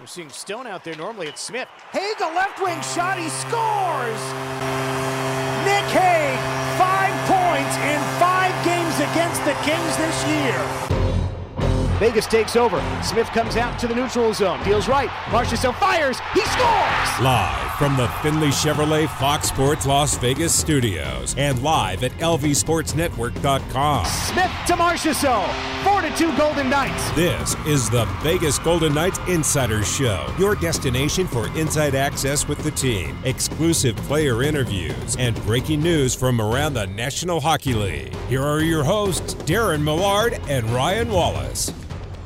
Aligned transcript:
We're 0.00 0.06
seeing 0.06 0.30
Stone 0.30 0.66
out 0.66 0.82
there. 0.82 0.96
Normally 0.96 1.26
it's 1.26 1.42
Smith. 1.42 1.68
Hague, 1.92 2.20
a 2.22 2.34
left 2.34 2.58
wing 2.58 2.80
shot. 2.80 3.18
He 3.18 3.28
scores. 3.28 4.22
Nick 5.68 5.84
Hague, 5.92 6.40
five 6.80 7.12
points 7.28 7.76
in 7.84 8.00
five 8.18 8.54
games 8.64 8.96
against 8.96 9.44
the 9.44 9.52
Kings 9.62 9.96
this 9.98 10.26
year. 10.26 11.98
Vegas 11.98 12.26
takes 12.26 12.56
over. 12.56 12.82
Smith 13.02 13.26
comes 13.28 13.56
out 13.56 13.78
to 13.78 13.86
the 13.86 13.94
neutral 13.94 14.32
zone. 14.32 14.62
Deals 14.64 14.88
right. 14.88 15.10
Marchessault 15.26 15.74
fires. 15.74 16.18
He 16.32 16.40
scores! 16.40 17.20
Live 17.20 17.69
from 17.80 17.96
the 17.96 18.06
Findlay 18.22 18.48
Chevrolet 18.48 19.08
Fox 19.18 19.48
Sports 19.48 19.86
Las 19.86 20.18
Vegas 20.18 20.54
studios 20.54 21.34
and 21.38 21.62
live 21.62 22.04
at 22.04 22.12
lvsportsnetwork.com. 22.18 24.04
Smith 24.04 24.50
to 24.66 24.74
Marchessault. 24.74 25.50
4 25.82 26.02
to 26.02 26.14
2 26.14 26.36
Golden 26.36 26.68
Knights. 26.68 27.10
This 27.12 27.56
is 27.64 27.88
the 27.88 28.04
Vegas 28.20 28.58
Golden 28.58 28.92
Knights 28.92 29.18
Insider 29.28 29.82
Show, 29.82 30.30
your 30.38 30.56
destination 30.56 31.26
for 31.26 31.48
inside 31.56 31.94
access 31.94 32.46
with 32.46 32.58
the 32.58 32.70
team, 32.72 33.16
exclusive 33.24 33.96
player 33.96 34.42
interviews, 34.42 35.16
and 35.18 35.34
breaking 35.46 35.80
news 35.80 36.14
from 36.14 36.38
around 36.38 36.74
the 36.74 36.86
National 36.88 37.40
Hockey 37.40 37.72
League. 37.72 38.14
Here 38.28 38.42
are 38.42 38.60
your 38.60 38.84
hosts, 38.84 39.32
Darren 39.46 39.82
Millard 39.82 40.38
and 40.50 40.68
Ryan 40.68 41.08
Wallace. 41.08 41.72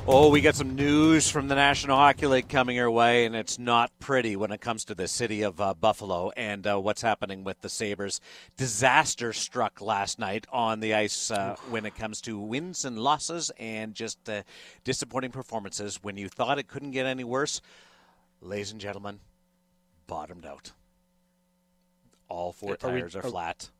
Oh, 0.07 0.29
we 0.29 0.43
got 0.43 0.55
some 0.55 0.75
news 0.77 1.31
from 1.31 1.49
the 1.49 1.55
National 1.55 1.97
Hockey 1.97 2.27
League 2.27 2.51
coming 2.51 2.79
our 2.79 2.91
way, 2.91 3.25
and 3.25 3.35
it's 3.35 3.59
not 3.59 3.91
pretty 4.01 4.37
when 4.37 4.53
it 4.53 4.61
comes 4.61 4.85
to 4.85 4.95
the 4.95 5.09
city 5.09 5.41
of 5.41 5.59
uh, 5.63 5.73
Buffalo 5.73 6.31
and 6.37 6.67
uh, 6.67 6.79
what's 6.79 7.01
happening 7.01 7.43
with 7.43 7.63
the 7.63 7.71
Sabres. 7.71 8.21
Disaster 8.59 9.33
struck 9.33 9.81
last 9.81 10.19
night 10.19 10.47
on 10.53 10.81
the 10.81 10.93
ice 10.93 11.31
uh, 11.31 11.57
when 11.71 11.87
it 11.87 11.95
comes 11.97 12.21
to 12.23 12.39
wins 12.39 12.85
and 12.85 12.99
losses 12.99 13.51
and 13.59 13.95
just 13.95 14.29
uh, 14.29 14.43
disappointing 14.85 15.31
performances. 15.31 15.99
When 16.03 16.19
you 16.19 16.29
thought 16.29 16.59
it 16.59 16.69
couldn't 16.69 16.91
get 16.91 17.07
any 17.07 17.25
worse, 17.25 17.63
ladies 18.43 18.73
and 18.73 18.81
gentlemen, 18.83 19.21
bottomed 20.07 20.45
out. 20.45 20.73
All 22.29 22.53
four 22.53 22.73
Are 22.73 22.73
we- 22.73 23.01
tires 23.01 23.17
are, 23.17 23.21
are- 23.21 23.31
flat. 23.31 23.71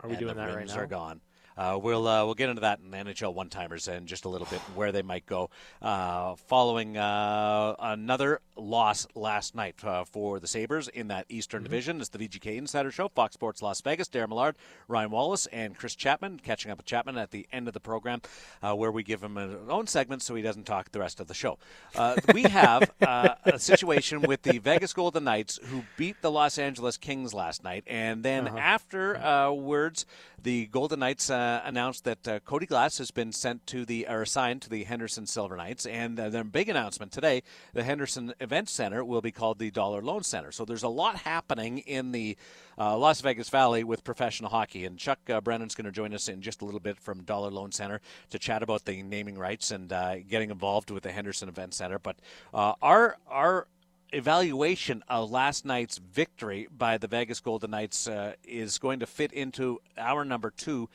Are 0.00 0.10
we 0.10 0.16
doing 0.16 0.36
that 0.36 0.54
right 0.54 0.66
now? 0.66 0.76
are 0.76 0.86
gone. 0.86 1.20
Uh, 1.60 1.76
we'll 1.76 2.08
uh, 2.08 2.24
we'll 2.24 2.34
get 2.34 2.48
into 2.48 2.62
that 2.62 2.80
in 2.82 2.90
the 2.90 2.96
NHL 2.96 3.34
one 3.34 3.50
timers 3.50 3.86
and 3.86 4.06
just 4.06 4.24
a 4.24 4.28
little 4.30 4.46
bit 4.46 4.60
where 4.74 4.92
they 4.92 5.02
might 5.02 5.26
go. 5.26 5.50
Uh, 5.82 6.34
following 6.48 6.96
uh, 6.96 7.74
another 7.78 8.40
loss 8.56 9.06
last 9.14 9.54
night 9.54 9.74
uh, 9.84 10.04
for 10.04 10.40
the 10.40 10.46
Sabres 10.46 10.88
in 10.88 11.08
that 11.08 11.26
Eastern 11.28 11.60
Mm-hmm. 11.60 11.64
Division. 11.70 12.00
It's 12.00 12.08
the 12.08 12.18
VGK 12.18 12.56
Insider 12.56 12.90
Show, 12.90 13.08
Fox 13.08 13.34
Sports 13.34 13.60
Las 13.60 13.80
Vegas. 13.82 14.08
Darren 14.08 14.30
Millard, 14.30 14.56
Ryan 14.88 15.10
Wallace, 15.10 15.44
and 15.46 15.76
Chris 15.76 15.94
Chapman 15.94 16.38
catching 16.42 16.70
up 16.70 16.78
with 16.78 16.86
Chapman 16.86 17.18
at 17.18 17.30
the 17.32 17.46
end 17.52 17.68
of 17.68 17.74
the 17.74 17.80
program, 17.80 18.22
uh, 18.62 18.74
where 18.74 18.90
we 18.90 19.02
give 19.02 19.22
him 19.22 19.36
his 19.36 19.68
own 19.68 19.86
segment 19.86 20.22
so 20.22 20.34
he 20.34 20.42
doesn't 20.42 20.64
talk 20.64 20.90
the 20.92 21.00
rest 21.00 21.20
of 21.20 21.26
the 21.26 21.34
show. 21.34 21.58
Uh, 21.94 22.16
we 22.32 22.44
have 22.44 22.90
uh, 23.02 23.34
a 23.44 23.58
situation 23.58 24.22
with 24.22 24.40
the 24.42 24.56
Vegas 24.58 24.94
Golden 24.94 25.24
Knights 25.24 25.58
who 25.64 25.82
beat 25.98 26.22
the 26.22 26.30
Los 26.30 26.56
Angeles 26.56 26.96
Kings 26.96 27.34
last 27.34 27.62
night, 27.62 27.84
and 27.86 28.22
then 28.22 28.48
Uh-huh. 28.48 28.56
after 28.58 29.16
uh, 29.18 29.50
words, 29.52 30.06
the 30.42 30.66
Golden 30.66 31.00
Knights 31.00 31.30
uh, 31.30 31.60
announced 31.64 32.04
that 32.04 32.26
uh, 32.26 32.40
Cody 32.40 32.66
Glass 32.66 32.98
has 32.98 33.10
been 33.10 33.32
sent 33.32 33.66
to 33.68 33.84
the 33.84 34.06
or 34.08 34.22
assigned 34.22 34.62
to 34.62 34.70
the 34.70 34.84
Henderson 34.84 35.26
Silver 35.26 35.56
Knights, 35.56 35.86
and 35.86 36.18
uh, 36.18 36.28
their 36.28 36.44
big 36.44 36.68
announcement 36.68 37.12
today: 37.12 37.42
the 37.74 37.82
Henderson 37.82 38.32
Event 38.40 38.68
Center 38.68 39.04
will 39.04 39.20
be 39.20 39.32
called 39.32 39.58
the 39.58 39.70
Dollar 39.70 40.02
Loan 40.02 40.22
Center. 40.22 40.52
So 40.52 40.64
there's 40.64 40.82
a 40.82 40.88
lot 40.88 41.16
happening 41.16 41.78
in 41.78 42.12
the 42.12 42.36
uh, 42.78 42.96
Las 42.96 43.20
Vegas 43.20 43.48
Valley 43.48 43.84
with 43.84 44.04
professional 44.04 44.50
hockey, 44.50 44.84
and 44.84 44.98
Chuck 44.98 45.18
uh, 45.28 45.40
Brennan's 45.40 45.74
going 45.74 45.86
to 45.86 45.92
join 45.92 46.14
us 46.14 46.28
in 46.28 46.40
just 46.40 46.62
a 46.62 46.64
little 46.64 46.80
bit 46.80 46.98
from 46.98 47.22
Dollar 47.24 47.50
Loan 47.50 47.72
Center 47.72 48.00
to 48.30 48.38
chat 48.38 48.62
about 48.62 48.84
the 48.84 49.02
naming 49.02 49.36
rights 49.36 49.70
and 49.70 49.92
uh, 49.92 50.18
getting 50.20 50.50
involved 50.50 50.90
with 50.90 51.02
the 51.02 51.12
Henderson 51.12 51.48
Event 51.48 51.74
Center. 51.74 51.98
But 51.98 52.16
our 52.52 53.16
our 53.28 53.66
evaluation 54.12 55.02
of 55.08 55.30
last 55.30 55.64
night's 55.64 55.98
victory 55.98 56.68
by 56.76 56.98
the 56.98 57.06
Vegas 57.06 57.40
Golden 57.40 57.70
Knights 57.70 58.08
uh, 58.08 58.34
is 58.44 58.78
going 58.78 59.00
to 59.00 59.06
fit 59.06 59.32
into 59.32 59.80
our 59.96 60.24
number 60.24 60.50
two, 60.50 60.88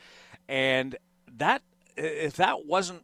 and 0.47 0.95
that 1.37 1.61
if 1.97 2.35
that 2.37 2.65
wasn't 2.65 3.03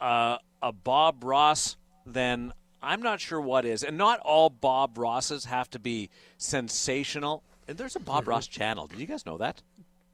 uh, 0.00 0.38
a 0.62 0.72
Bob 0.72 1.24
Ross, 1.24 1.76
then 2.06 2.52
I'm 2.82 3.02
not 3.02 3.20
sure 3.20 3.40
what 3.40 3.64
is. 3.64 3.82
And 3.82 3.98
not 3.98 4.20
all 4.20 4.50
Bob 4.50 4.98
Rosses 4.98 5.44
have 5.46 5.68
to 5.70 5.78
be 5.78 6.10
sensational. 6.38 7.42
And 7.68 7.78
there's 7.78 7.96
a 7.96 8.00
Bob 8.00 8.26
Ross 8.26 8.46
channel. 8.46 8.86
Did 8.86 8.98
you 8.98 9.06
guys 9.06 9.26
know 9.26 9.38
that? 9.38 9.62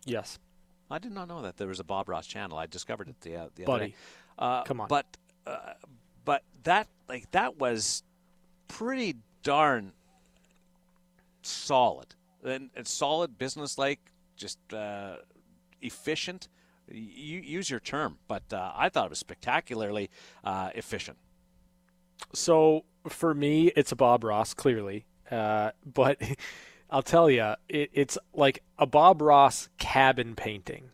Yes. 0.05 0.39
I 0.91 0.99
did 0.99 1.13
not 1.13 1.29
know 1.29 1.43
that 1.43 1.57
there 1.57 1.69
was 1.69 1.81
a 1.81 1.85
Bob 1.85 2.09
Ross 2.09 2.27
channel. 2.27 2.59
I 2.59 2.67
discovered 2.67 3.09
it 3.09 3.21
the, 3.21 3.37
uh, 3.37 3.49
the 3.55 3.65
other 3.65 3.73
Buddy, 3.73 3.87
day. 3.89 3.95
Uh, 4.39 4.63
come 4.65 4.81
on. 4.81 4.89
But 4.89 5.07
uh, 5.47 5.75
but 6.25 6.43
that 6.65 6.89
like 7.09 7.31
that 7.33 7.59
was 7.59 8.03
pretty 8.69 9.17
darn 9.43 9.93
solid 11.43 12.15
and, 12.45 12.71
and 12.75 12.87
solid, 12.87 13.39
business 13.39 13.79
like, 13.79 14.01
just 14.37 14.59
uh, 14.73 15.17
efficient. 15.81 16.49
You 16.89 17.41
use 17.41 17.69
your 17.69 17.81
term, 17.81 18.19
but 18.29 18.53
uh, 18.53 18.73
I 18.75 18.89
thought 18.89 19.07
it 19.07 19.11
was 19.11 19.19
spectacularly 19.19 20.11
uh, 20.45 20.71
efficient. 20.75 21.19
So 22.33 22.85
for 23.09 23.35
me, 23.35 23.73
it's 23.77 23.93
a 23.93 23.97
Bob 23.97 24.25
Ross, 24.25 24.55
clearly. 24.55 25.07
Uh, 25.31 25.73
but 25.85 26.21
I'll 26.91 27.03
tell 27.03 27.29
you, 27.29 27.55
it, 27.69 27.91
it's 27.93 28.19
like 28.33 28.63
a 28.79 28.87
Bob 28.87 29.21
Ross 29.21 29.69
cabin 29.79 30.35
painting. 30.35 30.91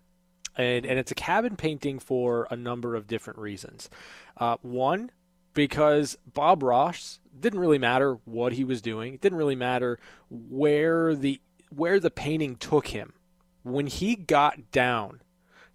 And, 0.56 0.84
and 0.84 0.98
it's 0.98 1.10
a 1.10 1.14
cabin 1.14 1.56
painting 1.56 1.98
for 1.98 2.46
a 2.50 2.56
number 2.56 2.94
of 2.94 3.06
different 3.06 3.38
reasons. 3.38 3.88
Uh, 4.36 4.56
one, 4.60 5.10
because 5.54 6.16
Bob 6.32 6.62
Ross 6.62 7.20
didn't 7.38 7.60
really 7.60 7.78
matter 7.78 8.18
what 8.24 8.52
he 8.52 8.64
was 8.64 8.82
doing. 8.82 9.14
It 9.14 9.20
didn't 9.20 9.38
really 9.38 9.56
matter 9.56 9.98
where 10.30 11.14
the 11.14 11.40
where 11.74 11.98
the 11.98 12.10
painting 12.10 12.56
took 12.56 12.88
him. 12.88 13.14
When 13.62 13.86
he 13.86 14.16
got 14.16 14.70
down 14.70 15.20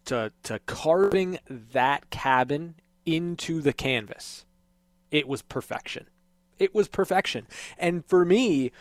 to 0.05 0.31
to 0.43 0.59
carving 0.59 1.39
that 1.49 2.09
cabin 2.09 2.75
into 3.05 3.61
the 3.61 3.73
canvas, 3.73 4.45
it 5.11 5.27
was 5.27 5.41
perfection. 5.41 6.07
It 6.59 6.73
was 6.73 6.87
perfection. 6.87 7.47
And 7.77 8.05
for 8.05 8.25
me, 8.25 8.71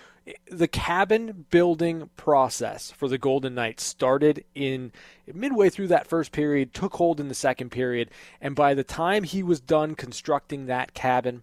the 0.50 0.68
cabin 0.68 1.46
building 1.50 2.10
process 2.16 2.90
for 2.90 3.08
the 3.08 3.18
Golden 3.18 3.54
Knights 3.54 3.84
started 3.84 4.44
in 4.54 4.92
midway 5.32 5.70
through 5.70 5.88
that 5.88 6.08
first 6.08 6.32
period, 6.32 6.74
took 6.74 6.94
hold 6.94 7.20
in 7.20 7.28
the 7.28 7.34
second 7.34 7.70
period, 7.70 8.10
and 8.40 8.56
by 8.56 8.74
the 8.74 8.84
time 8.84 9.22
he 9.22 9.42
was 9.42 9.60
done 9.60 9.94
constructing 9.94 10.66
that 10.66 10.94
cabin, 10.94 11.42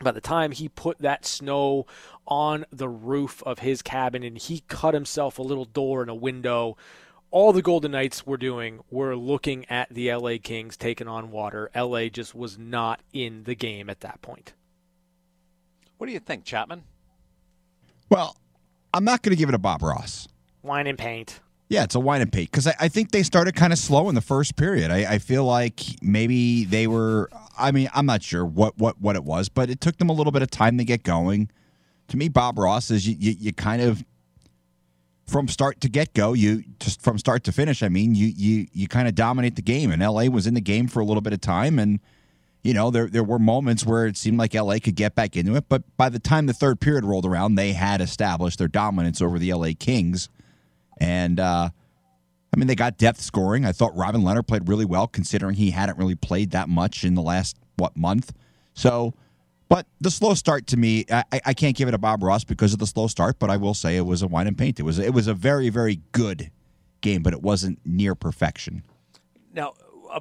by 0.00 0.12
the 0.12 0.20
time 0.20 0.52
he 0.52 0.68
put 0.68 0.98
that 0.98 1.24
snow 1.24 1.86
on 2.26 2.66
the 2.70 2.88
roof 2.88 3.42
of 3.44 3.60
his 3.60 3.82
cabin 3.82 4.22
and 4.22 4.38
he 4.38 4.62
cut 4.68 4.94
himself 4.94 5.38
a 5.38 5.42
little 5.42 5.64
door 5.64 6.02
and 6.02 6.10
a 6.10 6.14
window, 6.14 6.76
all 7.30 7.52
the 7.52 7.62
Golden 7.62 7.92
Knights 7.92 8.26
were 8.26 8.36
doing 8.36 8.80
were 8.90 9.16
looking 9.16 9.64
at 9.70 9.88
the 9.90 10.12
LA 10.12 10.34
Kings 10.42 10.76
taking 10.76 11.08
on 11.08 11.30
water. 11.30 11.70
LA 11.74 12.08
just 12.08 12.34
was 12.34 12.58
not 12.58 13.00
in 13.12 13.44
the 13.44 13.54
game 13.54 13.88
at 13.90 14.00
that 14.00 14.20
point. 14.22 14.52
What 15.96 16.06
do 16.06 16.12
you 16.12 16.20
think, 16.20 16.44
Chapman? 16.44 16.84
Well, 18.10 18.36
I'm 18.94 19.04
not 19.04 19.22
going 19.22 19.30
to 19.30 19.36
give 19.36 19.48
it 19.48 19.54
a 19.54 19.58
Bob 19.58 19.82
Ross. 19.82 20.28
Wine 20.62 20.86
and 20.86 20.98
paint. 20.98 21.40
Yeah, 21.68 21.84
it's 21.84 21.94
a 21.94 22.00
wine 22.00 22.22
and 22.22 22.32
paint 22.32 22.50
because 22.50 22.66
I, 22.66 22.74
I 22.80 22.88
think 22.88 23.10
they 23.10 23.22
started 23.22 23.54
kind 23.54 23.72
of 23.72 23.78
slow 23.78 24.08
in 24.08 24.14
the 24.14 24.22
first 24.22 24.56
period. 24.56 24.90
I, 24.90 25.14
I 25.14 25.18
feel 25.18 25.44
like 25.44 25.80
maybe 26.00 26.64
they 26.64 26.86
were. 26.86 27.28
I 27.58 27.72
mean, 27.72 27.90
I'm 27.94 28.06
not 28.06 28.22
sure 28.22 28.44
what, 28.44 28.78
what, 28.78 29.00
what 29.00 29.16
it 29.16 29.24
was, 29.24 29.48
but 29.50 29.68
it 29.68 29.80
took 29.80 29.98
them 29.98 30.08
a 30.08 30.12
little 30.12 30.32
bit 30.32 30.40
of 30.42 30.50
time 30.50 30.78
to 30.78 30.84
get 30.84 31.02
going. 31.02 31.50
To 32.08 32.16
me, 32.16 32.30
Bob 32.30 32.58
Ross 32.58 32.90
is 32.90 33.06
you, 33.06 33.16
you, 33.18 33.36
you 33.38 33.52
kind 33.52 33.82
of 33.82 34.02
from 35.26 35.46
start 35.46 35.80
to 35.82 35.90
get 35.90 36.14
go. 36.14 36.32
You 36.32 36.64
just 36.80 37.02
from 37.02 37.18
start 37.18 37.44
to 37.44 37.52
finish. 37.52 37.82
I 37.82 37.90
mean, 37.90 38.14
you 38.14 38.28
you 38.28 38.66
you 38.72 38.88
kind 38.88 39.06
of 39.06 39.14
dominate 39.14 39.56
the 39.56 39.62
game, 39.62 39.90
and 39.90 40.00
LA 40.00 40.24
was 40.24 40.46
in 40.46 40.54
the 40.54 40.62
game 40.62 40.88
for 40.88 41.00
a 41.00 41.04
little 41.04 41.20
bit 41.20 41.34
of 41.34 41.42
time, 41.42 41.78
and 41.78 42.00
you 42.62 42.74
know 42.74 42.90
there 42.90 43.06
there 43.06 43.24
were 43.24 43.38
moments 43.38 43.86
where 43.86 44.06
it 44.06 44.16
seemed 44.16 44.38
like 44.38 44.54
LA 44.54 44.78
could 44.82 44.96
get 44.96 45.14
back 45.14 45.36
into 45.36 45.54
it, 45.56 45.64
but 45.68 45.82
by 45.96 46.08
the 46.08 46.18
time 46.18 46.46
the 46.46 46.52
third 46.52 46.80
period 46.80 47.04
rolled 47.04 47.24
around, 47.24 47.54
they 47.54 47.72
had 47.72 48.00
established 48.00 48.58
their 48.58 48.68
dominance 48.68 49.22
over 49.22 49.38
the 49.38 49.52
LA 49.52 49.70
Kings. 49.78 50.28
And 51.00 51.38
uh, 51.38 51.70
I 52.52 52.56
mean, 52.56 52.66
they 52.66 52.74
got 52.74 52.98
depth 52.98 53.20
scoring. 53.20 53.64
I 53.64 53.72
thought 53.72 53.94
Robin 53.96 54.22
Lehner 54.22 54.46
played 54.46 54.68
really 54.68 54.84
well, 54.84 55.06
considering 55.06 55.54
he 55.54 55.70
hadn't 55.70 55.98
really 55.98 56.16
played 56.16 56.50
that 56.50 56.68
much 56.68 57.04
in 57.04 57.14
the 57.14 57.22
last 57.22 57.56
what 57.76 57.96
month. 57.96 58.32
So, 58.74 59.14
but 59.68 59.86
the 60.00 60.10
slow 60.10 60.34
start 60.34 60.66
to 60.68 60.76
me, 60.76 61.04
I, 61.10 61.24
I 61.44 61.54
can't 61.54 61.76
give 61.76 61.88
it 61.88 61.94
a 61.94 61.98
Bob 61.98 62.22
Ross 62.22 62.42
because 62.42 62.72
of 62.72 62.78
the 62.78 62.86
slow 62.86 63.06
start. 63.06 63.38
But 63.38 63.50
I 63.50 63.56
will 63.56 63.74
say 63.74 63.96
it 63.96 64.06
was 64.06 64.22
a 64.22 64.26
wine 64.26 64.46
and 64.46 64.58
paint. 64.58 64.80
It 64.80 64.82
was 64.82 64.98
it 64.98 65.14
was 65.14 65.26
a 65.28 65.34
very 65.34 65.68
very 65.68 66.00
good 66.12 66.50
game, 67.00 67.22
but 67.22 67.32
it 67.32 67.42
wasn't 67.42 67.78
near 67.84 68.14
perfection. 68.14 68.82
Now, 69.52 69.74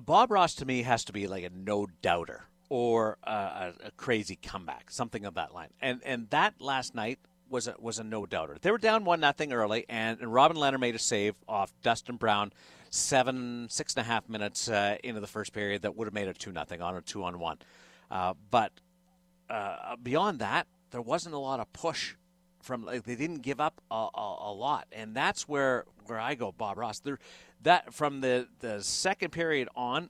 Bob 0.06 0.32
Ross 0.32 0.56
to 0.56 0.66
me 0.66 0.84
has 0.84 1.06
to 1.06 1.14
be 1.14 1.28
like 1.28 1.44
a 1.44 1.50
no 1.50 1.88
doubter 2.02 2.46
or 2.70 3.18
a, 3.24 3.74
a, 3.86 3.92
crazy 3.96 4.36
comeback, 4.36 4.92
something 4.92 5.26
of 5.26 5.36
that 5.36 5.54
line. 5.54 5.70
And 5.82 6.02
and 6.06 6.30
that 6.32 6.56
last 6.60 6.96
night 6.96 7.20
was 7.50 7.68
a 7.68 7.76
was 7.80 8.00
a 8.00 8.04
no 8.04 8.26
doubter. 8.26 8.58
They 8.62 8.72
were 8.72 8.78
down 8.78 9.06
one 9.06 9.20
nothing 9.20 9.54
early, 9.54 9.86
and, 9.90 10.20
and 10.20 10.34
Robin 10.34 10.58
Lehner 10.58 10.80
made 10.80 10.96
a 10.96 11.00
save 11.00 11.36
off 11.48 11.72
Dustin 11.82 12.18
Brown, 12.18 12.52
seven 12.90 13.68
six 13.70 13.96
and 13.96 14.02
a 14.02 14.06
half 14.06 14.28
minutes 14.28 14.70
uh, 14.70 14.98
into 15.04 15.22
the 15.22 15.28
first 15.28 15.54
period 15.54 15.84
that 15.84 15.96
would 15.96 16.06
have 16.06 16.14
made 16.14 16.28
it 16.28 16.38
two 16.38 16.52
nothing 16.52 16.82
on 16.82 16.96
a 16.96 17.02
two 17.02 17.24
on 17.24 17.40
one. 17.40 17.58
Uh, 18.12 18.34
but 18.52 18.72
uh, 19.50 19.96
beyond 20.02 20.40
that, 20.40 20.68
there 20.92 21.02
wasn't 21.02 21.36
a 21.36 21.40
lot 21.40 21.60
of 21.60 21.72
push 21.74 22.16
from 22.68 22.86
like 22.86 23.04
they 23.04 23.16
didn't 23.16 23.42
give 23.42 23.60
up 23.60 23.82
a, 23.90 24.08
a, 24.14 24.38
a 24.42 24.54
lot, 24.54 24.88
and 24.92 25.16
that's 25.16 25.48
where 25.48 25.86
where 26.06 26.20
I 26.20 26.36
go, 26.36 26.52
Bob 26.52 26.78
Ross. 26.78 27.00
There, 27.00 27.18
that 27.64 27.94
from 27.94 28.22
the 28.22 28.48
the 28.60 28.84
second 28.84 29.32
period 29.32 29.70
on, 29.76 30.10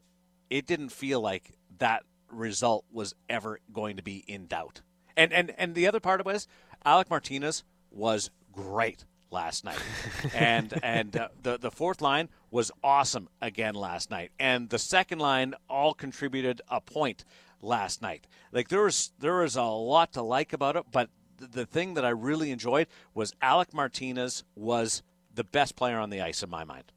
it 0.50 0.66
didn't 0.66 0.90
feel 0.90 1.22
like 1.22 1.54
that 1.78 2.04
result 2.30 2.84
was 2.92 3.16
ever 3.30 3.60
going 3.72 3.96
to 3.98 4.04
be 4.04 4.26
in 4.28 4.48
doubt. 4.48 4.82
And 5.16 5.32
and 5.32 5.54
and 5.58 5.76
the 5.76 5.88
other 5.88 6.00
part 6.00 6.20
of 6.20 6.28
it 6.28 6.34
was 6.34 6.48
Alec 6.84 7.10
Martinez 7.10 7.64
was 7.92 8.30
great 8.52 9.06
last 9.32 9.64
night, 9.64 9.82
and 10.34 10.78
and 10.84 11.16
uh, 11.16 11.30
the 11.42 11.58
the 11.58 11.72
fourth 11.72 12.02
line 12.02 12.30
was 12.52 12.72
awesome 12.84 13.30
again 13.42 13.76
last 13.76 14.10
night, 14.10 14.32
and 14.40 14.70
the 14.70 14.80
second 14.80 15.20
line 15.20 15.54
all 15.70 15.94
contributed 15.94 16.62
a 16.70 16.82
point 16.82 17.24
last 17.62 18.02
night. 18.02 18.28
Like 18.52 18.70
there 18.70 18.84
was 18.84 19.12
there 19.20 19.40
was 19.40 19.56
a 19.56 19.64
lot 19.64 20.14
to 20.14 20.22
like 20.22 20.54
about 20.54 20.76
it, 20.76 20.86
but 20.92 21.10
the 21.38 21.66
thing 21.66 21.94
that 21.96 22.06
I 22.06 22.10
really 22.10 22.52
enjoyed 22.52 22.88
was 23.14 23.34
Alec 23.42 23.74
Martinez 23.74 24.44
was 24.56 25.04
the 25.34 25.44
best 25.44 25.76
player 25.76 26.00
on 26.00 26.10
the 26.10 26.22
ice 26.22 26.44
in 26.44 26.50
my 26.50 26.64
mind. 26.64 26.92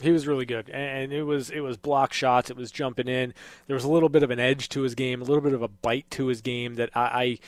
He 0.00 0.12
was 0.12 0.28
really 0.28 0.46
good, 0.46 0.70
and 0.70 1.12
it 1.12 1.24
was 1.24 1.50
it 1.50 1.60
was 1.60 1.76
block 1.76 2.12
shots. 2.12 2.50
It 2.50 2.56
was 2.56 2.70
jumping 2.70 3.08
in. 3.08 3.34
There 3.66 3.74
was 3.74 3.82
a 3.82 3.90
little 3.90 4.08
bit 4.08 4.22
of 4.22 4.30
an 4.30 4.38
edge 4.38 4.68
to 4.70 4.82
his 4.82 4.94
game, 4.94 5.20
a 5.20 5.24
little 5.24 5.42
bit 5.42 5.54
of 5.54 5.62
a 5.62 5.68
bite 5.68 6.08
to 6.12 6.26
his 6.28 6.40
game 6.40 6.76
that 6.76 6.90
I, 6.94 7.00
I 7.02 7.38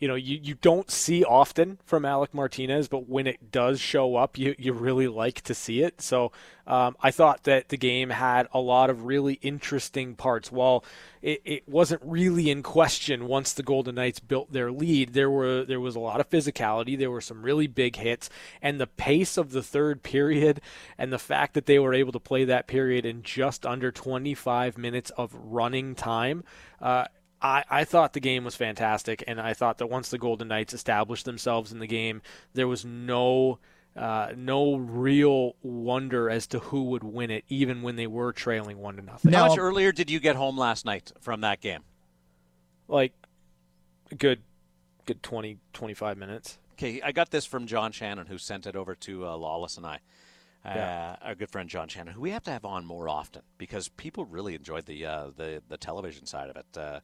you 0.00 0.08
know 0.08 0.14
you, 0.14 0.40
you 0.42 0.54
don't 0.54 0.90
see 0.90 1.22
often 1.22 1.78
from 1.84 2.06
Alec 2.06 2.32
Martinez, 2.32 2.88
but 2.88 3.08
when 3.08 3.26
it 3.26 3.52
does 3.52 3.78
show 3.80 4.16
up, 4.16 4.38
you, 4.38 4.54
you 4.58 4.72
really 4.72 5.06
like 5.06 5.42
to 5.42 5.54
see 5.54 5.82
it. 5.82 6.00
So 6.00 6.32
um, 6.66 6.96
I 7.02 7.10
thought 7.10 7.44
that 7.44 7.68
the 7.68 7.76
game 7.76 8.08
had 8.08 8.48
a 8.54 8.60
lot 8.60 8.88
of 8.88 9.04
really 9.04 9.34
interesting 9.42 10.14
parts. 10.14 10.50
While 10.50 10.84
it, 11.20 11.42
it 11.44 11.68
wasn't 11.68 12.00
really 12.02 12.48
in 12.48 12.62
question 12.62 13.26
once 13.26 13.52
the 13.52 13.62
Golden 13.62 13.96
Knights 13.96 14.20
built 14.20 14.50
their 14.52 14.72
lead, 14.72 15.12
there 15.12 15.30
were 15.30 15.64
there 15.66 15.80
was 15.80 15.96
a 15.96 16.00
lot 16.00 16.18
of 16.18 16.30
physicality. 16.30 16.98
There 16.98 17.10
were 17.10 17.20
some 17.20 17.42
really 17.42 17.66
big 17.66 17.96
hits, 17.96 18.30
and 18.62 18.80
the 18.80 18.86
pace 18.86 19.36
of 19.36 19.52
the 19.52 19.62
third 19.62 20.02
period, 20.02 20.62
and 20.96 21.12
the 21.12 21.18
fact 21.18 21.52
that 21.52 21.66
they 21.66 21.78
were 21.78 21.92
able 21.92 22.12
to 22.12 22.20
play 22.20 22.44
that 22.44 22.66
period 22.66 23.04
in 23.04 23.22
just 23.22 23.66
under 23.66 23.92
25 23.92 24.78
minutes 24.78 25.10
of 25.10 25.34
running 25.34 25.94
time. 25.94 26.42
Uh, 26.80 27.04
I, 27.42 27.64
I 27.70 27.84
thought 27.84 28.12
the 28.12 28.20
game 28.20 28.44
was 28.44 28.54
fantastic, 28.54 29.24
and 29.26 29.40
I 29.40 29.54
thought 29.54 29.78
that 29.78 29.86
once 29.86 30.10
the 30.10 30.18
Golden 30.18 30.48
Knights 30.48 30.74
established 30.74 31.24
themselves 31.24 31.72
in 31.72 31.78
the 31.78 31.86
game, 31.86 32.22
there 32.54 32.68
was 32.68 32.84
no 32.84 33.58
uh, 33.96 34.32
no 34.36 34.76
real 34.76 35.56
wonder 35.62 36.30
as 36.30 36.46
to 36.48 36.58
who 36.60 36.84
would 36.84 37.02
win 37.02 37.30
it, 37.30 37.44
even 37.48 37.82
when 37.82 37.96
they 37.96 38.06
were 38.06 38.32
trailing 38.32 38.78
one 38.78 38.96
to 38.96 39.02
nothing. 39.02 39.32
How 39.32 39.48
much 39.48 39.58
earlier 39.58 39.90
did 39.90 40.10
you 40.10 40.20
get 40.20 40.36
home 40.36 40.56
last 40.56 40.84
night 40.84 41.12
from 41.20 41.40
that 41.40 41.60
game? 41.60 41.80
Like, 42.86 43.12
good, 44.16 44.40
good 45.06 45.22
20, 45.22 45.58
25 45.72 46.18
minutes. 46.18 46.58
Okay, 46.74 47.02
I 47.02 47.12
got 47.12 47.30
this 47.30 47.46
from 47.46 47.66
John 47.66 47.90
Shannon, 47.90 48.26
who 48.26 48.38
sent 48.38 48.66
it 48.66 48.76
over 48.76 48.94
to 48.94 49.26
uh, 49.26 49.36
Lawless 49.36 49.76
and 49.76 49.84
I 49.84 50.00
yeah. 50.64 51.16
uh, 51.22 51.26
our 51.26 51.34
good 51.34 51.50
friend 51.50 51.68
John 51.68 51.88
Shannon, 51.88 52.12
who 52.12 52.20
we 52.20 52.30
have 52.30 52.42
to 52.44 52.50
have 52.50 52.64
on 52.64 52.84
more 52.84 53.08
often 53.08 53.42
because 53.58 53.88
people 53.88 54.24
really 54.24 54.54
enjoyed 54.54 54.86
the 54.86 55.06
uh, 55.06 55.30
the 55.36 55.62
the 55.68 55.76
television 55.76 56.26
side 56.26 56.50
of 56.50 56.56
it, 56.56 56.66
uh, 56.76 57.00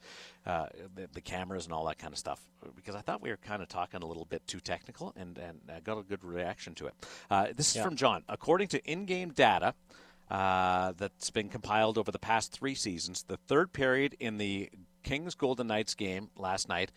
uh, 0.46 0.66
the, 0.94 1.08
the, 1.12 1.20
cameras 1.20 1.64
and 1.64 1.72
all 1.72 1.86
that 1.86 1.98
kind 1.98 2.12
of 2.12 2.18
stuff. 2.18 2.40
Because 2.74 2.94
I 2.94 3.00
thought 3.00 3.22
we 3.22 3.30
were 3.30 3.38
kind 3.38 3.62
of 3.62 3.68
talking 3.68 4.02
a 4.02 4.06
little 4.06 4.26
bit 4.26 4.46
too 4.46 4.60
technical, 4.60 5.14
and 5.16 5.38
and 5.38 5.60
I 5.74 5.80
got 5.80 5.98
a 5.98 6.02
good 6.02 6.22
reaction 6.22 6.74
to 6.74 6.86
it. 6.86 6.94
Uh, 7.30 7.46
this 7.54 7.70
is 7.70 7.76
yeah. 7.76 7.84
from 7.84 7.96
John. 7.96 8.24
According 8.28 8.68
to 8.68 8.84
in-game 8.84 9.30
data. 9.30 9.74
Uh, 10.28 10.92
that's 10.96 11.30
been 11.30 11.48
compiled 11.48 11.96
over 11.96 12.10
the 12.10 12.18
past 12.18 12.50
three 12.50 12.74
seasons. 12.74 13.22
The 13.28 13.36
third 13.36 13.72
period 13.72 14.16
in 14.18 14.38
the 14.38 14.68
Kings 15.04 15.36
Golden 15.36 15.68
Knights 15.68 15.94
game 15.94 16.30
last 16.36 16.68
night 16.68 16.90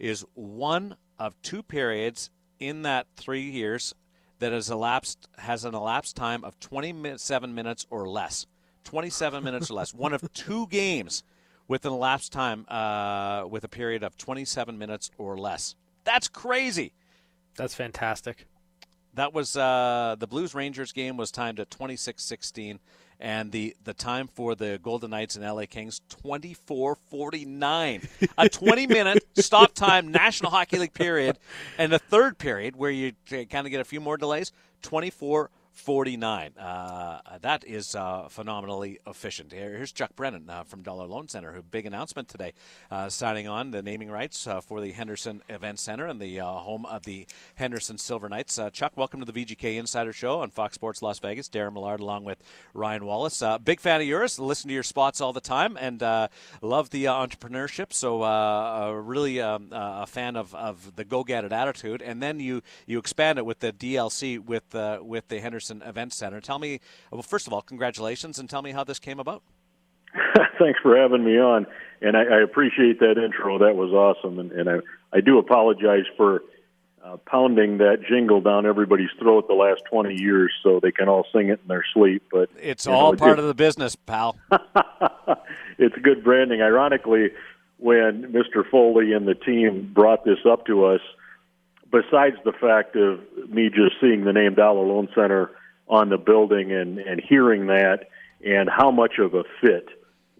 is 0.00 0.24
one 0.34 0.96
of 1.16 1.40
two 1.42 1.62
periods 1.62 2.30
in 2.58 2.82
that 2.82 3.06
three 3.16 3.42
years 3.42 3.94
that 4.38 4.52
has 4.52 4.70
elapsed 4.70 5.28
has 5.38 5.64
an 5.64 5.74
elapsed 5.74 6.16
time 6.16 6.44
of 6.44 6.58
27 6.60 7.54
minutes 7.54 7.86
or 7.90 8.08
less. 8.08 8.46
27 8.84 9.42
minutes 9.42 9.70
or 9.70 9.74
less. 9.74 9.94
One 9.94 10.12
of 10.12 10.30
two 10.32 10.66
games 10.68 11.22
with 11.68 11.86
an 11.86 11.92
elapsed 11.92 12.32
time 12.32 12.66
uh, 12.68 13.46
with 13.48 13.64
a 13.64 13.68
period 13.68 14.02
of 14.02 14.16
27 14.16 14.78
minutes 14.78 15.10
or 15.18 15.38
less. 15.38 15.74
That's 16.04 16.28
crazy. 16.28 16.92
That's 17.56 17.74
fantastic. 17.74 18.46
That 19.14 19.32
was 19.32 19.56
uh, 19.56 20.16
the 20.18 20.26
Blues 20.26 20.54
Rangers 20.54 20.92
game 20.92 21.16
was 21.16 21.30
timed 21.30 21.60
at 21.60 21.70
26-16 21.70 22.78
and 23.24 23.50
the 23.52 23.74
the 23.84 23.94
time 23.94 24.28
for 24.28 24.54
the 24.54 24.78
Golden 24.82 25.10
Knights 25.10 25.34
and 25.34 25.44
LA 25.44 25.64
Kings 25.64 26.02
24:49. 26.26 28.06
a 28.36 28.48
20 28.50 28.86
minute 28.86 29.24
stop 29.38 29.72
time 29.72 30.12
National 30.12 30.50
Hockey 30.50 30.78
League 30.78 30.92
period 30.92 31.38
and 31.78 31.90
the 31.90 31.98
third 31.98 32.36
period 32.36 32.76
where 32.76 32.90
you 32.90 33.12
uh, 33.32 33.44
kind 33.50 33.66
of 33.66 33.70
get 33.70 33.80
a 33.80 33.84
few 33.84 34.00
more 34.00 34.18
delays 34.18 34.52
24 34.82 35.50
49. 35.74 36.52
Uh, 36.56 37.18
that 37.42 37.64
is 37.66 37.94
uh, 37.94 38.28
phenomenally 38.28 39.00
efficient. 39.06 39.52
Here's 39.52 39.92
Chuck 39.92 40.14
Brennan 40.14 40.48
uh, 40.48 40.62
from 40.62 40.82
Dollar 40.82 41.06
Loan 41.06 41.28
Center, 41.28 41.52
who 41.52 41.62
big 41.62 41.84
announcement 41.84 42.28
today, 42.28 42.52
uh, 42.90 43.08
signing 43.08 43.48
on 43.48 43.72
the 43.72 43.82
naming 43.82 44.08
rights 44.08 44.46
uh, 44.46 44.60
for 44.60 44.80
the 44.80 44.92
Henderson 44.92 45.42
Event 45.48 45.80
Center 45.80 46.06
and 46.06 46.20
the 46.20 46.40
uh, 46.40 46.46
home 46.46 46.86
of 46.86 47.02
the 47.02 47.26
Henderson 47.56 47.98
Silver 47.98 48.28
Knights. 48.28 48.58
Chuck, 48.72 48.92
welcome 48.96 49.20
to 49.20 49.30
the 49.30 49.44
VGK 49.44 49.76
Insider 49.76 50.12
Show 50.12 50.40
on 50.40 50.50
Fox 50.50 50.76
Sports 50.76 51.02
Las 51.02 51.18
Vegas. 51.18 51.48
Darren 51.48 51.72
Millard 51.72 52.00
along 52.00 52.24
with 52.24 52.38
Ryan 52.72 53.04
Wallace. 53.04 53.42
big 53.64 53.80
fan 53.80 54.00
of 54.00 54.06
yours. 54.06 54.38
Listen 54.38 54.68
to 54.68 54.74
your 54.74 54.84
spots 54.84 55.20
all 55.20 55.32
the 55.32 55.40
time 55.40 55.76
and 55.78 56.00
love 56.62 56.90
the 56.90 57.06
entrepreneurship. 57.06 57.92
So 57.92 58.92
really 58.92 59.40
um, 59.40 59.68
a 59.72 60.06
fan 60.06 60.36
of, 60.36 60.54
of 60.54 60.94
the 60.94 61.04
go 61.04 61.24
get 61.24 61.44
it 61.44 61.52
attitude. 61.52 62.00
And 62.00 62.22
then 62.22 62.38
you 62.38 62.62
you 62.86 62.98
expand 62.98 63.38
it 63.38 63.44
with 63.44 63.58
the 63.58 63.72
DLC 63.72 64.38
with 64.38 64.72
with 65.02 65.28
the 65.28 65.40
Henderson 65.40 65.63
Henderson 65.68 65.88
Event 65.88 66.12
Center. 66.12 66.40
Tell 66.40 66.58
me, 66.58 66.80
well, 67.10 67.22
first 67.22 67.46
of 67.46 67.52
all, 67.52 67.62
congratulations, 67.62 68.38
and 68.38 68.48
tell 68.48 68.62
me 68.62 68.72
how 68.72 68.84
this 68.84 68.98
came 68.98 69.18
about. 69.18 69.42
Thanks 70.58 70.78
for 70.82 70.96
having 70.96 71.24
me 71.24 71.38
on, 71.38 71.66
and 72.00 72.16
I, 72.16 72.22
I 72.24 72.42
appreciate 72.42 73.00
that 73.00 73.16
intro. 73.18 73.58
That 73.58 73.74
was 73.76 73.90
awesome, 73.90 74.38
and, 74.38 74.52
and 74.52 74.68
I, 74.68 74.76
I 75.12 75.20
do 75.20 75.38
apologize 75.38 76.04
for 76.16 76.42
uh, 77.04 77.16
pounding 77.26 77.78
that 77.78 77.98
jingle 78.08 78.40
down 78.40 78.64
everybody's 78.66 79.10
throat 79.18 79.48
the 79.48 79.54
last 79.54 79.82
20 79.90 80.14
years 80.14 80.52
so 80.62 80.80
they 80.80 80.92
can 80.92 81.08
all 81.08 81.26
sing 81.32 81.48
it 81.48 81.60
in 81.62 81.68
their 81.68 81.84
sleep. 81.92 82.22
But 82.30 82.50
it's 82.60 82.86
all 82.86 83.12
know, 83.12 83.18
part 83.18 83.38
of 83.38 83.46
the 83.46 83.54
business, 83.54 83.96
pal. 83.96 84.36
it's 85.78 85.96
good 86.02 86.22
branding. 86.22 86.62
Ironically, 86.62 87.30
when 87.78 88.32
Mr. 88.32 88.68
Foley 88.70 89.12
and 89.12 89.26
the 89.26 89.34
team 89.34 89.90
brought 89.92 90.24
this 90.24 90.38
up 90.48 90.66
to 90.66 90.84
us, 90.84 91.00
besides 91.90 92.36
the 92.44 92.52
fact 92.52 92.96
of 92.96 93.20
me 93.48 93.68
just 93.68 94.00
seeing 94.00 94.24
the 94.24 94.32
name 94.32 94.54
Dollar 94.54 94.86
Loan 94.86 95.08
Center 95.14 95.50
on 95.88 96.08
the 96.08 96.18
building 96.18 96.72
and, 96.72 96.98
and 96.98 97.20
hearing 97.20 97.66
that 97.66 98.08
and 98.44 98.68
how 98.68 98.90
much 98.90 99.18
of 99.18 99.34
a 99.34 99.44
fit 99.60 99.88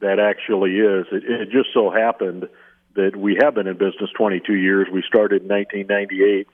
that 0.00 0.18
actually 0.18 0.72
is, 0.72 1.06
it, 1.12 1.24
it 1.24 1.50
just 1.50 1.68
so 1.72 1.90
happened 1.90 2.48
that 2.94 3.16
we 3.16 3.38
have 3.40 3.54
been 3.54 3.66
in 3.66 3.76
business 3.76 4.10
22 4.16 4.54
years. 4.54 4.88
We 4.92 5.02
started 5.06 5.42
in 5.42 5.48
1998, 5.48 6.46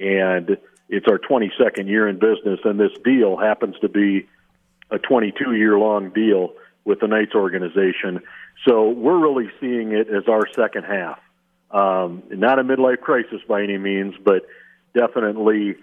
and 0.00 0.58
it's 0.88 1.06
our 1.08 1.18
22nd 1.18 1.88
year 1.88 2.08
in 2.08 2.18
business, 2.18 2.60
and 2.64 2.78
this 2.78 2.92
deal 3.04 3.36
happens 3.36 3.76
to 3.80 3.88
be 3.88 4.28
a 4.90 4.98
22 4.98 5.54
year 5.54 5.78
long 5.78 6.10
deal 6.10 6.52
with 6.84 7.00
the 7.00 7.08
Knights 7.08 7.34
organization. 7.34 8.20
So 8.66 8.90
we're 8.90 9.18
really 9.18 9.50
seeing 9.60 9.92
it 9.92 10.08
as 10.08 10.28
our 10.28 10.46
second 10.54 10.84
half. 10.84 11.18
Um, 11.70 12.22
not 12.30 12.58
a 12.58 12.64
midlife 12.64 13.00
crisis 13.00 13.40
by 13.48 13.62
any 13.62 13.78
means, 13.78 14.14
but 14.22 14.46
definitely 14.94 15.76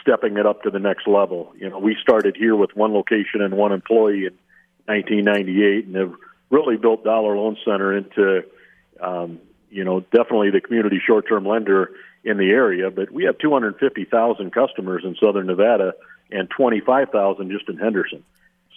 stepping 0.00 0.36
it 0.36 0.46
up 0.46 0.62
to 0.62 0.70
the 0.70 0.78
next 0.78 1.06
level. 1.06 1.52
You 1.56 1.70
know, 1.70 1.78
we 1.78 1.96
started 2.00 2.36
here 2.36 2.56
with 2.56 2.74
one 2.76 2.92
location 2.92 3.40
and 3.40 3.54
one 3.54 3.72
employee 3.72 4.26
in 4.26 4.38
1998, 4.86 5.86
and 5.86 5.96
have 5.96 6.14
really 6.50 6.76
built 6.76 7.04
Dollar 7.04 7.36
Loan 7.36 7.56
Center 7.64 7.96
into, 7.96 8.44
um, 9.00 9.38
you 9.70 9.84
know, 9.84 10.00
definitely 10.00 10.50
the 10.50 10.60
community 10.60 11.00
short-term 11.04 11.46
lender 11.46 11.90
in 12.24 12.36
the 12.36 12.50
area. 12.50 12.90
But 12.90 13.10
we 13.10 13.24
have 13.24 13.38
250,000 13.38 14.52
customers 14.52 15.02
in 15.04 15.16
Southern 15.16 15.46
Nevada 15.46 15.94
and 16.30 16.48
25,000 16.50 17.50
just 17.50 17.68
in 17.68 17.76
Henderson. 17.76 18.24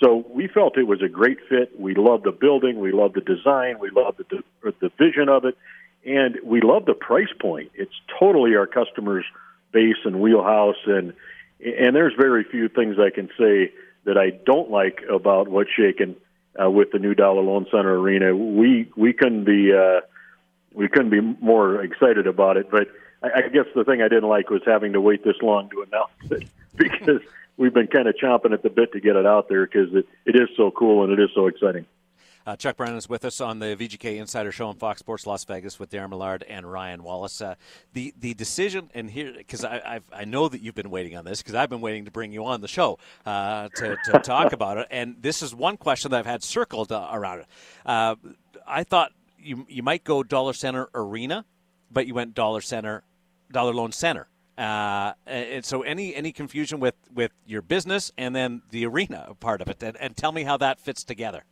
So 0.01 0.25
we 0.29 0.48
felt 0.48 0.77
it 0.77 0.84
was 0.84 1.01
a 1.01 1.08
great 1.08 1.38
fit. 1.48 1.79
We 1.79 1.96
loved 1.96 2.25
the 2.25 2.32
building, 2.32 2.79
we 2.79 2.91
loved 2.91 3.15
the 3.15 3.22
design, 3.22 3.79
we 3.79 3.89
loved 3.89 4.17
the 4.17 4.43
the 4.82 4.91
vision 4.98 5.29
of 5.29 5.46
it, 5.46 5.58
and 6.05 6.38
we 6.43 6.62
love 6.62 6.86
the 6.86 6.93
price 6.93 7.32
point. 7.39 7.72
It's 7.75 7.93
totally 8.20 8.55
our 8.55 8.67
customers' 8.67 9.25
base 9.73 9.97
and 10.05 10.21
wheelhouse, 10.21 10.77
and 10.85 11.13
and 11.59 11.95
there's 11.95 12.13
very 12.17 12.43
few 12.43 12.69
things 12.69 12.97
I 12.99 13.09
can 13.09 13.29
say 13.37 13.73
that 14.05 14.17
I 14.17 14.31
don't 14.45 14.69
like 14.69 15.01
about 15.09 15.47
what's 15.47 15.69
shaken 15.71 16.15
uh, 16.61 16.69
with 16.69 16.91
the 16.91 16.99
new 16.99 17.13
Dollar 17.13 17.41
Loan 17.41 17.65
Center 17.71 17.97
arena. 17.97 18.35
We 18.35 18.91
we 18.95 19.13
couldn't 19.13 19.43
be 19.43 19.73
uh, 19.73 20.01
we 20.73 20.87
couldn't 20.87 21.09
be 21.09 21.21
more 21.21 21.83
excited 21.83 22.27
about 22.27 22.57
it. 22.57 22.69
But 22.69 22.87
I, 23.21 23.45
I 23.45 23.49
guess 23.49 23.65
the 23.75 23.83
thing 23.83 24.01
I 24.01 24.07
didn't 24.07 24.29
like 24.29 24.49
was 24.49 24.61
having 24.65 24.93
to 24.93 25.01
wait 25.01 25.23
this 25.23 25.37
long 25.41 25.69
to 25.69 25.83
announce 25.83 26.31
it 26.31 26.49
because 26.75 27.21
we've 27.57 27.73
been 27.73 27.87
kind 27.87 28.07
of 28.07 28.15
chomping 28.15 28.53
at 28.53 28.63
the 28.63 28.69
bit 28.69 28.93
to 28.93 28.99
get 28.99 29.15
it 29.15 29.25
out 29.25 29.49
there 29.49 29.65
because 29.65 29.93
it, 29.93 30.07
it 30.25 30.35
is 30.35 30.49
so 30.57 30.71
cool 30.71 31.03
and 31.03 31.13
it 31.13 31.19
is 31.19 31.29
so 31.33 31.47
exciting. 31.47 31.85
Uh, 32.45 32.55
Chuck 32.57 32.75
Brennan 32.75 32.97
is 32.97 33.07
with 33.07 33.23
us 33.23 33.39
on 33.39 33.59
the 33.59 33.75
VGK 33.77 34.17
Insider 34.17 34.51
Show 34.51 34.67
on 34.67 34.75
Fox 34.75 35.00
Sports 35.00 35.25
Las 35.25 35.45
Vegas 35.45 35.79
with 35.79 35.89
Darren 35.89 36.09
Millard 36.09 36.43
and 36.43 36.69
Ryan 36.69 37.03
Wallace. 37.03 37.41
Uh, 37.41 37.55
the 37.93 38.13
the 38.19 38.33
decision, 38.33 38.89
and 38.93 39.09
here 39.09 39.33
because 39.38 39.63
I 39.63 39.81
I've, 39.85 40.03
i 40.12 40.25
know 40.25 40.50
that 40.50 40.62
you've 40.62 40.75
been 40.75 40.89
waiting 40.89 41.15
on 41.15 41.23
this 41.23 41.41
because 41.41 41.55
I've 41.55 41.69
been 41.69 41.81
waiting 41.81 42.05
to 42.05 42.12
bring 42.12 42.33
you 42.33 42.45
on 42.45 42.62
the 42.62 42.67
show 42.67 43.00
uh, 43.25 43.69
to 43.75 43.97
to 44.05 44.19
talk 44.23 44.51
about 44.51 44.77
it, 44.77 44.88
and 44.91 45.15
this 45.21 45.41
is 45.41 45.55
one 45.55 45.77
question 45.77 46.12
that 46.12 46.17
I've 46.17 46.25
had 46.25 46.43
circled 46.43 46.91
uh, 46.91 47.09
around 47.12 47.39
it. 47.39 47.47
Uh, 47.85 48.15
I 48.67 48.83
thought 48.83 49.13
you 49.39 49.65
you 49.69 49.83
might 49.83 50.03
go 50.03 50.21
Dollar 50.21 50.53
Center 50.53 50.89
Arena, 50.93 51.45
but 51.91 52.07
you 52.07 52.13
went 52.13 52.33
Dollar 52.33 52.62
Center 52.62 53.03
Dollar 53.51 53.73
Loan 53.73 53.91
Center. 53.93 54.27
Uh, 54.57 55.13
and 55.25 55.65
so, 55.65 55.81
any 55.81 56.13
any 56.13 56.31
confusion 56.31 56.79
with, 56.79 56.93
with 57.12 57.31
your 57.47 57.63
business 57.63 58.12
and 58.19 58.35
then 58.35 58.62
the 58.69 58.85
arena 58.85 59.33
part 59.39 59.62
of 59.62 59.67
it, 59.67 59.81
and, 59.81 59.97
and 59.97 60.15
tell 60.15 60.31
me 60.31 60.43
how 60.43 60.57
that 60.57 60.79
fits 60.79 61.03
together. 61.03 61.43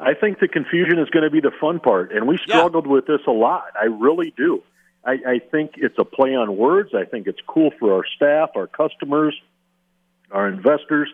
I 0.00 0.14
think 0.14 0.40
the 0.40 0.48
confusion 0.48 0.98
is 0.98 1.10
going 1.10 1.24
to 1.24 1.30
be 1.30 1.40
the 1.40 1.52
fun 1.60 1.78
part, 1.78 2.12
and 2.12 2.26
we 2.26 2.38
struggled 2.38 2.86
yeah. 2.86 2.92
with 2.92 3.06
this 3.06 3.20
a 3.26 3.32
lot. 3.32 3.66
I 3.80 3.84
really 3.84 4.32
do. 4.36 4.62
I, 5.04 5.12
I 5.26 5.38
think 5.38 5.72
it's 5.76 5.96
a 5.98 6.04
play 6.04 6.34
on 6.34 6.56
words. 6.56 6.90
I 6.94 7.04
think 7.04 7.26
it's 7.26 7.40
cool 7.46 7.70
for 7.78 7.94
our 7.94 8.04
staff, 8.16 8.50
our 8.56 8.66
customers, 8.66 9.38
our 10.30 10.48
investors, 10.48 11.08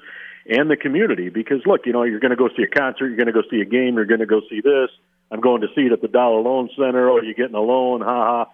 and 0.48 0.70
the 0.70 0.76
community. 0.76 1.28
Because 1.28 1.62
look, 1.66 1.86
you 1.86 1.92
know, 1.92 2.04
you're 2.04 2.20
going 2.20 2.30
to 2.30 2.36
go 2.36 2.48
see 2.56 2.62
a 2.62 2.68
concert, 2.68 3.08
you're 3.08 3.16
going 3.16 3.26
to 3.26 3.32
go 3.32 3.42
see 3.50 3.60
a 3.60 3.64
game, 3.64 3.96
you're 3.96 4.06
going 4.06 4.20
to 4.20 4.26
go 4.26 4.40
see 4.48 4.60
this. 4.60 4.90
I'm 5.30 5.40
going 5.40 5.62
to 5.62 5.68
see 5.74 5.82
it 5.82 5.92
at 5.92 6.00
the 6.00 6.08
Dollar 6.08 6.40
Loan 6.40 6.70
Center. 6.76 7.10
Oh, 7.10 7.20
you're 7.20 7.34
getting 7.34 7.56
a 7.56 7.60
loan, 7.60 8.00
ha 8.00 8.46
ha. 8.46 8.50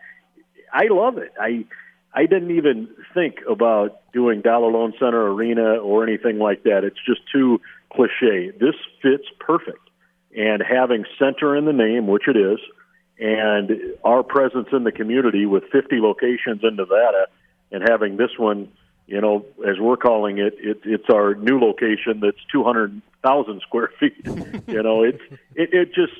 I 0.72 0.86
love 0.90 1.18
it. 1.18 1.32
I 1.38 1.66
I 2.14 2.26
didn't 2.26 2.56
even 2.56 2.88
think 3.14 3.36
about 3.48 4.00
doing 4.12 4.40
Dollar 4.40 4.70
Loan 4.70 4.92
Center 4.98 5.32
Arena 5.32 5.76
or 5.76 6.02
anything 6.06 6.38
like 6.38 6.62
that. 6.64 6.84
It's 6.84 7.00
just 7.06 7.20
too 7.30 7.60
cliche. 7.92 8.52
This 8.58 8.74
fits 9.02 9.24
perfect. 9.38 9.78
And 10.36 10.62
having 10.62 11.04
center 11.18 11.56
in 11.56 11.64
the 11.64 11.72
name, 11.72 12.06
which 12.06 12.26
it 12.26 12.36
is, 12.36 12.58
and 13.18 13.70
our 14.04 14.22
presence 14.22 14.68
in 14.72 14.84
the 14.84 14.92
community 14.92 15.46
with 15.46 15.64
50 15.70 16.00
locations 16.00 16.62
in 16.62 16.76
Nevada, 16.76 17.24
uh, 17.24 17.26
and 17.70 17.82
having 17.88 18.16
this 18.16 18.30
one, 18.38 18.68
you 19.06 19.20
know, 19.20 19.46
as 19.66 19.78
we're 19.78 19.96
calling 19.96 20.38
it, 20.38 20.54
it 20.58 20.80
it's 20.84 21.08
our 21.10 21.34
new 21.34 21.58
location 21.58 22.20
that's 22.20 22.38
200,000 22.50 23.60
square 23.66 23.90
feet. 23.98 24.14
you 24.66 24.82
know, 24.82 25.02
it, 25.02 25.20
it 25.54 25.94
just 25.94 26.12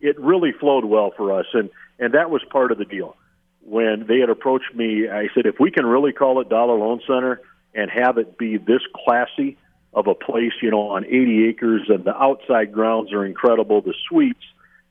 it 0.00 0.18
really 0.18 0.52
flowed 0.52 0.84
well 0.84 1.12
for 1.16 1.38
us, 1.38 1.46
and 1.52 1.70
and 1.98 2.14
that 2.14 2.30
was 2.30 2.42
part 2.50 2.72
of 2.72 2.78
the 2.78 2.84
deal 2.84 3.16
when 3.64 4.04
they 4.06 4.20
had 4.20 4.28
approached 4.28 4.74
me, 4.74 5.08
I 5.08 5.28
said, 5.34 5.46
if 5.46 5.58
we 5.58 5.70
can 5.70 5.86
really 5.86 6.12
call 6.12 6.40
it 6.40 6.48
Dollar 6.48 6.78
Loan 6.78 7.00
Center 7.06 7.40
and 7.74 7.90
have 7.90 8.18
it 8.18 8.38
be 8.38 8.58
this 8.58 8.82
classy 9.04 9.56
of 9.94 10.06
a 10.06 10.14
place, 10.14 10.52
you 10.60 10.70
know, 10.70 10.88
on 10.90 11.04
80 11.04 11.48
acres, 11.48 11.82
and 11.88 12.04
the 12.04 12.16
outside 12.16 12.72
grounds 12.72 13.12
are 13.12 13.24
incredible, 13.24 13.80
the 13.80 13.94
suites, 14.08 14.44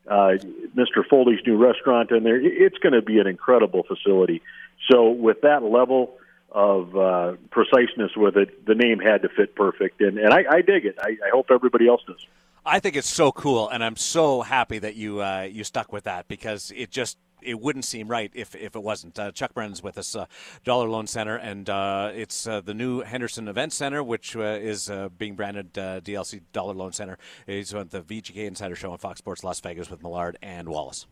uh, 0.07 0.35
Mr. 0.75 1.05
Foley's 1.09 1.39
new 1.45 1.57
restaurant 1.57 2.11
in 2.11 2.23
there, 2.23 2.39
it's 2.41 2.77
going 2.77 2.93
to 2.93 3.01
be 3.01 3.19
an 3.19 3.27
incredible 3.27 3.83
facility. 3.83 4.41
So, 4.89 5.09
with 5.09 5.41
that 5.41 5.63
level 5.63 6.15
of 6.51 6.95
uh, 6.95 7.33
preciseness 7.51 8.11
with 8.15 8.37
it, 8.37 8.65
the 8.65 8.75
name 8.75 8.99
had 8.99 9.21
to 9.23 9.29
fit 9.29 9.55
perfect, 9.55 10.01
and, 10.01 10.17
and 10.17 10.33
I, 10.33 10.43
I 10.49 10.61
dig 10.61 10.85
it. 10.85 10.97
I, 10.99 11.17
I 11.25 11.29
hope 11.31 11.47
everybody 11.49 11.87
else 11.87 12.01
does. 12.05 12.25
I 12.65 12.79
think 12.79 12.95
it's 12.95 13.09
so 13.09 13.31
cool, 13.31 13.69
and 13.69 13.83
I'm 13.83 13.97
so 13.97 14.41
happy 14.41 14.79
that 14.79 14.95
you 14.95 15.21
uh, 15.21 15.47
you 15.49 15.63
stuck 15.63 15.91
with 15.91 16.05
that 16.05 16.27
because 16.27 16.71
it 16.75 16.91
just 16.91 17.17
it 17.45 17.59
wouldn't 17.59 17.85
seem 17.85 18.07
right 18.07 18.31
if, 18.33 18.55
if 18.55 18.75
it 18.75 18.83
wasn't. 18.83 19.17
Uh, 19.17 19.31
Chuck 19.31 19.53
Brennan's 19.53 19.83
with 19.83 19.97
us, 19.97 20.15
uh, 20.15 20.25
Dollar 20.63 20.87
Loan 20.87 21.07
Center, 21.07 21.35
and 21.35 21.69
uh, 21.69 22.11
it's 22.13 22.47
uh, 22.47 22.61
the 22.61 22.73
new 22.73 23.01
Henderson 23.01 23.47
Event 23.47 23.73
Center, 23.73 24.03
which 24.03 24.35
uh, 24.35 24.41
is 24.41 24.91
being 25.17 25.35
branded 25.35 25.73
DLC 25.73 26.41
Dollar 26.51 26.73
Loan 26.73 26.91
Center. 26.93 27.17
He's 27.45 27.73
on 27.73 27.89
the 27.89 28.01
VGK 28.01 28.45
Insider 28.45 28.75
Show 28.75 28.91
on 28.91 28.97
Fox 28.97 29.19
Sports 29.19 29.43
Las 29.43 29.59
Vegas 29.59 29.89
with 29.89 30.01
Millard 30.01 30.37
and 30.41 30.69
Wallace. 30.69 31.05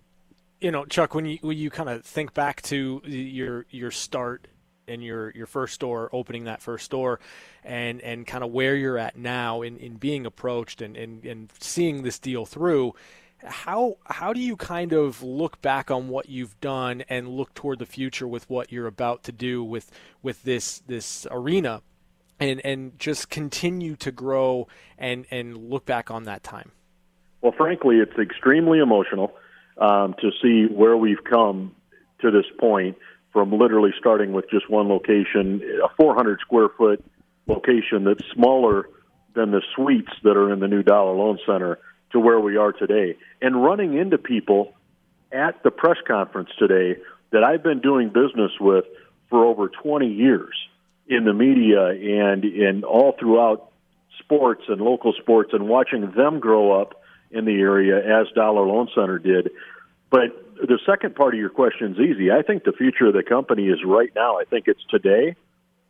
You 0.60 0.72
know, 0.72 0.86
Chuck, 0.86 1.16
when 1.16 1.26
you 1.26 1.40
when 1.42 1.58
you 1.58 1.70
kind 1.72 1.90
of 1.90 2.04
think 2.06 2.34
back 2.34 2.62
to 2.64 3.02
your 3.04 3.66
your 3.72 3.90
start 3.90 4.48
and 4.88 5.04
your 5.04 5.32
your 5.32 5.48
first 5.48 5.74
store, 5.74 6.10
opening 6.14 6.44
that 6.46 6.62
first 6.62 6.86
store, 6.86 7.20
and 7.64 8.02
and 8.02 8.28
kind 8.28 8.44
of 8.44 8.52
where 8.52 8.76
you're 8.76 8.98
at 8.98 9.18
now 9.18 9.62
in, 9.62 9.78
in 9.78 9.96
being 9.96 10.26
approached 10.26 10.82
and, 10.82 10.96
and, 10.98 11.26
and 11.26 11.52
seeing 11.60 12.04
this 12.04 12.20
deal 12.20 12.46
through 12.46 12.94
how 13.44 13.98
how 14.06 14.34
do 14.34 14.40
you 14.40 14.56
kind 14.56 14.94
of 14.94 15.24
look 15.24 15.62
back 15.62 15.90
on 15.90 16.10
what 16.10 16.30
you've 16.30 16.60
done 16.62 17.04
and 17.10 17.28
look 17.28 17.54
toward 17.54 17.80
the 17.80 17.86
future 17.86 18.28
with 18.28 18.50
what 18.50 18.72
you're 18.72 18.88
about 18.88 19.24
to 19.24 19.32
do 19.32 19.64
with 19.64 19.92
with 20.22 20.44
this 20.44 20.80
this 20.88 21.26
arena 21.32 21.82
and 22.40 22.64
and 22.64 22.98
just 23.00 23.30
continue 23.30 23.96
to 23.96 24.12
grow 24.12 24.68
and 24.98 25.26
and 25.32 25.70
look 25.70 25.86
back 25.86 26.12
on 26.12 26.24
that 26.24 26.44
time? 26.44 26.72
Well 27.42 27.54
frankly 27.58 27.98
it's 27.98 28.18
extremely 28.18 28.80
emotional 28.80 29.34
um, 29.78 30.14
to 30.22 30.32
see 30.42 30.72
where 30.72 30.96
we've 30.96 31.24
come 31.24 31.76
to 32.22 32.32
this 32.32 32.46
point 32.60 32.98
from 33.34 33.52
literally 33.52 33.92
starting 33.98 34.34
with 34.34 34.50
just 34.50 34.70
one 34.70 34.88
location 34.88 35.62
a 35.84 35.90
400 35.96 36.40
square 36.42 36.70
foot 36.78 37.04
location 37.48 38.04
that's 38.04 38.24
smaller 38.34 38.88
than 39.34 39.52
the 39.52 39.62
suites 39.76 40.12
that 40.24 40.38
are 40.38 40.52
in 40.52 40.60
the 40.60 40.68
new 40.68 40.84
dollar 40.84 41.16
loan 41.16 41.40
center 41.46 41.80
to 42.12 42.20
where 42.20 42.40
we 42.40 42.58
are 42.58 42.72
today. 42.72 43.18
And 43.42 43.64
running 43.64 43.98
into 43.98 44.18
people 44.18 44.74
at 45.32 45.64
the 45.64 45.72
press 45.72 45.98
conference 46.08 46.50
today 46.58 47.00
that 47.32 47.44
I've 47.44 47.64
been 47.64 47.80
doing 47.80 48.10
business 48.10 48.52
with 48.60 48.86
for 49.30 49.46
over 49.46 49.70
20 49.70 50.08
years 50.08 50.54
in 51.08 51.26
the 51.26 51.34
media 51.34 51.88
and 51.88 52.44
in 52.44 52.84
all 52.84 53.16
throughout 53.20 53.72
sports 54.20 54.64
and 54.68 54.82
local 54.82 55.14
sports 55.14 55.52
and 55.54 55.68
watching 55.68 56.12
them 56.12 56.40
grow 56.40 56.80
up 56.80 57.02
in 57.32 57.46
the 57.46 57.60
area 57.60 57.98
as 57.98 58.28
Dollar 58.36 58.66
Loan 58.66 58.90
Center 58.94 59.18
did. 59.18 59.52
But 60.10 60.56
the 60.58 60.80
second 60.86 61.16
part 61.16 61.34
of 61.34 61.40
your 61.40 61.50
question 61.50 61.94
is 61.94 62.00
easy. 62.00 62.32
I 62.32 62.42
think 62.42 62.64
the 62.64 62.74
future 62.74 63.08
of 63.08 63.14
the 63.14 63.24
company 63.24 63.68
is 63.68 63.80
right 63.86 64.12
now. 64.16 64.38
I 64.38 64.44
think 64.44 64.68
it's 64.68 64.84
today. 64.90 65.36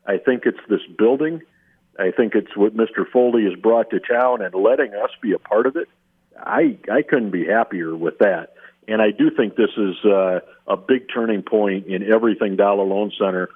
I 0.06 0.18
think 0.18 0.44
it's 0.46 0.60
this 0.70 0.82
building. 0.98 1.42
I 2.00 2.12
think 2.12 2.36
it's 2.36 2.56
what 2.56 2.75
Mr. 2.75 3.10
Foley 3.12 3.44
has 3.46 3.56
brought 3.60 3.90
to 3.90 4.00
town 4.00 4.42
and 4.42 4.54
letting 4.54 4.94
us 4.94 5.10
be 5.22 5.34
a 5.34 5.40
part 5.40 5.66
of 5.66 5.75
it. 5.75 5.90
I 6.45 6.77
I 6.91 7.01
couldn't 7.01 7.31
be 7.31 7.45
happier 7.45 7.95
with 7.95 8.19
that. 8.19 8.53
And 8.88 9.01
I 9.01 9.12
do 9.12 9.29
think 9.29 9.55
this 9.55 9.69
is 9.77 9.95
uh, 10.05 10.39
a 10.67 10.75
big 10.75 11.07
turning 11.13 11.43
point 11.43 11.88
in 11.88 12.12
everything 12.12 12.55
Dollar 12.55 12.83
Loan 12.83 13.12
Center 13.17 13.50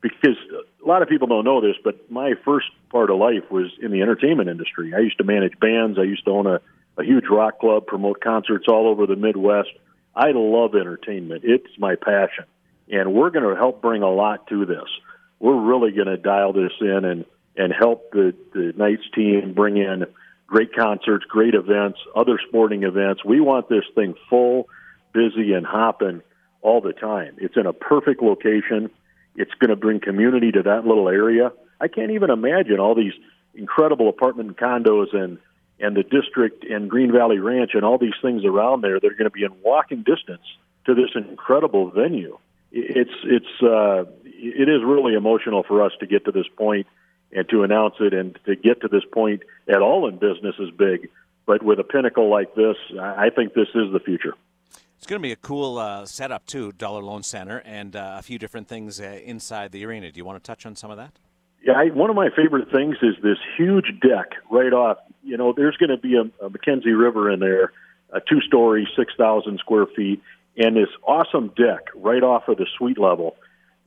because 0.00 0.36
a 0.84 0.88
lot 0.88 1.02
of 1.02 1.08
people 1.08 1.28
don't 1.28 1.44
know 1.44 1.60
this, 1.60 1.76
but 1.84 2.10
my 2.10 2.32
first 2.44 2.66
part 2.90 3.10
of 3.10 3.18
life 3.18 3.50
was 3.50 3.70
in 3.80 3.90
the 3.92 4.00
entertainment 4.00 4.48
industry. 4.48 4.94
I 4.94 5.00
used 5.00 5.18
to 5.18 5.24
manage 5.24 5.58
bands. 5.60 5.98
I 5.98 6.04
used 6.04 6.24
to 6.24 6.30
own 6.30 6.46
a, 6.46 6.60
a 6.96 7.04
huge 7.04 7.26
rock 7.30 7.60
club, 7.60 7.86
promote 7.86 8.20
concerts 8.20 8.66
all 8.68 8.88
over 8.88 9.06
the 9.06 9.16
Midwest. 9.16 9.68
I 10.16 10.32
love 10.32 10.74
entertainment. 10.74 11.42
It's 11.44 11.78
my 11.78 11.96
passion. 11.96 12.44
And 12.90 13.12
we're 13.12 13.30
going 13.30 13.48
to 13.48 13.54
help 13.54 13.82
bring 13.82 14.02
a 14.02 14.10
lot 14.10 14.46
to 14.48 14.64
this. 14.64 14.88
We're 15.38 15.60
really 15.60 15.92
going 15.92 16.08
to 16.08 16.16
dial 16.16 16.54
this 16.54 16.72
in 16.80 17.04
and, 17.04 17.24
and 17.56 17.72
help 17.72 18.10
the, 18.12 18.34
the 18.54 18.72
Knights 18.76 19.04
team 19.14 19.52
bring 19.52 19.76
in– 19.76 20.06
great 20.50 20.74
concerts, 20.74 21.24
great 21.26 21.54
events, 21.54 21.98
other 22.14 22.38
sporting 22.48 22.82
events. 22.82 23.24
We 23.24 23.40
want 23.40 23.68
this 23.68 23.84
thing 23.94 24.14
full, 24.28 24.68
busy, 25.14 25.52
and 25.52 25.64
hopping 25.64 26.22
all 26.60 26.80
the 26.80 26.92
time. 26.92 27.36
It's 27.38 27.56
in 27.56 27.66
a 27.66 27.72
perfect 27.72 28.20
location. 28.20 28.90
It's 29.36 29.52
going 29.60 29.70
to 29.70 29.76
bring 29.76 30.00
community 30.00 30.50
to 30.52 30.62
that 30.64 30.84
little 30.84 31.08
area. 31.08 31.52
I 31.80 31.86
can't 31.86 32.10
even 32.10 32.30
imagine 32.30 32.80
all 32.80 32.96
these 32.96 33.12
incredible 33.54 34.08
apartment 34.08 34.58
condos 34.58 35.14
and 35.14 35.38
and 35.82 35.96
the 35.96 36.02
district 36.02 36.62
and 36.64 36.90
Green 36.90 37.10
Valley 37.10 37.38
Ranch 37.38 37.70
and 37.72 37.84
all 37.86 37.96
these 37.96 38.18
things 38.20 38.44
around 38.44 38.82
there. 38.82 39.00
They're 39.00 39.14
going 39.14 39.24
to 39.24 39.30
be 39.30 39.44
in 39.44 39.62
walking 39.62 40.02
distance 40.02 40.42
to 40.84 40.94
this 40.94 41.08
incredible 41.14 41.90
venue. 41.90 42.36
It's 42.72 43.14
it's 43.24 43.62
uh, 43.62 44.04
it 44.24 44.68
is 44.68 44.82
really 44.84 45.14
emotional 45.14 45.62
for 45.62 45.82
us 45.82 45.92
to 46.00 46.06
get 46.06 46.24
to 46.26 46.32
this 46.32 46.46
point 46.56 46.86
and 47.32 47.48
to 47.48 47.62
announce 47.62 47.94
it 48.00 48.12
and 48.12 48.38
to 48.46 48.56
get 48.56 48.80
to 48.82 48.88
this 48.88 49.04
point 49.12 49.42
at 49.68 49.82
all 49.82 50.08
in 50.08 50.18
business 50.18 50.54
is 50.58 50.70
big. 50.70 51.08
But 51.46 51.62
with 51.62 51.78
a 51.78 51.84
pinnacle 51.84 52.28
like 52.28 52.54
this, 52.54 52.76
I 53.00 53.30
think 53.30 53.54
this 53.54 53.68
is 53.74 53.92
the 53.92 54.00
future. 54.04 54.34
It's 54.98 55.06
going 55.06 55.20
to 55.20 55.26
be 55.26 55.32
a 55.32 55.36
cool 55.36 55.78
uh, 55.78 56.04
setup 56.04 56.46
too, 56.46 56.72
Dollar 56.72 57.02
Loan 57.02 57.22
Center, 57.22 57.62
and 57.64 57.96
uh, 57.96 58.16
a 58.18 58.22
few 58.22 58.38
different 58.38 58.68
things 58.68 59.00
uh, 59.00 59.18
inside 59.24 59.72
the 59.72 59.84
arena. 59.86 60.12
Do 60.12 60.18
you 60.18 60.24
want 60.24 60.42
to 60.42 60.46
touch 60.46 60.66
on 60.66 60.76
some 60.76 60.90
of 60.90 60.98
that? 60.98 61.12
Yeah, 61.62 61.72
I, 61.72 61.86
one 61.86 62.10
of 62.10 62.16
my 62.16 62.28
favorite 62.36 62.70
things 62.70 62.96
is 63.02 63.14
this 63.22 63.38
huge 63.56 63.86
deck 64.00 64.32
right 64.50 64.72
off. 64.72 64.98
You 65.22 65.36
know, 65.36 65.52
there's 65.56 65.76
going 65.76 65.90
to 65.90 65.96
be 65.96 66.16
a, 66.16 66.44
a 66.44 66.50
Mackenzie 66.50 66.92
River 66.92 67.30
in 67.30 67.40
there, 67.40 67.72
a 68.12 68.20
two-story, 68.20 68.88
six 68.96 69.14
thousand 69.16 69.58
square 69.58 69.86
feet, 69.86 70.22
and 70.56 70.76
this 70.76 70.88
awesome 71.06 71.48
deck 71.56 71.88
right 71.94 72.22
off 72.22 72.48
of 72.48 72.58
the 72.58 72.66
suite 72.76 72.98
level 72.98 73.36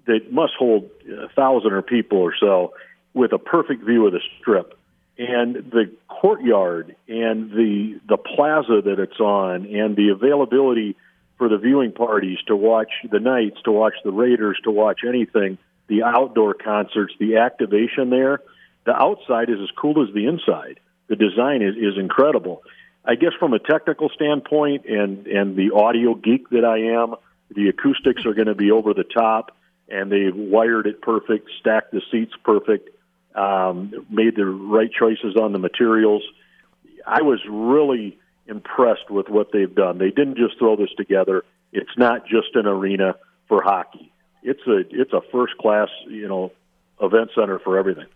that 0.05 0.31
must 0.31 0.53
hold 0.57 0.89
a 1.09 1.29
thousand 1.29 1.73
or 1.73 1.81
people 1.81 2.17
or 2.17 2.33
so 2.39 2.73
with 3.13 3.33
a 3.33 3.37
perfect 3.37 3.83
view 3.83 4.05
of 4.07 4.13
the 4.13 4.21
strip. 4.39 4.77
And 5.17 5.55
the 5.55 5.91
courtyard 6.07 6.95
and 7.07 7.51
the 7.51 7.99
the 8.07 8.17
plaza 8.17 8.81
that 8.83 8.99
it's 8.99 9.19
on 9.19 9.67
and 9.67 9.95
the 9.95 10.09
availability 10.09 10.95
for 11.37 11.49
the 11.49 11.57
viewing 11.57 11.91
parties 11.91 12.39
to 12.47 12.55
watch 12.55 12.91
the 13.11 13.19
Knights, 13.19 13.57
to 13.65 13.71
watch 13.71 13.93
the 14.03 14.11
Raiders, 14.11 14.59
to 14.63 14.71
watch 14.71 15.01
anything, 15.07 15.57
the 15.87 16.03
outdoor 16.03 16.53
concerts, 16.53 17.13
the 17.19 17.37
activation 17.37 18.09
there, 18.09 18.39
the 18.85 18.95
outside 18.95 19.49
is 19.49 19.59
as 19.61 19.69
cool 19.75 20.01
as 20.07 20.13
the 20.13 20.25
inside. 20.25 20.79
The 21.07 21.15
design 21.15 21.61
is, 21.61 21.75
is 21.75 21.97
incredible. 21.97 22.63
I 23.05 23.15
guess 23.15 23.33
from 23.37 23.53
a 23.53 23.59
technical 23.59 24.09
standpoint 24.09 24.85
and 24.85 25.27
and 25.27 25.55
the 25.55 25.75
audio 25.75 26.15
geek 26.15 26.49
that 26.49 26.65
I 26.65 27.01
am, 27.01 27.15
the 27.53 27.69
acoustics 27.69 28.25
are 28.25 28.33
going 28.33 28.47
to 28.47 28.55
be 28.55 28.71
over 28.71 28.93
the 28.93 29.03
top, 29.03 29.55
and 29.89 30.11
they've 30.11 30.35
wired 30.35 30.87
it 30.87 31.01
perfect, 31.01 31.49
stacked 31.59 31.91
the 31.91 32.01
seats 32.11 32.33
perfect, 32.43 32.89
um, 33.35 34.05
made 34.09 34.35
the 34.35 34.45
right 34.45 34.91
choices 34.91 35.35
on 35.35 35.53
the 35.53 35.59
materials. 35.59 36.23
I 37.05 37.21
was 37.21 37.39
really 37.49 38.17
impressed 38.47 39.09
with 39.09 39.29
what 39.29 39.51
they've 39.51 39.73
done. 39.73 39.97
They 39.97 40.09
didn't 40.09 40.37
just 40.37 40.57
throw 40.59 40.75
this 40.75 40.89
together. 40.97 41.43
It's 41.71 41.97
not 41.97 42.25
just 42.27 42.55
an 42.55 42.67
arena 42.67 43.15
for 43.47 43.61
hockey. 43.61 44.11
It's 44.43 44.61
a 44.67 44.83
it's 44.89 45.13
a 45.13 45.21
first 45.31 45.57
class 45.57 45.89
you 46.07 46.27
know 46.27 46.51
event 47.01 47.31
center 47.35 47.59
for 47.59 47.77
everything. 47.77 48.07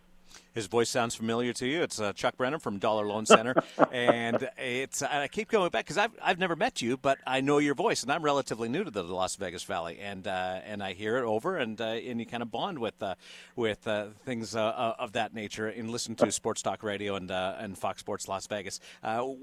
His 0.54 0.66
voice 0.66 0.90
sounds 0.90 1.14
familiar 1.14 1.54
to 1.54 1.68
you. 1.68 1.84
It's 1.84 2.00
uh, 2.00 2.14
Chuck 2.14 2.36
Brennan 2.36 2.60
from 2.60 2.80
Dollar 2.80 3.06
Loan 3.06 3.28
Center, 3.28 3.54
and 3.92 4.50
it's. 4.58 5.04
I 5.04 5.28
keep 5.28 5.50
going 5.50 5.70
back 5.70 5.86
because 5.86 6.00
I've 6.00 6.12
I've 6.20 6.40
never 6.40 6.56
met 6.56 6.82
you, 6.82 6.98
but 6.98 7.20
I 7.28 7.42
know 7.42 7.60
your 7.60 7.76
voice, 7.76 8.02
and 8.02 8.12
I'm 8.12 8.24
relatively 8.24 8.68
new 8.68 8.84
to 8.84 8.90
the 8.90 9.04
Las 9.04 9.36
Vegas 9.36 9.64
Valley, 9.64 10.00
and 10.00 10.28
uh, 10.28 10.62
and 10.66 10.82
I 10.82 10.94
hear 10.94 11.18
it 11.18 11.26
over, 11.26 11.58
and 11.58 11.80
uh, 11.80 11.86
and 11.86 12.20
you 12.20 12.26
kind 12.26 12.42
of 12.42 12.50
bond 12.50 12.80
with 12.80 13.02
uh, 13.04 13.16
with 13.56 13.88
uh, 13.88 14.08
things 14.26 14.56
uh, 14.56 14.96
of 14.98 15.12
that 15.12 15.34
nature, 15.34 15.68
and 15.68 15.92
listen 15.92 16.16
to 16.16 16.32
Sports 16.32 16.64
Talk 16.64 16.82
Radio 16.82 17.16
and 17.16 17.30
and 17.30 17.78
Fox 17.78 18.00
Sports 18.00 18.28
Las 18.28 18.48
Vegas. 18.48 18.80
the, 19.04 19.38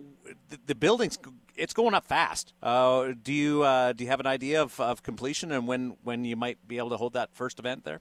the 0.66 0.74
building's 0.74 1.16
it's 1.54 1.74
going 1.74 1.94
up 1.94 2.06
fast. 2.06 2.52
do 2.62 3.32
you 3.32 3.92
do 3.94 4.04
you 4.04 4.10
have 4.10 4.20
an 4.20 4.26
idea 4.26 4.62
of, 4.62 4.80
of 4.80 5.02
completion 5.04 5.52
and 5.52 5.68
when 5.68 5.96
when 6.02 6.24
you 6.24 6.34
might 6.34 6.66
be 6.66 6.78
able 6.78 6.90
to 6.90 6.96
hold 6.96 7.12
that 7.12 7.32
first 7.34 7.60
event 7.60 7.84
there? 7.84 8.00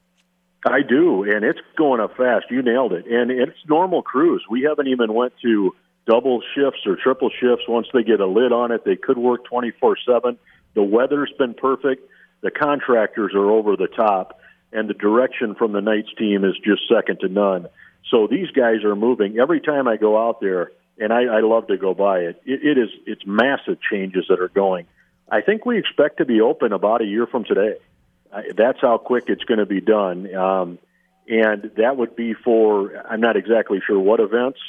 I 0.65 0.82
do, 0.82 1.24
and 1.24 1.43
it's 1.43 1.60
going 1.77 2.00
up 2.00 2.15
fast. 2.15 2.46
You 2.50 2.62
nailed 2.62 2.93
it, 2.93 3.05
and 3.05 3.32
it's 3.32 3.58
normal 3.67 4.01
crews. 4.01 4.43
We 4.50 4.62
haven't 4.62 4.88
even 4.88 5.13
went 5.13 5.34
to 5.41 5.75
double 6.08 6.41
shifts 6.55 6.82
or 6.86 6.96
triple 6.96 7.29
shifts. 7.29 7.65
Once 7.67 7.88
they 7.93 8.03
get 8.03 8.20
a 8.20 8.27
lid 8.27 8.51
on 8.51 8.72
it, 8.72 8.86
they 8.86 8.96
could 8.96 9.17
work 9.17 9.46
twenty 9.46 9.72
four 9.72 9.98
seven. 10.05 10.38
The 10.74 10.84
weather's 10.84 11.32
been 11.38 11.53
perfect. 11.53 12.10
The 12.41 12.51
contractors 12.51 13.34
are 13.36 13.51
over 13.51 13.75
the 13.75 13.88
top, 13.88 14.39
and 14.72 14.89
the 14.89 14.93
direction 14.93 15.55
from 15.55 15.74
the 15.74 15.82
Knights 15.82 16.13
team 16.17 16.43
is 16.43 16.55
just 16.63 16.82
second 16.93 17.20
to 17.22 17.27
none. 17.27 17.67
So 18.10 18.27
these 18.27 18.50
guys 18.51 18.84
are 18.84 18.96
moving. 18.96 19.39
Every 19.39 19.62
time 19.62 19.88
I 19.88 19.98
go 19.98 20.17
out 20.17 20.39
there, 20.39 20.72
and 20.98 21.12
I, 21.12 21.24
I 21.24 21.39
love 21.41 21.67
to 21.67 21.77
go 21.77 21.93
by 21.93 22.20
it, 22.20 22.41
it, 22.46 22.63
it 22.63 22.77
is 22.77 22.89
it's 23.05 23.24
massive 23.25 23.79
changes 23.91 24.25
that 24.29 24.39
are 24.39 24.50
going. 24.50 24.86
I 25.29 25.41
think 25.41 25.65
we 25.65 25.77
expect 25.77 26.17
to 26.17 26.25
be 26.25 26.41
open 26.41 26.74
about 26.74 27.01
a 27.01 27.05
year 27.05 27.25
from 27.27 27.43
today 27.43 27.75
that's 28.55 28.79
how 28.81 28.97
quick 28.97 29.25
it's 29.27 29.43
going 29.43 29.59
to 29.59 29.65
be 29.65 29.81
done. 29.81 30.33
Um, 30.35 30.79
and 31.27 31.71
that 31.77 31.95
would 31.97 32.15
be 32.15 32.33
for, 32.33 32.95
I'm 33.07 33.21
not 33.21 33.37
exactly 33.37 33.79
sure 33.85 33.99
what 33.99 34.19
events. 34.19 34.59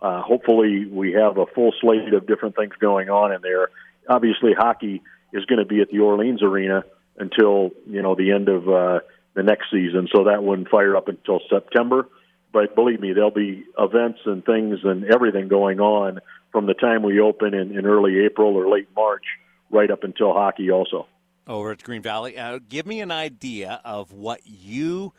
Uh, 0.00 0.22
hopefully, 0.22 0.86
we 0.86 1.12
have 1.12 1.38
a 1.38 1.46
full 1.46 1.72
slate 1.80 2.14
of 2.14 2.26
different 2.26 2.56
things 2.56 2.72
going 2.80 3.10
on 3.10 3.32
in 3.32 3.42
there. 3.42 3.68
Obviously, 4.08 4.52
hockey 4.56 5.02
is 5.32 5.44
going 5.46 5.58
to 5.58 5.64
be 5.64 5.80
at 5.80 5.90
the 5.90 5.98
Orleans 5.98 6.42
Arena 6.42 6.84
until 7.18 7.70
you 7.86 8.00
know 8.00 8.14
the 8.14 8.30
end 8.30 8.48
of 8.48 8.68
uh, 8.68 9.00
the 9.34 9.42
next 9.42 9.70
season, 9.72 10.08
so 10.14 10.24
that 10.24 10.42
wouldn't 10.42 10.68
fire 10.68 10.96
up 10.96 11.08
until 11.08 11.40
September. 11.50 12.08
But 12.52 12.76
believe 12.76 13.00
me, 13.00 13.12
there'll 13.12 13.32
be 13.32 13.64
events 13.76 14.20
and 14.24 14.44
things 14.44 14.78
and 14.84 15.04
everything 15.04 15.48
going 15.48 15.80
on 15.80 16.20
from 16.52 16.66
the 16.66 16.74
time 16.74 17.02
we 17.02 17.20
open 17.20 17.52
in, 17.52 17.76
in 17.76 17.84
early 17.84 18.24
April 18.24 18.56
or 18.56 18.68
late 18.70 18.88
March, 18.94 19.24
right 19.68 19.90
up 19.90 20.04
until 20.04 20.32
hockey 20.32 20.70
also 20.70 21.08
over 21.48 21.72
at 21.72 21.82
Green 21.82 22.02
Valley. 22.02 22.38
Uh, 22.38 22.60
give 22.68 22.86
me 22.86 23.00
an 23.00 23.10
idea 23.10 23.80
of 23.84 24.12
what 24.12 24.42
you 24.44 25.14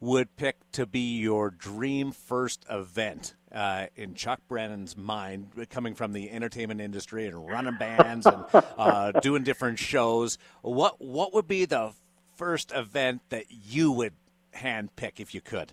would 0.00 0.34
pick 0.36 0.56
to 0.72 0.86
be 0.86 1.18
your 1.18 1.50
dream 1.50 2.12
first 2.12 2.64
event 2.70 3.34
uh, 3.52 3.86
in 3.94 4.14
Chuck 4.14 4.40
Brennan's 4.48 4.96
mind, 4.96 5.50
coming 5.70 5.94
from 5.94 6.12
the 6.12 6.30
entertainment 6.30 6.80
industry 6.80 7.26
and 7.26 7.46
running 7.46 7.76
bands 7.76 8.26
and 8.26 8.44
uh, 8.78 9.12
doing 9.12 9.42
different 9.42 9.78
shows. 9.78 10.38
What 10.62 11.00
what 11.00 11.32
would 11.34 11.48
be 11.48 11.64
the 11.64 11.92
first 12.34 12.72
event 12.72 13.22
that 13.30 13.46
you 13.50 13.92
would 13.92 14.12
hand 14.52 14.94
pick 14.96 15.20
if 15.20 15.34
you 15.34 15.40
could? 15.40 15.72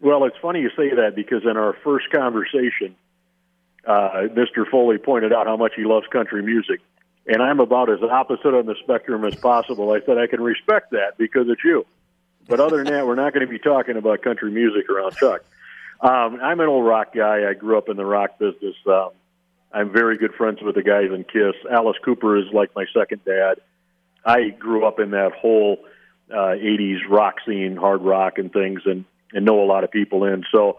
Well, 0.00 0.24
it's 0.24 0.36
funny 0.40 0.60
you 0.60 0.70
say 0.70 0.94
that 0.96 1.14
because 1.14 1.42
in 1.44 1.56
our 1.56 1.76
first 1.84 2.10
conversation, 2.10 2.96
uh, 3.86 4.28
Mr. 4.34 4.68
Foley 4.70 4.98
pointed 4.98 5.32
out 5.32 5.46
how 5.46 5.56
much 5.56 5.72
he 5.76 5.84
loves 5.84 6.06
country 6.10 6.42
music 6.42 6.80
and 7.26 7.42
I'm 7.42 7.60
about 7.60 7.90
as 7.90 8.02
opposite 8.02 8.54
on 8.54 8.66
the 8.66 8.74
spectrum 8.82 9.24
as 9.24 9.34
possible. 9.36 9.92
I 9.92 10.00
said 10.04 10.18
I 10.18 10.26
can 10.26 10.40
respect 10.40 10.90
that 10.90 11.16
because 11.18 11.48
it's 11.48 11.62
you. 11.64 11.86
But 12.48 12.58
other 12.58 12.78
than 12.78 12.92
that, 12.92 13.06
we're 13.06 13.14
not 13.14 13.32
going 13.32 13.46
to 13.46 13.50
be 13.50 13.60
talking 13.60 13.96
about 13.96 14.22
country 14.22 14.50
music 14.50 14.90
around 14.90 15.14
Chuck. 15.14 15.44
Um, 16.00 16.40
I'm 16.42 16.58
an 16.58 16.66
old 16.66 16.84
rock 16.84 17.14
guy. 17.14 17.48
I 17.48 17.54
grew 17.54 17.78
up 17.78 17.88
in 17.88 17.96
the 17.96 18.04
rock 18.04 18.38
business. 18.38 18.74
Um, 18.86 19.10
I'm 19.72 19.92
very 19.92 20.18
good 20.18 20.34
friends 20.34 20.60
with 20.60 20.74
the 20.74 20.82
guys 20.82 21.10
in 21.14 21.22
Kiss. 21.24 21.54
Alice 21.70 21.96
Cooper 22.04 22.36
is 22.36 22.46
like 22.52 22.74
my 22.74 22.86
second 22.92 23.24
dad. 23.24 23.60
I 24.24 24.48
grew 24.50 24.84
up 24.84 24.98
in 24.98 25.12
that 25.12 25.32
whole 25.32 25.78
uh, 26.30 26.56
80s 26.58 27.08
rock 27.08 27.36
scene, 27.46 27.76
hard 27.76 28.02
rock 28.02 28.38
and 28.38 28.52
things, 28.52 28.82
and, 28.84 29.04
and 29.32 29.44
know 29.44 29.62
a 29.62 29.66
lot 29.66 29.84
of 29.84 29.92
people 29.92 30.24
in. 30.24 30.44
So 30.50 30.78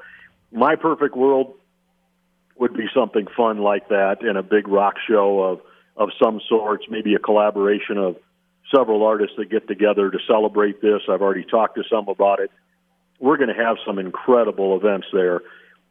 my 0.51 0.75
perfect 0.75 1.15
world 1.15 1.55
would 2.57 2.73
be 2.73 2.87
something 2.93 3.27
fun 3.35 3.59
like 3.59 3.87
that 3.87 4.21
in 4.21 4.35
a 4.35 4.43
big 4.43 4.67
rock 4.67 4.95
show 5.07 5.41
of– 5.41 5.61
of 5.95 6.09
some 6.21 6.41
sorts, 6.49 6.85
maybe 6.89 7.15
a 7.15 7.19
collaboration 7.19 7.97
of 7.97 8.17
several 8.73 9.03
artists 9.03 9.35
that 9.37 9.49
get 9.49 9.67
together 9.67 10.09
to 10.09 10.17
celebrate 10.27 10.81
this. 10.81 11.01
I've 11.09 11.21
already 11.21 11.43
talked 11.43 11.75
to 11.75 11.83
some 11.89 12.07
about 12.07 12.39
it. 12.39 12.51
We're 13.19 13.37
going 13.37 13.55
to 13.55 13.63
have 13.63 13.77
some 13.85 13.99
incredible 13.99 14.75
events 14.75 15.07
there, 15.13 15.41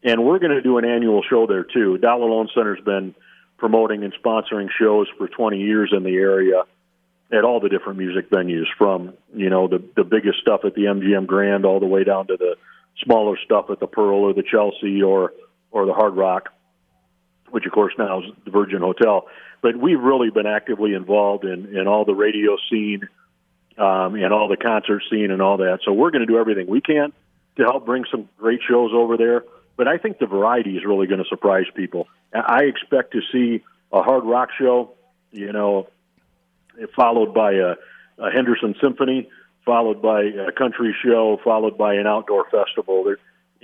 and 0.02 0.24
we're 0.24 0.38
going 0.38 0.52
to 0.52 0.62
do 0.62 0.78
an 0.78 0.84
annual 0.84 1.22
show 1.22 1.46
there 1.46 1.64
too. 1.64 1.98
Dollar 1.98 2.28
Loan 2.28 2.48
Center's 2.54 2.80
been 2.84 3.14
promoting 3.58 4.02
and 4.02 4.12
sponsoring 4.22 4.68
shows 4.76 5.06
for 5.16 5.28
20 5.28 5.58
years 5.58 5.92
in 5.96 6.02
the 6.02 6.16
area 6.16 6.64
at 7.32 7.44
all 7.44 7.60
the 7.60 7.68
different 7.68 7.98
music 7.98 8.28
venues, 8.28 8.66
from 8.76 9.14
you 9.34 9.48
know 9.48 9.66
the 9.66 9.82
the 9.96 10.04
biggest 10.04 10.38
stuff 10.40 10.60
at 10.64 10.74
the 10.74 10.82
MGM 10.82 11.26
Grand 11.26 11.64
all 11.64 11.80
the 11.80 11.86
way 11.86 12.04
down 12.04 12.26
to 12.26 12.36
the 12.36 12.56
smaller 13.02 13.38
stuff 13.42 13.70
at 13.70 13.80
the 13.80 13.86
Pearl 13.86 14.18
or 14.18 14.34
the 14.34 14.42
Chelsea 14.42 15.02
or 15.02 15.32
or 15.70 15.86
the 15.86 15.94
Hard 15.94 16.14
Rock, 16.14 16.50
which 17.52 17.64
of 17.64 17.72
course 17.72 17.94
now 17.96 18.20
is 18.20 18.26
the 18.44 18.50
Virgin 18.50 18.80
Hotel 18.80 19.26
but 19.62 19.76
we've 19.76 20.00
really 20.00 20.28
been 20.28 20.46
actively 20.46 20.92
involved 20.92 21.44
in 21.44 21.74
in 21.74 21.86
all 21.86 22.04
the 22.04 22.14
radio 22.14 22.56
scene 22.68 23.08
um, 23.78 24.16
and 24.16 24.32
all 24.32 24.48
the 24.48 24.56
concert 24.56 25.02
scene 25.08 25.30
and 25.30 25.40
all 25.40 25.56
that. 25.58 25.78
So 25.84 25.92
we're 25.92 26.10
going 26.10 26.26
to 26.26 26.26
do 26.26 26.38
everything 26.38 26.66
we 26.66 26.80
can 26.82 27.12
to 27.56 27.62
help 27.62 27.86
bring 27.86 28.04
some 28.10 28.28
great 28.38 28.60
shows 28.68 28.90
over 28.92 29.16
there. 29.16 29.44
But 29.76 29.88
I 29.88 29.96
think 29.96 30.18
the 30.18 30.26
variety 30.26 30.76
is 30.76 30.84
really 30.84 31.06
going 31.06 31.22
to 31.22 31.28
surprise 31.28 31.64
people. 31.74 32.08
I 32.34 32.64
expect 32.64 33.12
to 33.12 33.20
see 33.32 33.62
a 33.92 34.02
hard 34.02 34.24
rock 34.24 34.50
show, 34.58 34.92
you 35.30 35.52
know, 35.52 35.88
followed 36.94 37.32
by 37.32 37.52
a, 37.52 37.74
a 38.18 38.30
Henderson 38.30 38.74
Symphony, 38.82 39.30
followed 39.64 40.02
by 40.02 40.22
a 40.22 40.52
country 40.52 40.94
show, 41.04 41.38
followed 41.42 41.78
by 41.78 41.94
an 41.94 42.06
outdoor 42.06 42.44
festival 42.50 43.04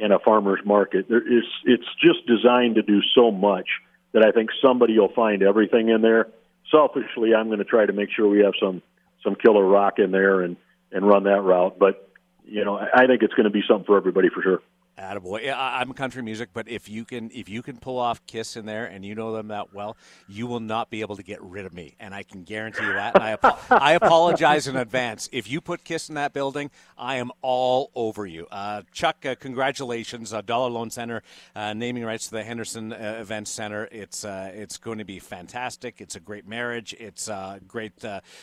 and 0.00 0.12
a 0.12 0.18
farmers 0.18 0.60
market. 0.64 1.08
There 1.08 1.20
is 1.20 1.44
it's 1.64 1.88
just 2.00 2.26
designed 2.26 2.76
to 2.76 2.82
do 2.82 3.00
so 3.14 3.30
much 3.30 3.68
that 4.12 4.24
I 4.24 4.32
think 4.32 4.50
somebody 4.64 4.98
will 4.98 5.12
find 5.12 5.42
everything 5.42 5.88
in 5.88 6.02
there. 6.02 6.28
Selfishly, 6.70 7.34
I'm 7.34 7.46
going 7.46 7.58
to 7.58 7.64
try 7.64 7.86
to 7.86 7.92
make 7.92 8.10
sure 8.10 8.28
we 8.28 8.40
have 8.40 8.54
some 8.60 8.82
some 9.24 9.34
killer 9.34 9.64
rock 9.64 9.98
in 9.98 10.10
there 10.10 10.42
and 10.42 10.56
and 10.92 11.06
run 11.06 11.24
that 11.24 11.42
route. 11.42 11.78
But 11.78 12.08
you 12.44 12.64
know, 12.64 12.78
I 12.78 13.06
think 13.06 13.22
it's 13.22 13.34
going 13.34 13.44
to 13.44 13.50
be 13.50 13.62
something 13.68 13.84
for 13.84 13.96
everybody 13.96 14.28
for 14.28 14.42
sure. 14.42 14.62
Attaboy. 14.98 15.52
I'm 15.56 15.92
country 15.92 16.22
music, 16.22 16.50
but 16.52 16.68
if 16.68 16.88
you 16.88 17.04
can 17.04 17.30
if 17.32 17.48
you 17.48 17.62
can 17.62 17.76
pull 17.76 17.98
off 17.98 18.26
Kiss 18.26 18.56
in 18.56 18.66
there 18.66 18.86
and 18.86 19.04
you 19.04 19.14
know 19.14 19.32
them 19.32 19.48
that 19.48 19.72
well, 19.72 19.96
you 20.28 20.46
will 20.46 20.60
not 20.60 20.90
be 20.90 21.00
able 21.02 21.16
to 21.16 21.22
get 21.22 21.40
rid 21.42 21.66
of 21.66 21.72
me, 21.72 21.94
and 22.00 22.14
I 22.14 22.22
can 22.24 22.42
guarantee 22.42 22.84
you 22.84 22.92
that. 22.92 23.14
And 23.14 23.24
I, 23.24 23.56
I 23.70 23.92
apologize 23.92 24.66
in 24.66 24.76
advance. 24.76 25.28
If 25.32 25.50
you 25.50 25.60
put 25.60 25.84
Kiss 25.84 26.08
in 26.08 26.16
that 26.16 26.32
building, 26.32 26.70
I 26.96 27.16
am 27.16 27.30
all 27.42 27.90
over 27.94 28.26
you. 28.26 28.46
Uh, 28.50 28.82
Chuck, 28.92 29.24
uh, 29.24 29.36
congratulations, 29.36 30.32
uh, 30.32 30.40
Dollar 30.42 30.70
Loan 30.70 30.90
Center, 30.90 31.22
uh, 31.54 31.74
naming 31.74 32.04
rights 32.04 32.26
to 32.26 32.32
the 32.32 32.42
Henderson 32.42 32.92
uh, 32.92 33.18
Event 33.20 33.46
Center. 33.46 33.88
It's 33.92 34.24
uh, 34.24 34.50
it's 34.52 34.78
going 34.78 34.98
to 34.98 35.04
be 35.04 35.18
fantastic. 35.20 36.00
It's 36.00 36.16
a 36.16 36.20
great 36.20 36.46
marriage. 36.46 36.94
It's 36.98 37.28
a 37.28 37.60
great 37.66 37.96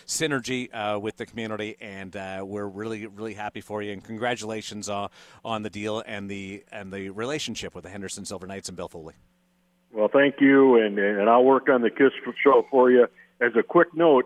synergy 0.07 1.01
with 1.01 1.17
the 1.17 1.25
community, 1.25 1.75
and 1.81 2.15
we're 2.47 2.67
really 2.67 3.07
really 3.07 3.33
happy 3.33 3.61
for 3.61 3.81
you. 3.81 3.91
And 3.91 4.03
congratulations 4.03 4.89
on 4.89 5.63
the 5.63 5.69
deal 5.69 6.03
and 6.05 6.29
the 6.29 6.44
and 6.71 6.91
the 6.91 7.09
relationship 7.09 7.75
with 7.75 7.83
the 7.83 7.89
Henderson 7.89 8.25
Silver 8.25 8.47
Knights 8.47 8.69
and 8.69 8.75
Bill 8.77 8.87
Foley. 8.87 9.15
Well, 9.91 10.09
thank 10.09 10.41
you, 10.41 10.77
and 10.77 10.99
and 10.99 11.29
I'll 11.29 11.45
work 11.45 11.69
on 11.69 11.81
the 11.81 11.89
Kiss 11.89 12.11
show 12.43 12.65
for 12.69 12.91
you. 12.91 13.07
As 13.39 13.51
a 13.57 13.63
quick 13.63 13.93
note, 13.93 14.25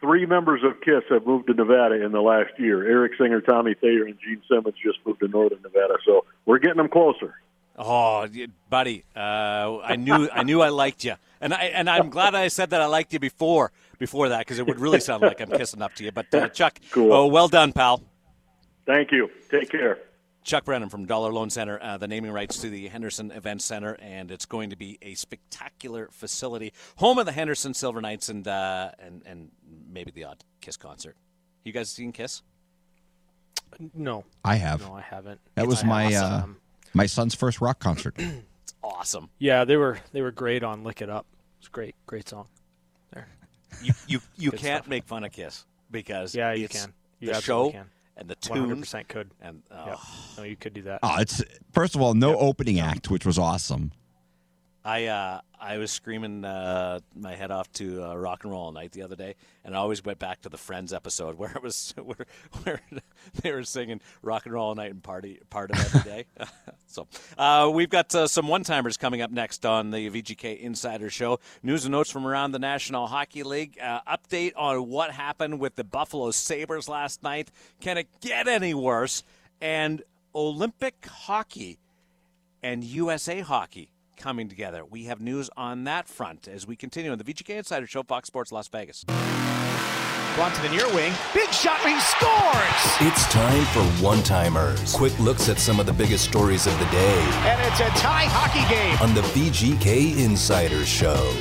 three 0.00 0.26
members 0.26 0.62
of 0.62 0.80
Kiss 0.80 1.04
have 1.10 1.26
moved 1.26 1.46
to 1.46 1.54
Nevada 1.54 2.04
in 2.04 2.12
the 2.12 2.20
last 2.20 2.52
year. 2.58 2.86
Eric 2.86 3.12
Singer, 3.18 3.40
Tommy 3.40 3.74
Thayer, 3.74 4.04
and 4.04 4.16
Gene 4.22 4.42
Simmons 4.48 4.76
just 4.82 4.98
moved 5.06 5.20
to 5.20 5.28
Northern 5.28 5.62
Nevada, 5.62 5.94
so 6.04 6.24
we're 6.44 6.58
getting 6.58 6.76
them 6.76 6.88
closer. 6.88 7.34
Oh, 7.78 8.26
buddy, 8.70 9.04
uh, 9.14 9.78
I 9.82 9.96
knew 9.96 10.28
I 10.32 10.42
knew 10.42 10.60
I 10.62 10.70
liked 10.70 11.04
you, 11.04 11.14
and 11.40 11.52
I 11.52 11.64
and 11.64 11.90
I'm 11.90 12.10
glad 12.10 12.34
I 12.34 12.48
said 12.48 12.70
that 12.70 12.80
I 12.80 12.86
liked 12.86 13.12
you 13.12 13.18
before 13.18 13.72
before 13.98 14.30
that 14.30 14.40
because 14.40 14.58
it 14.58 14.66
would 14.66 14.80
really 14.80 15.00
sound 15.00 15.22
like 15.22 15.40
I'm 15.40 15.50
kissing 15.50 15.82
up 15.82 15.94
to 15.94 16.04
you. 16.04 16.12
But 16.12 16.32
uh, 16.34 16.48
Chuck, 16.48 16.78
cool. 16.90 17.12
oh, 17.12 17.26
well 17.26 17.48
done, 17.48 17.72
pal. 17.72 18.02
Thank 18.86 19.12
you. 19.12 19.30
Take 19.50 19.70
care. 19.70 19.98
Chuck 20.46 20.64
Brennan 20.64 20.88
from 20.88 21.06
Dollar 21.06 21.32
Loan 21.32 21.50
Center, 21.50 21.76
uh, 21.82 21.96
the 21.96 22.06
naming 22.06 22.30
rights 22.30 22.60
to 22.60 22.70
the 22.70 22.86
Henderson 22.86 23.32
Event 23.32 23.60
Center, 23.62 23.96
and 24.00 24.30
it's 24.30 24.46
going 24.46 24.70
to 24.70 24.76
be 24.76 24.96
a 25.02 25.14
spectacular 25.14 26.08
facility, 26.12 26.72
home 26.94 27.18
of 27.18 27.26
the 27.26 27.32
Henderson 27.32 27.74
Silver 27.74 28.00
Knights, 28.00 28.28
and 28.28 28.46
uh, 28.46 28.92
and 29.00 29.22
and 29.26 29.50
maybe 29.90 30.12
the 30.12 30.22
odd 30.22 30.44
Kiss 30.60 30.76
concert. 30.76 31.16
You 31.64 31.72
guys 31.72 31.90
seen 31.90 32.12
Kiss? 32.12 32.42
No, 33.92 34.24
I 34.44 34.54
have. 34.54 34.82
no, 34.82 34.94
I 34.94 35.00
haven't. 35.00 35.40
that 35.56 35.66
was 35.66 35.84
my 35.84 36.12
have 36.12 36.44
uh, 36.44 36.46
my 36.94 37.06
son's 37.06 37.34
first 37.34 37.60
rock 37.60 37.80
concert. 37.80 38.16
It's 38.62 38.74
awesome. 38.82 39.30
Yeah, 39.38 39.64
they 39.64 39.76
were 39.76 39.98
they 40.12 40.22
were 40.22 40.30
great 40.32 40.62
on 40.64 40.82
"Lick 40.84 41.02
It 41.02 41.10
Up." 41.10 41.26
It's 41.58 41.68
a 41.68 41.70
great, 41.70 41.94
great 42.06 42.28
song. 42.28 42.46
There. 43.12 43.28
You 43.82 43.92
you 44.08 44.20
you 44.36 44.50
can't 44.52 44.84
stuff. 44.84 44.88
make 44.88 45.04
fun 45.04 45.22
of 45.24 45.30
Kiss 45.32 45.66
because 45.90 46.34
Yeah, 46.34 46.52
you 46.52 46.68
can. 46.68 46.92
You 47.20 47.30
the 47.30 47.36
absolutely 47.36 47.72
show 47.72 47.78
can. 47.78 47.90
And 48.16 48.28
the 48.28 48.36
One 48.48 48.58
hundred 48.60 48.74
tunes 48.74 48.80
percent 48.86 49.08
could. 49.08 49.30
and 49.40 49.62
oh, 49.70 49.84
Yeah. 49.86 49.96
No, 50.38 50.42
you 50.44 50.56
could 50.56 50.74
do 50.74 50.82
that. 50.82 51.00
oh, 51.02 51.16
it's 51.18 51.42
first 51.72 51.94
of 51.94 52.00
all 52.00 52.14
no 52.14 52.36
opening 52.38 52.80
act, 52.80 53.10
which 53.10 53.26
was 53.26 53.38
awesome. 53.38 53.92
I 54.86 55.06
uh, 55.06 55.40
I 55.60 55.78
was 55.78 55.90
screaming 55.90 56.44
uh, 56.44 57.00
my 57.16 57.34
head 57.34 57.50
off 57.50 57.70
to 57.72 58.04
uh, 58.04 58.14
rock 58.14 58.44
and 58.44 58.52
roll 58.52 58.66
all 58.66 58.72
night 58.72 58.92
the 58.92 59.02
other 59.02 59.16
day, 59.16 59.34
and 59.64 59.74
I 59.74 59.78
always 59.78 60.04
went 60.04 60.20
back 60.20 60.42
to 60.42 60.48
the 60.48 60.56
Friends 60.56 60.92
episode 60.92 61.36
where 61.38 61.50
it 61.50 61.62
was 61.62 61.92
where, 62.00 62.26
where 62.62 62.80
they 63.42 63.50
were 63.50 63.64
singing 63.64 64.00
rock 64.22 64.46
and 64.46 64.54
roll 64.54 64.68
all 64.68 64.74
night 64.76 64.92
and 64.92 65.02
party 65.02 65.40
part 65.50 65.72
of 65.72 65.80
every 65.80 66.08
day. 66.08 66.24
so 66.86 67.08
uh, 67.36 67.68
we've 67.74 67.90
got 67.90 68.14
uh, 68.14 68.28
some 68.28 68.46
one 68.46 68.62
timers 68.62 68.96
coming 68.96 69.22
up 69.22 69.32
next 69.32 69.66
on 69.66 69.90
the 69.90 70.08
VGK 70.08 70.60
Insider 70.60 71.10
Show. 71.10 71.40
News 71.64 71.84
and 71.84 71.90
notes 71.90 72.12
from 72.12 72.24
around 72.24 72.52
the 72.52 72.60
National 72.60 73.08
Hockey 73.08 73.42
League. 73.42 73.80
Uh, 73.82 74.02
update 74.06 74.52
on 74.56 74.88
what 74.88 75.10
happened 75.10 75.58
with 75.58 75.74
the 75.74 75.84
Buffalo 75.84 76.30
Sabres 76.30 76.88
last 76.88 77.24
night. 77.24 77.50
Can 77.80 77.98
it 77.98 78.06
get 78.20 78.46
any 78.46 78.72
worse? 78.72 79.24
And 79.60 80.04
Olympic 80.32 81.04
hockey 81.08 81.78
and 82.62 82.84
USA 82.84 83.40
Hockey 83.40 83.90
coming 84.16 84.48
together. 84.48 84.84
We 84.84 85.04
have 85.04 85.20
news 85.20 85.50
on 85.56 85.84
that 85.84 86.08
front 86.08 86.48
as 86.48 86.66
we 86.66 86.76
continue 86.76 87.12
on 87.12 87.18
the 87.18 87.24
VGK 87.24 87.56
Insider 87.58 87.86
Show, 87.86 88.02
Fox 88.02 88.26
Sports 88.28 88.50
Las 88.52 88.68
Vegas. 88.68 89.04
Blunt 89.04 90.54
to 90.54 90.62
the 90.62 90.68
near 90.68 90.86
wing. 90.94 91.12
Big 91.32 91.48
shot. 91.50 91.80
He 91.80 91.98
scores. 92.00 93.10
It's 93.10 93.26
time 93.32 93.64
for 93.66 93.82
one 94.04 94.22
timers. 94.22 94.92
Quick 94.94 95.18
looks 95.18 95.48
at 95.48 95.58
some 95.58 95.80
of 95.80 95.86
the 95.86 95.92
biggest 95.94 96.24
stories 96.24 96.66
of 96.66 96.78
the 96.78 96.84
day 96.86 97.20
And 97.44 97.60
it's 97.62 97.80
a 97.80 97.88
tie 97.98 98.26
hockey 98.26 98.68
game. 98.74 98.98
on 99.00 99.14
the 99.14 99.22
VGK 99.32 100.18
Insider 100.22 100.84
Show. 100.84 101.32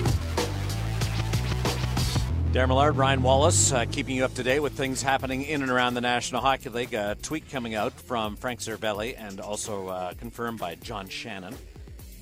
Darren 2.53 2.69
Millard, 2.69 2.95
Ryan 2.95 3.21
Wallace, 3.21 3.73
uh, 3.73 3.83
keeping 3.91 4.15
you 4.15 4.23
up 4.23 4.33
to 4.35 4.43
date 4.43 4.61
with 4.61 4.71
things 4.71 5.01
happening 5.01 5.41
in 5.43 5.61
and 5.61 5.69
around 5.69 5.93
the 5.95 5.99
National 5.99 6.39
Hockey 6.39 6.69
League. 6.69 6.93
A 6.93 7.17
tweet 7.21 7.49
coming 7.51 7.75
out 7.75 7.91
from 7.91 8.38
Frank 8.38 8.61
Seravalli 8.61 9.13
and 9.17 9.41
also 9.41 9.89
uh, 9.89 10.13
confirmed 10.13 10.57
by 10.59 10.75
John 10.75 11.09
Shannon 11.09 11.53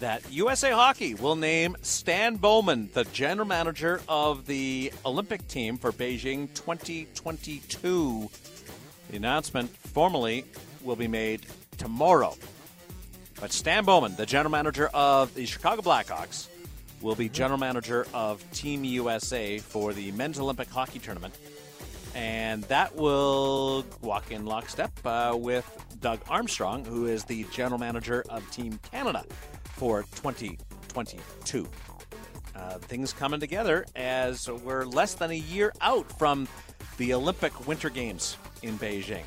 that 0.04 0.22
USA 0.34 0.72
Hockey 0.72 1.16
will 1.16 1.38
name 1.38 1.78
Stan 1.82 2.36
Bowman 2.36 2.89
the 2.94 3.06
general 3.06 3.48
manager 3.48 4.02
of 4.10 4.46
the 4.46 4.92
Olympic 5.06 5.48
team 5.48 5.78
for 5.78 5.94
Beijing 5.94 6.54
2022. 6.56 8.30
The 9.10 9.16
announcement 9.16 9.70
formally 9.70 10.44
will 10.82 10.98
be 10.98 11.08
made 11.08 11.46
tomorrow. 11.78 12.36
But 13.39 13.54
Stan 13.54 13.86
Bowman, 13.86 14.18
the 14.18 14.26
general 14.26 14.52
manager 14.52 14.89
of 14.94 15.34
the 15.36 15.46
Chicago 15.46 15.82
Blackhawks, 15.82 16.50
will 17.00 17.16
be 17.16 17.30
general 17.30 17.58
manager 17.58 18.06
of 18.13 18.44
Team 18.52 18.84
USA 18.84 19.60
for 19.60 19.94
the 19.94 20.12
men's 20.12 20.38
Olympic 20.38 20.68
hockey 20.68 21.00
tournament. 21.00 21.34
And 22.13 22.63
that 22.63 22.94
will 22.98 23.86
walk 24.02 24.32
in 24.32 24.46
lockstep 24.46 24.92
uh, 25.06 25.34
with 25.39 25.66
Doug 26.02 26.20
Armstrong, 26.28 26.84
who 26.84 27.06
is 27.06 27.24
the 27.24 27.46
general 27.54 27.80
manager 27.80 28.26
of 28.30 28.52
Team 28.52 28.82
Canada 28.92 29.24
for 29.74 30.04
2022. 30.16 31.68
Uh, 32.56 32.78
things 32.80 33.12
coming 33.14 33.40
together 33.40 33.86
as 33.96 34.48
we're 34.50 34.86
less 34.86 35.16
than 35.16 35.32
a 35.32 35.36
year 35.38 35.74
out 35.82 36.08
from 36.20 36.48
the 36.98 37.14
Olympic 37.14 37.68
Winter 37.68 37.90
Games 37.90 38.38
in 38.62 38.78
Beijing. 38.78 39.24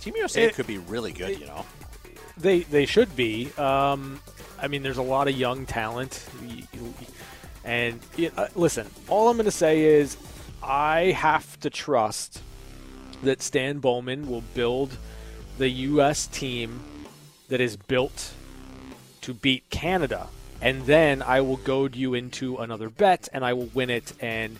Team 0.00 0.14
USA 0.16 0.44
It- 0.44 0.54
could 0.54 0.66
be 0.66 0.78
really 0.78 1.12
good, 1.12 1.38
you 1.40 1.46
know. 1.46 1.64
They 2.36 2.60
they 2.60 2.84
should 2.84 3.14
be. 3.14 3.50
Um, 3.56 4.20
I 4.60 4.66
mean, 4.66 4.82
there's 4.82 4.98
a 4.98 5.02
lot 5.02 5.28
of 5.28 5.36
young 5.36 5.66
talent, 5.66 6.24
and 7.64 8.00
uh, 8.36 8.48
listen. 8.56 8.88
All 9.08 9.28
I'm 9.28 9.36
going 9.36 9.44
to 9.44 9.50
say 9.52 9.82
is, 9.82 10.16
I 10.62 11.12
have 11.12 11.58
to 11.60 11.70
trust 11.70 12.42
that 13.22 13.40
Stan 13.40 13.78
Bowman 13.78 14.26
will 14.28 14.42
build 14.52 14.96
the 15.58 15.68
U.S. 15.68 16.26
team 16.26 16.80
that 17.48 17.60
is 17.60 17.76
built 17.76 18.32
to 19.22 19.34
beat 19.34 19.68
Canada, 19.70 20.28
and 20.60 20.82
then 20.86 21.22
I 21.22 21.40
will 21.40 21.56
goad 21.58 21.94
you 21.96 22.14
into 22.14 22.56
another 22.58 22.88
bet, 22.90 23.28
and 23.32 23.44
I 23.44 23.52
will 23.52 23.68
win 23.74 23.90
it, 23.90 24.12
and 24.20 24.58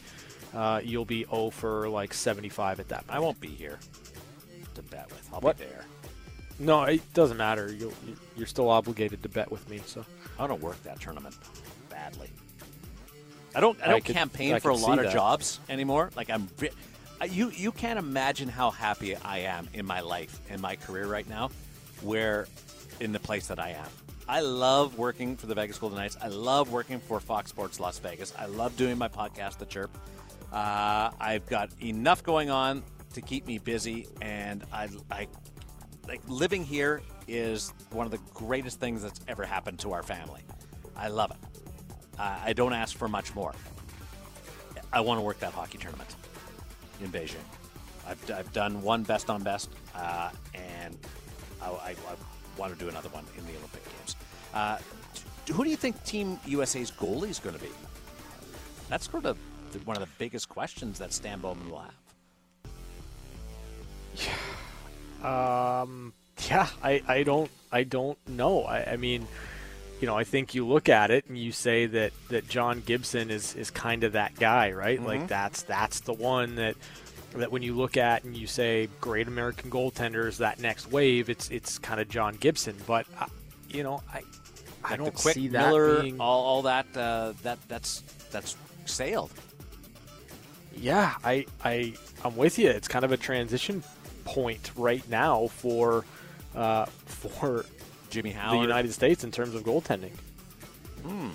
uh, 0.54 0.80
you'll 0.82 1.04
be 1.04 1.24
0 1.24 1.50
for 1.50 1.88
like 1.88 2.14
75 2.14 2.80
at 2.80 2.88
that. 2.88 3.04
I 3.08 3.18
won't 3.18 3.40
be 3.40 3.48
here 3.48 3.78
to 4.74 4.82
bet 4.82 5.08
with. 5.10 5.28
I'll 5.32 5.40
What? 5.40 5.58
be 5.58 5.64
there. 5.64 5.84
No, 6.60 6.84
it 6.84 7.02
doesn't 7.14 7.36
matter. 7.36 7.72
You'll, 7.72 7.92
you're 8.36 8.46
still 8.46 8.68
obligated 8.70 9.22
to 9.24 9.28
bet 9.28 9.50
with 9.50 9.68
me, 9.68 9.80
so. 9.86 10.04
I 10.38 10.46
don't 10.48 10.60
work 10.60 10.82
that 10.84 11.00
tournament 11.00 11.36
badly. 11.90 12.28
I 13.54 13.60
don't. 13.60 13.80
I 13.80 13.84
I 13.84 13.88
don't 13.90 14.04
could- 14.04 14.16
campaign 14.16 14.54
I 14.54 14.58
for 14.58 14.70
a 14.70 14.74
lot 14.76 14.98
of 14.98 15.04
that. 15.04 15.12
jobs 15.12 15.60
anymore. 15.68 16.10
Like 16.16 16.28
I'm. 16.28 16.48
I- 17.20 17.26
You 17.26 17.50
you 17.50 17.70
can't 17.70 18.00
imagine 18.00 18.48
how 18.48 18.70
happy 18.72 19.14
I 19.16 19.38
am 19.40 19.68
in 19.74 19.86
my 19.86 20.00
life 20.00 20.40
in 20.50 20.60
my 20.60 20.74
career 20.74 21.06
right 21.06 21.28
now, 21.28 21.50
where 22.02 22.48
in 23.00 23.12
the 23.12 23.20
place 23.20 23.46
that 23.48 23.58
I 23.58 23.70
am. 23.70 23.88
I 24.26 24.40
love 24.40 24.98
working 24.98 25.36
for 25.36 25.46
the 25.46 25.54
Vegas 25.54 25.78
Golden 25.78 25.98
Knights. 25.98 26.16
I 26.22 26.28
love 26.28 26.72
working 26.72 26.98
for 26.98 27.20
Fox 27.20 27.50
Sports 27.50 27.78
Las 27.78 27.98
Vegas. 27.98 28.32
I 28.38 28.46
love 28.46 28.76
doing 28.76 28.96
my 28.96 29.08
podcast, 29.08 29.58
The 29.58 29.66
Chirp. 29.66 29.90
Uh, 30.52 31.10
I've 31.20 31.46
got 31.46 31.70
enough 31.82 32.22
going 32.22 32.48
on 32.48 32.82
to 33.12 33.20
keep 33.20 33.46
me 33.46 33.58
busy, 33.58 34.08
and 34.22 34.64
I, 34.72 34.88
I 35.10 35.28
like 36.08 36.20
living 36.26 36.64
here 36.64 37.02
is 37.28 37.72
one 37.90 38.06
of 38.06 38.12
the 38.12 38.20
greatest 38.32 38.80
things 38.80 39.02
that's 39.02 39.20
ever 39.28 39.44
happened 39.44 39.78
to 39.80 39.92
our 39.92 40.02
family. 40.02 40.42
I 40.96 41.08
love 41.08 41.30
it. 41.30 41.36
Uh, 42.18 42.38
I 42.44 42.52
don't 42.52 42.72
ask 42.72 42.96
for 42.96 43.08
much 43.08 43.34
more. 43.34 43.52
I 44.92 45.00
want 45.00 45.18
to 45.18 45.22
work 45.22 45.40
that 45.40 45.52
hockey 45.52 45.78
tournament 45.78 46.14
in 47.00 47.10
Beijing. 47.10 47.34
I've, 48.06 48.30
I've 48.30 48.52
done 48.52 48.80
one 48.82 49.02
best 49.02 49.28
on 49.28 49.42
best, 49.42 49.70
uh, 49.94 50.30
and 50.54 50.96
I, 51.60 51.66
I, 51.66 51.90
I 51.90 52.14
want 52.58 52.72
to 52.72 52.78
do 52.78 52.88
another 52.88 53.08
one 53.10 53.24
in 53.36 53.44
the 53.44 53.52
Olympic 53.52 53.84
Games. 53.84 54.16
Uh, 54.52 54.78
who 55.52 55.64
do 55.64 55.70
you 55.70 55.76
think 55.76 56.02
Team 56.04 56.38
USA's 56.46 56.90
goalie 56.90 57.28
is 57.28 57.38
going 57.38 57.54
to 57.54 57.60
be? 57.60 57.70
That's 58.88 59.10
sort 59.10 59.24
of 59.26 59.38
the, 59.72 59.78
one 59.80 59.96
of 59.96 60.02
the 60.02 60.08
biggest 60.18 60.48
questions 60.48 60.98
that 60.98 61.12
Stan 61.12 61.40
Bowman 61.40 61.70
will 61.70 61.82
have. 61.82 61.94
Um, 65.24 66.12
yeah, 66.48 66.68
I, 66.82 67.02
I 67.08 67.22
don't 67.22 67.50
I 67.72 67.82
don't 67.84 68.18
know. 68.28 68.62
I, 68.64 68.92
I 68.92 68.96
mean, 68.96 69.26
you 70.00 70.06
know, 70.06 70.16
I 70.16 70.24
think 70.24 70.54
you 70.54 70.66
look 70.66 70.88
at 70.88 71.10
it 71.10 71.26
and 71.28 71.38
you 71.38 71.50
say 71.50 71.86
that 71.86 72.12
that 72.28 72.48
John 72.48 72.82
Gibson 72.84 73.30
is 73.30 73.54
is 73.54 73.70
kind 73.70 74.04
of 74.04 74.12
that 74.12 74.34
guy, 74.36 74.72
right? 74.72 75.02
Like 75.02 75.28
that's 75.28 75.62
that's 75.62 76.00
the 76.00 76.12
one 76.12 76.56
that 76.56 76.76
that 77.34 77.50
when 77.50 77.62
you 77.62 77.74
look 77.74 77.96
at 77.96 78.24
and 78.24 78.36
you 78.36 78.46
say 78.46 78.88
great 79.00 79.28
American 79.28 79.70
goaltenders, 79.70 80.38
that 80.38 80.60
next 80.60 80.90
wave, 80.90 81.28
it's 81.28 81.50
it's 81.50 81.78
kind 81.78 82.00
of 82.00 82.08
John 82.08 82.36
Gibson. 82.36 82.76
But 82.86 83.06
uh, 83.18 83.26
you 83.68 83.82
know, 83.82 84.02
I 84.12 84.22
I 84.84 84.90
Like 84.90 84.98
don't 84.98 85.14
quick 85.14 85.34
see 85.34 85.48
that 85.48 85.68
Miller, 85.68 86.02
being. 86.02 86.20
all, 86.20 86.44
all 86.44 86.62
that 86.62 86.86
uh, 86.96 87.32
that 87.42 87.58
that's 87.68 88.02
that's 88.30 88.56
sailed. 88.86 89.30
Yeah, 90.76 91.14
I 91.24 91.46
I 91.64 91.94
I'm 92.24 92.36
with 92.36 92.58
you. 92.58 92.68
It's 92.70 92.88
kind 92.88 93.04
of 93.04 93.12
a 93.12 93.16
transition 93.16 93.82
point 94.24 94.70
right 94.76 95.06
now 95.08 95.48
for 95.48 96.04
uh, 96.54 96.86
for 97.06 97.64
Jimmy 98.10 98.32
the 98.32 98.56
United 98.58 98.92
States 98.92 99.24
in 99.24 99.30
terms 99.30 99.54
of 99.54 99.62
goaltending. 99.64 100.12
I 101.06 101.30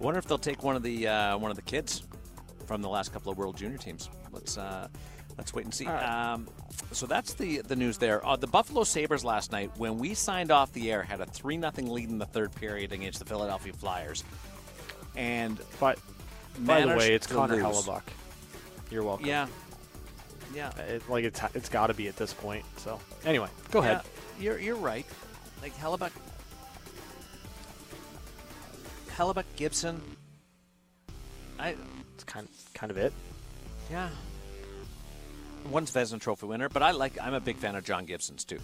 wonder 0.00 0.18
if 0.18 0.26
they'll 0.26 0.38
take 0.38 0.62
one 0.62 0.76
of 0.76 0.82
the 0.82 1.06
uh, 1.08 1.38
one 1.38 1.50
of 1.50 1.56
the 1.56 1.62
kids 1.62 2.02
from 2.66 2.82
the 2.82 2.88
last 2.88 3.12
couple 3.12 3.30
of 3.30 3.38
World 3.38 3.56
Junior 3.56 3.78
teams. 3.78 4.08
Let's 4.34 4.58
uh, 4.58 4.88
let's 5.38 5.54
wait 5.54 5.64
and 5.64 5.74
see. 5.74 5.86
Um, 5.86 6.48
so 6.92 7.06
that's 7.06 7.34
the 7.34 7.62
the 7.62 7.76
news 7.76 7.98
there. 7.98 8.24
Uh, 8.26 8.36
the 8.36 8.46
Buffalo 8.46 8.84
Sabres 8.84 9.24
last 9.24 9.52
night, 9.52 9.70
when 9.76 9.98
we 9.98 10.14
signed 10.14 10.50
off 10.50 10.72
the 10.72 10.92
air, 10.92 11.02
had 11.02 11.20
a 11.20 11.26
three 11.26 11.58
0 11.58 11.72
lead 11.76 12.08
in 12.10 12.18
the 12.18 12.26
third 12.26 12.54
period 12.54 12.92
against 12.92 13.18
the 13.18 13.24
Philadelphia 13.24 13.72
Flyers, 13.72 14.24
and 15.16 15.58
But 15.80 15.98
by 16.58 16.82
the 16.82 16.96
way, 16.96 17.14
it's 17.14 17.26
Connor 17.26 17.56
lose. 17.56 17.64
Hellebuyck. 17.64 18.02
You're 18.90 19.02
welcome. 19.02 19.26
Yeah, 19.26 19.46
yeah. 20.54 20.76
It, 20.78 21.08
like 21.08 21.24
it's 21.24 21.40
it's 21.54 21.68
got 21.68 21.88
to 21.88 21.94
be 21.94 22.08
at 22.08 22.16
this 22.16 22.32
point. 22.32 22.64
So 22.76 23.00
anyway, 23.24 23.48
go 23.70 23.80
ahead. 23.80 24.02
You're 24.38 24.58
you're 24.58 24.76
right. 24.76 25.06
Like 25.62 25.76
Hellebuyck, 25.76 26.12
Hellebuyck, 29.16 29.44
Gibson. 29.56 30.00
I 31.58 31.76
It's 32.14 32.24
kind 32.24 32.48
kind 32.74 32.90
of 32.90 32.98
it. 32.98 33.12
Yeah. 33.90 34.08
one's 35.68 35.90
Vezina 35.90 36.20
Trophy 36.20 36.46
winner, 36.46 36.68
but 36.68 36.82
I 36.82 36.92
like. 36.92 37.18
I'm 37.20 37.34
a 37.34 37.40
big 37.40 37.56
fan 37.56 37.76
of 37.76 37.84
John 37.84 38.04
Gibson's 38.04 38.44
too. 38.44 38.58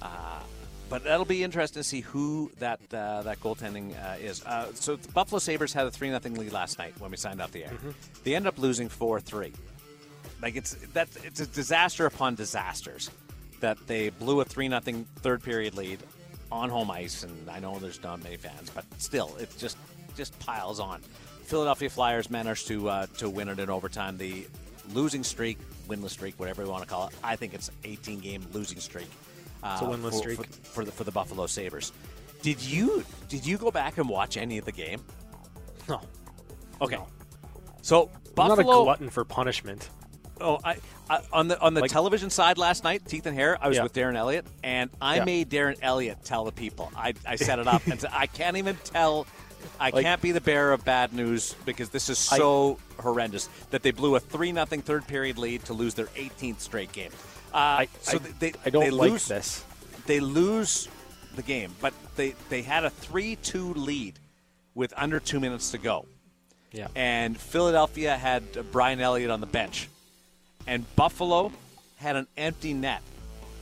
Uh, 0.00 0.40
but 0.88 1.04
that'll 1.04 1.24
be 1.24 1.42
interesting 1.42 1.80
to 1.80 1.88
see 1.88 2.00
who 2.00 2.50
that 2.58 2.78
uh, 2.92 3.22
that 3.22 3.40
goaltending 3.40 3.94
uh, 3.94 4.16
is. 4.20 4.44
Uh, 4.44 4.72
so 4.74 4.96
the 4.96 5.08
Buffalo 5.12 5.38
Sabres 5.38 5.72
had 5.72 5.86
a 5.86 5.90
three 5.90 6.08
0 6.08 6.20
lead 6.34 6.52
last 6.52 6.78
night 6.78 6.92
when 6.98 7.10
we 7.10 7.16
signed 7.16 7.40
off 7.40 7.52
the 7.52 7.64
air. 7.64 7.70
Mm-hmm. 7.70 7.90
They 8.24 8.34
end 8.34 8.46
up 8.46 8.58
losing 8.58 8.88
four 8.88 9.18
three. 9.20 9.52
Like 10.42 10.56
it's 10.56 10.74
that 10.92 11.08
it's 11.24 11.40
a 11.40 11.46
disaster 11.46 12.04
upon 12.06 12.34
disasters 12.34 13.10
that 13.60 13.78
they 13.86 14.10
blew 14.10 14.40
a 14.40 14.44
three 14.44 14.68
0 14.68 14.80
third 15.16 15.42
period 15.42 15.74
lead 15.74 16.00
on 16.50 16.68
home 16.68 16.90
ice, 16.90 17.22
and 17.22 17.48
I 17.48 17.58
know 17.60 17.78
there's 17.78 18.02
not 18.02 18.22
many 18.22 18.36
fans, 18.36 18.68
but 18.68 18.84
still, 18.98 19.34
it 19.40 19.48
just 19.56 19.78
just 20.14 20.38
piles 20.40 20.78
on. 20.78 21.00
Philadelphia 21.44 21.90
Flyers 21.90 22.30
managed 22.30 22.66
to 22.68 22.88
uh, 22.88 23.06
to 23.18 23.28
win 23.28 23.48
it 23.48 23.58
in 23.58 23.68
overtime. 23.70 24.16
The 24.18 24.46
losing 24.92 25.22
streak, 25.24 25.58
winless 25.88 26.10
streak, 26.10 26.38
whatever 26.38 26.62
you 26.62 26.68
want 26.70 26.82
to 26.82 26.88
call 26.88 27.08
it. 27.08 27.14
I 27.22 27.36
think 27.36 27.54
it's 27.54 27.70
18 27.84 28.20
game 28.20 28.44
losing 28.52 28.80
streak. 28.80 29.08
Uh, 29.62 29.78
It's 29.80 29.82
a 29.82 29.84
winless 29.84 30.10
for, 30.12 30.18
streak. 30.18 30.38
for, 30.38 30.44
for 30.64 30.84
the 30.84 30.92
for 30.92 31.04
the 31.04 31.12
Buffalo 31.12 31.46
Sabres. 31.46 31.92
Did 32.42 32.60
you 32.60 33.04
did 33.28 33.46
you 33.46 33.56
go 33.58 33.70
back 33.70 33.98
and 33.98 34.08
watch 34.08 34.36
any 34.36 34.58
of 34.58 34.64
the 34.64 34.72
game? 34.72 35.00
No. 35.88 36.00
Okay. 36.80 36.96
No. 36.96 37.06
So 37.82 38.10
I'm 38.38 38.48
not 38.48 38.58
a 38.58 38.62
glutton 38.64 39.10
for 39.10 39.24
punishment. 39.24 39.88
Oh, 40.40 40.58
I, 40.64 40.76
I 41.08 41.20
on 41.32 41.46
the 41.46 41.60
on 41.60 41.74
the 41.74 41.82
Like- 41.82 41.90
television 41.92 42.30
side 42.30 42.58
last 42.58 42.82
night, 42.82 43.06
teeth 43.06 43.26
and 43.26 43.36
hair. 43.36 43.56
I 43.60 43.68
was 43.68 43.76
Yeah. 43.76 43.84
with 43.84 43.92
Darren 43.92 44.16
Elliott, 44.16 44.44
and 44.64 44.90
I 45.00 45.16
Yeah. 45.16 45.24
made 45.24 45.50
Darren 45.50 45.76
Elliott 45.82 46.24
tell 46.24 46.44
the 46.44 46.50
people. 46.52 46.90
I, 46.96 47.14
I 47.24 47.36
set 47.36 47.60
it 47.60 47.68
up, 47.68 47.86
and 47.86 48.04
I 48.12 48.26
can't 48.26 48.56
even 48.56 48.76
tell. 48.82 49.26
I 49.80 49.90
Like- 49.90 50.04
can't 50.04 50.20
be 50.22 50.32
the 50.32 50.40
bearer 50.40 50.72
of 50.72 50.84
bad 50.84 51.12
news 51.12 51.54
because 51.64 51.90
this 51.90 52.08
is 52.08 52.18
so 52.18 52.78
horrendous 53.00 53.48
that 53.70 53.82
they 53.82 53.90
blew 53.90 54.14
a 54.16 54.20
three 54.20 54.52
nothing 54.52 54.82
third 54.82 55.06
period 55.06 55.38
lead 55.38 55.64
to 55.66 55.72
lose 55.72 55.94
their 55.94 56.08
18th 56.16 56.60
straight 56.60 56.92
game. 56.92 57.10
Uh, 57.52 57.56
I, 57.56 57.88
so 58.00 58.16
I, 58.16 58.20
they, 58.38 58.52
I 58.64 58.70
don't 58.70 58.84
they 58.84 58.90
like 58.90 59.10
lose, 59.12 59.26
this. 59.28 59.64
They 60.06 60.20
lose 60.20 60.88
the 61.34 61.42
game, 61.42 61.74
but 61.80 61.92
they 62.16 62.34
they 62.48 62.62
had 62.62 62.84
a 62.84 62.90
three 62.90 63.36
two 63.36 63.74
lead 63.74 64.18
with 64.74 64.92
under 64.96 65.20
two 65.20 65.38
minutes 65.40 65.70
to 65.72 65.78
go 65.78 66.06
Yeah. 66.72 66.88
and 66.94 67.38
Philadelphia 67.38 68.16
had 68.16 68.70
Brian 68.72 69.00
Elliott 69.00 69.30
on 69.30 69.40
the 69.40 69.46
bench, 69.46 69.88
and 70.66 70.84
Buffalo 70.96 71.52
had 71.96 72.16
an 72.16 72.26
empty 72.36 72.72
net 72.74 73.02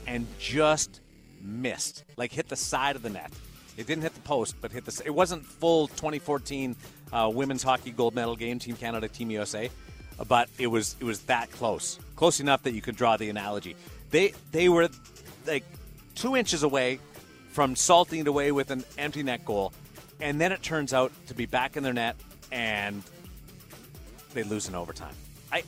and 0.07 0.25
just 0.39 0.99
missed, 1.41 2.03
like 2.17 2.31
hit 2.31 2.47
the 2.49 2.55
side 2.55 2.95
of 2.95 3.01
the 3.03 3.09
net. 3.09 3.31
It 3.77 3.87
didn't 3.87 4.03
hit 4.03 4.13
the 4.13 4.21
post, 4.21 4.55
but 4.61 4.71
hit 4.71 4.85
the. 4.85 5.01
It 5.05 5.13
wasn't 5.13 5.45
full 5.45 5.87
2014 5.87 6.75
uh, 7.13 7.31
women's 7.33 7.63
hockey 7.63 7.91
gold 7.91 8.15
medal 8.15 8.35
game, 8.35 8.59
Team 8.59 8.75
Canada, 8.75 9.07
Team 9.07 9.31
USA, 9.31 9.69
but 10.27 10.49
it 10.57 10.67
was 10.67 10.95
it 10.99 11.05
was 11.05 11.21
that 11.21 11.51
close, 11.51 11.99
close 12.15 12.39
enough 12.39 12.63
that 12.63 12.73
you 12.73 12.81
could 12.81 12.95
draw 12.95 13.17
the 13.17 13.29
analogy. 13.29 13.75
They 14.09 14.33
they 14.51 14.69
were 14.69 14.89
like 15.47 15.63
two 16.15 16.35
inches 16.35 16.63
away 16.63 16.99
from 17.49 17.75
salting 17.75 18.21
it 18.21 18.27
away 18.27 18.51
with 18.51 18.71
an 18.71 18.83
empty 18.97 19.23
net 19.23 19.45
goal, 19.45 19.73
and 20.19 20.39
then 20.39 20.51
it 20.51 20.61
turns 20.61 20.93
out 20.93 21.11
to 21.27 21.33
be 21.33 21.45
back 21.45 21.77
in 21.77 21.83
their 21.83 21.93
net, 21.93 22.15
and 22.51 23.01
they 24.33 24.43
lose 24.43 24.67
in 24.67 24.75
overtime. 24.75 25.15
I 25.51 25.63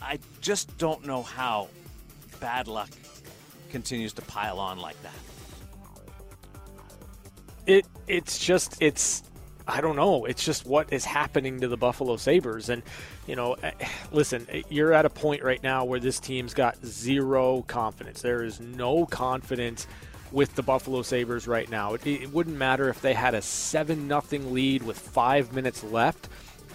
I 0.00 0.18
just 0.40 0.76
don't 0.78 1.04
know 1.04 1.22
how 1.22 1.68
bad 2.40 2.68
luck 2.68 2.90
continues 3.70 4.12
to 4.14 4.22
pile 4.22 4.58
on 4.58 4.78
like 4.78 5.00
that. 5.02 5.12
It 7.70 7.86
it's 8.08 8.44
just 8.44 8.82
it's 8.82 9.22
I 9.68 9.80
don't 9.80 9.94
know. 9.94 10.24
It's 10.24 10.44
just 10.44 10.66
what 10.66 10.92
is 10.92 11.04
happening 11.04 11.60
to 11.60 11.68
the 11.68 11.76
Buffalo 11.76 12.16
Sabres 12.16 12.68
and 12.68 12.82
you 13.28 13.36
know, 13.36 13.54
eh, 13.62 13.70
listen, 14.10 14.44
eh, 14.50 14.62
you're 14.68 14.92
at 14.92 15.06
a 15.06 15.10
point 15.10 15.44
right 15.44 15.62
now 15.62 15.84
where 15.84 16.00
this 16.00 16.18
team's 16.18 16.52
got 16.52 16.84
zero 16.84 17.62
confidence. 17.68 18.22
There 18.22 18.42
is 18.42 18.58
no 18.58 19.06
confidence 19.06 19.86
with 20.32 20.52
the 20.56 20.64
Buffalo 20.64 21.02
Sabres 21.02 21.46
right 21.46 21.70
now. 21.70 21.94
It, 21.94 22.04
it 22.04 22.32
wouldn't 22.32 22.56
matter 22.56 22.88
if 22.88 23.00
they 23.02 23.14
had 23.14 23.34
a 23.34 23.42
7 23.42 24.08
nothing 24.08 24.52
lead 24.52 24.82
with 24.82 24.98
5 24.98 25.52
minutes 25.52 25.84
left. 25.84 26.28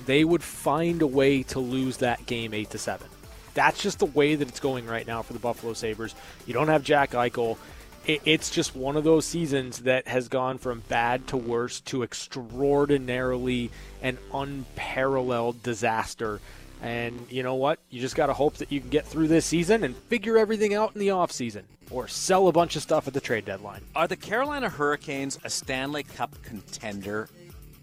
They 0.06 0.24
would 0.24 0.44
find 0.44 1.02
a 1.02 1.08
way 1.08 1.44
to 1.44 1.60
lose 1.60 1.98
that 1.98 2.26
game 2.26 2.54
8 2.54 2.70
to 2.70 2.78
7. 2.78 3.06
That's 3.54 3.82
just 3.82 4.00
the 4.00 4.06
way 4.06 4.36
that 4.36 4.48
it's 4.48 4.62
going 4.62 4.86
right 4.86 5.06
now 5.06 5.22
for 5.22 5.34
the 5.34 5.40
Buffalo 5.40 5.74
Sabres. 5.74 6.16
You 6.46 6.54
don't 6.54 6.70
have 6.70 6.84
Jack 6.84 7.12
Eichel 7.12 7.58
it- 8.08 8.22
it's 8.26 8.50
just 8.50 8.76
one 8.76 8.96
of 8.98 9.04
those 9.04 9.26
seasons 9.26 9.80
that 9.80 10.08
has 10.08 10.28
gone 10.28 10.58
from 10.58 10.82
bad 10.90 11.28
to 11.28 11.38
worse 11.38 11.80
to 11.82 12.04
extraordinarily 12.04 13.72
and 14.02 14.18
unparalleled 14.34 15.62
disaster. 15.64 16.40
And 16.82 17.26
you 17.30 17.42
know 17.42 17.56
what? 17.56 17.80
You 17.90 18.02
just 18.02 18.16
got 18.16 18.28
to 18.28 18.34
hope 18.34 18.58
that 18.58 18.72
you 18.72 18.80
can 18.80 18.90
get 18.90 19.08
through 19.08 19.28
this 19.28 19.46
season 19.46 19.84
and 19.84 19.96
figure 19.96 20.38
everything 20.38 20.74
out 20.74 20.94
in 20.94 21.00
the 21.00 21.08
offseason 21.08 21.64
or 21.90 22.08
sell 22.08 22.48
a 22.48 22.52
bunch 22.52 22.76
of 22.76 22.82
stuff 22.82 23.08
at 23.08 23.14
the 23.14 23.22
trade 23.22 23.46
deadline. 23.46 23.82
Are 23.96 24.08
the 24.08 24.16
Carolina 24.16 24.70
Hurricanes 24.70 25.40
a 25.44 25.50
Stanley 25.50 26.04
Cup 26.04 26.36
contender 26.44 27.30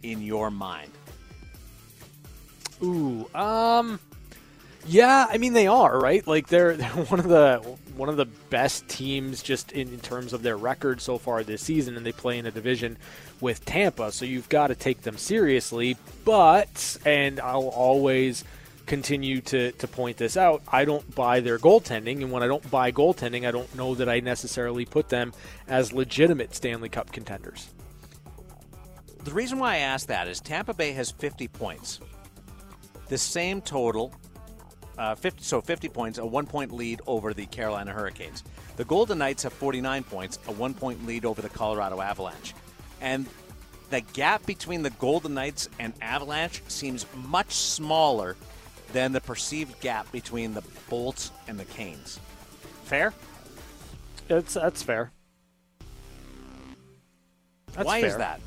in 0.02 0.22
your 0.22 0.50
mind? 0.50 0.90
Ooh, 2.82 3.28
um 3.34 3.98
yeah, 4.86 5.26
I 5.30 5.38
mean 5.38 5.52
they 5.52 5.68
are, 5.68 5.98
right? 5.98 6.26
Like 6.26 6.48
they're 6.48 6.76
they're 6.76 6.88
one 6.90 7.20
of 7.20 7.28
the 7.28 7.62
one 7.96 8.08
of 8.08 8.16
the 8.16 8.26
best 8.50 8.88
teams 8.88 9.42
just 9.42 9.72
in, 9.72 9.88
in 9.88 10.00
terms 10.00 10.32
of 10.32 10.42
their 10.42 10.56
record 10.56 11.00
so 11.00 11.18
far 11.18 11.42
this 11.42 11.62
season 11.62 11.96
and 11.96 12.04
they 12.04 12.12
play 12.12 12.38
in 12.38 12.46
a 12.46 12.50
division 12.50 12.96
with 13.40 13.64
Tampa, 13.64 14.12
so 14.12 14.24
you've 14.24 14.48
got 14.48 14.68
to 14.68 14.74
take 14.74 15.02
them 15.02 15.16
seriously, 15.16 15.96
but 16.24 16.96
and 17.04 17.40
I'll 17.40 17.68
always 17.68 18.44
continue 18.86 19.40
to, 19.40 19.72
to 19.72 19.88
point 19.88 20.16
this 20.16 20.36
out. 20.36 20.62
I 20.68 20.84
don't 20.84 21.14
buy 21.14 21.40
their 21.40 21.58
goaltending, 21.58 22.22
and 22.22 22.30
when 22.30 22.42
I 22.42 22.46
don't 22.46 22.68
buy 22.70 22.92
goaltending, 22.92 23.46
I 23.46 23.50
don't 23.50 23.74
know 23.74 23.94
that 23.94 24.08
I 24.08 24.20
necessarily 24.20 24.84
put 24.84 25.08
them 25.08 25.32
as 25.68 25.92
legitimate 25.92 26.54
Stanley 26.54 26.88
Cup 26.88 27.12
contenders. 27.12 27.68
The 29.24 29.32
reason 29.32 29.58
why 29.58 29.74
I 29.74 29.78
ask 29.78 30.08
that 30.08 30.26
is 30.26 30.40
Tampa 30.40 30.74
Bay 30.74 30.92
has 30.92 31.10
50 31.12 31.48
points. 31.48 32.00
The 33.08 33.18
same 33.18 33.60
total, 33.60 34.12
uh, 34.98 35.14
50, 35.14 35.42
so 35.42 35.60
50 35.60 35.88
points, 35.88 36.18
a 36.18 36.26
one 36.26 36.46
point 36.46 36.72
lead 36.72 37.00
over 37.06 37.34
the 37.34 37.46
Carolina 37.46 37.92
Hurricanes. 37.92 38.44
The 38.76 38.84
Golden 38.84 39.18
Knights 39.18 39.42
have 39.42 39.52
49 39.52 40.04
points, 40.04 40.38
a 40.46 40.52
one 40.52 40.74
point 40.74 41.06
lead 41.06 41.24
over 41.24 41.42
the 41.42 41.48
Colorado 41.48 42.00
Avalanche. 42.00 42.54
And 43.00 43.26
the 43.90 44.00
gap 44.00 44.46
between 44.46 44.82
the 44.82 44.90
Golden 44.90 45.34
Knights 45.34 45.68
and 45.78 45.92
Avalanche 46.00 46.62
seems 46.68 47.06
much 47.14 47.52
smaller 47.52 48.36
than 48.92 49.12
the 49.12 49.20
perceived 49.20 49.80
gap 49.80 50.10
between 50.12 50.54
the 50.54 50.62
Bolts 50.88 51.30
and 51.48 51.58
the 51.58 51.64
Canes. 51.66 52.20
Fair? 52.84 53.12
That's 54.28 54.54
that's 54.54 54.82
fair. 54.82 55.10
That's 57.72 57.86
why 57.86 57.98
is 57.98 58.16
that? 58.16 58.40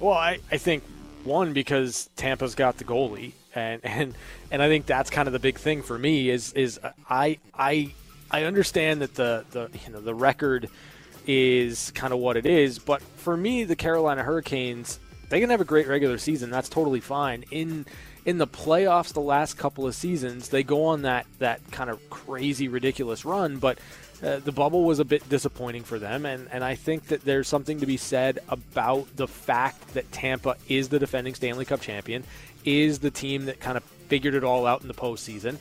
Well, 0.00 0.14
I, 0.14 0.38
I 0.50 0.58
think 0.58 0.84
one 1.24 1.52
because 1.52 2.08
Tampa's 2.16 2.54
got 2.54 2.78
the 2.78 2.84
goalie, 2.84 3.32
and 3.54 3.80
and 3.84 4.14
and 4.50 4.62
I 4.62 4.68
think 4.68 4.86
that's 4.86 5.10
kind 5.10 5.26
of 5.26 5.32
the 5.32 5.38
big 5.38 5.58
thing 5.58 5.82
for 5.82 5.98
me 5.98 6.30
is 6.30 6.52
is 6.52 6.80
I 7.08 7.38
I 7.54 7.92
I 8.30 8.44
understand 8.44 9.02
that 9.02 9.14
the 9.14 9.44
the 9.50 9.70
you 9.86 9.92
know 9.92 10.00
the 10.00 10.14
record 10.14 10.68
is 11.26 11.92
kind 11.92 12.12
of 12.12 12.18
what 12.18 12.36
it 12.36 12.46
is, 12.46 12.78
but 12.78 13.00
for 13.00 13.36
me, 13.36 13.64
the 13.64 13.76
Carolina 13.76 14.22
Hurricanes 14.22 14.98
they 15.32 15.40
can 15.40 15.48
have 15.48 15.62
a 15.62 15.64
great 15.64 15.88
regular 15.88 16.18
season. 16.18 16.50
That's 16.50 16.68
totally 16.68 17.00
fine. 17.00 17.46
In 17.50 17.86
in 18.26 18.36
the 18.36 18.46
playoffs, 18.46 19.14
the 19.14 19.20
last 19.22 19.56
couple 19.56 19.86
of 19.86 19.94
seasons, 19.94 20.50
they 20.50 20.62
go 20.62 20.84
on 20.84 21.02
that 21.02 21.26
that 21.38 21.60
kind 21.70 21.88
of 21.88 22.10
crazy, 22.10 22.68
ridiculous 22.68 23.24
run, 23.24 23.56
but 23.56 23.78
uh, 24.22 24.38
the 24.38 24.52
bubble 24.52 24.84
was 24.84 25.00
a 25.00 25.04
bit 25.04 25.28
disappointing 25.28 25.82
for 25.82 25.98
them, 25.98 26.26
and, 26.26 26.48
and 26.52 26.62
I 26.62 26.74
think 26.76 27.08
that 27.08 27.24
there's 27.24 27.48
something 27.48 27.80
to 27.80 27.86
be 27.86 27.96
said 27.96 28.38
about 28.48 29.16
the 29.16 29.26
fact 29.26 29.94
that 29.94 30.10
Tampa 30.12 30.56
is 30.68 30.88
the 30.88 30.98
defending 30.98 31.34
Stanley 31.34 31.64
Cup 31.64 31.80
champion, 31.80 32.24
is 32.64 33.00
the 33.00 33.10
team 33.10 33.46
that 33.46 33.58
kind 33.58 33.76
of 33.76 33.82
figured 33.82 34.34
it 34.34 34.44
all 34.44 34.66
out 34.66 34.82
in 34.82 34.88
the 34.88 34.94
postseason, 34.94 35.56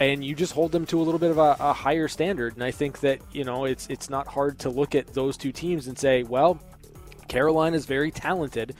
and 0.00 0.24
you 0.24 0.34
just 0.34 0.52
hold 0.52 0.72
them 0.72 0.86
to 0.86 1.00
a 1.00 1.02
little 1.02 1.18
bit 1.18 1.30
of 1.30 1.38
a, 1.38 1.56
a 1.60 1.72
higher 1.72 2.08
standard. 2.08 2.54
And 2.54 2.64
I 2.64 2.70
think 2.70 3.00
that 3.00 3.20
you 3.32 3.44
know 3.44 3.64
it's 3.64 3.86
it's 3.88 4.08
not 4.08 4.26
hard 4.26 4.58
to 4.60 4.70
look 4.70 4.94
at 4.94 5.12
those 5.12 5.36
two 5.36 5.52
teams 5.52 5.86
and 5.86 5.98
say, 5.98 6.22
well, 6.22 6.58
Carolina 7.28 7.76
is 7.76 7.86
very 7.86 8.10
talented, 8.10 8.74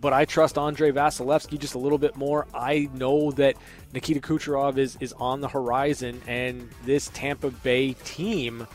but 0.00 0.12
I 0.12 0.24
trust 0.24 0.56
Andrei 0.56 0.92
Vasilevskiy 0.92 1.58
just 1.58 1.74
a 1.74 1.78
little 1.78 1.98
bit 1.98 2.16
more. 2.16 2.46
I 2.54 2.88
know 2.94 3.32
that 3.32 3.56
Nikita 3.92 4.20
Kucherov 4.20 4.78
is, 4.78 4.96
is 5.00 5.12
on 5.14 5.40
the 5.40 5.48
horizon, 5.48 6.22
and 6.26 6.70
this 6.84 7.10
Tampa 7.12 7.50
Bay 7.50 7.92
team 8.04 8.66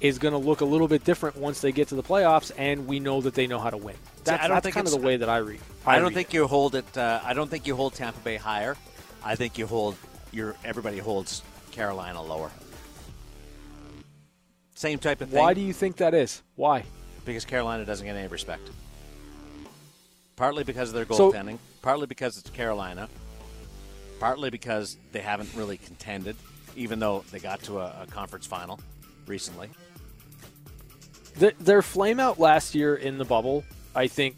is 0.00 0.18
going 0.18 0.32
to 0.32 0.38
look 0.38 0.60
a 0.60 0.64
little 0.64 0.88
bit 0.88 1.04
different 1.04 1.36
once 1.36 1.60
they 1.60 1.72
get 1.72 1.88
to 1.88 1.94
the 1.94 2.02
playoffs, 2.02 2.50
and 2.58 2.86
we 2.86 3.00
know 3.00 3.20
that 3.20 3.34
they 3.34 3.46
know 3.46 3.58
how 3.58 3.70
to 3.70 3.76
win. 3.76 3.96
That's, 4.24 4.42
I 4.42 4.48
don't 4.48 4.56
that's 4.56 4.64
think 4.64 4.74
kind 4.74 4.86
of 4.86 4.92
the 4.92 5.06
way 5.06 5.16
that 5.16 5.28
I 5.28 5.38
read. 5.38 5.60
I 5.86 5.96
don't 5.96 6.08
read 6.08 6.14
think 6.14 6.28
it. 6.28 6.34
you 6.34 6.46
hold 6.46 6.74
it. 6.74 6.96
Uh, 6.96 7.20
I 7.24 7.32
don't 7.32 7.50
think 7.50 7.66
you 7.66 7.76
hold 7.76 7.94
Tampa 7.94 8.20
Bay 8.20 8.36
higher. 8.36 8.76
I 9.24 9.36
think 9.36 9.58
you 9.58 9.66
hold 9.66 9.96
your 10.32 10.56
everybody 10.64 10.98
holds 10.98 11.42
Carolina 11.70 12.22
lower. 12.22 12.50
Same 14.74 14.98
type 14.98 15.20
of 15.20 15.30
thing. 15.30 15.38
Why 15.38 15.54
do 15.54 15.60
you 15.60 15.72
think 15.72 15.96
that 15.96 16.12
is? 16.12 16.42
Why? 16.54 16.84
because 17.26 17.44
Carolina 17.44 17.84
doesn't 17.84 18.06
get 18.06 18.16
any 18.16 18.28
respect. 18.28 18.70
Partly 20.36 20.64
because 20.64 20.90
of 20.90 20.94
their 20.94 21.06
So- 21.16 21.32
goaltending. 21.32 21.58
partly 21.82 22.06
because 22.06 22.36
it's 22.38 22.50
Carolina. 22.50 23.08
Partly 24.20 24.50
because 24.50 24.96
they 25.12 25.20
haven't 25.20 25.50
really 25.54 25.78
contended. 25.78 26.36
even 26.78 26.98
though 26.98 27.24
they 27.32 27.38
got 27.38 27.62
to 27.62 27.78
a, 27.78 28.02
a 28.02 28.06
conference 28.10 28.44
final 28.46 28.78
recently. 29.26 29.70
The, 31.36 31.54
their 31.58 31.80
flame 31.80 32.20
out 32.20 32.38
last 32.38 32.74
year 32.74 32.94
in 32.94 33.16
the 33.16 33.24
bubble, 33.24 33.64
I 33.94 34.08
think, 34.08 34.36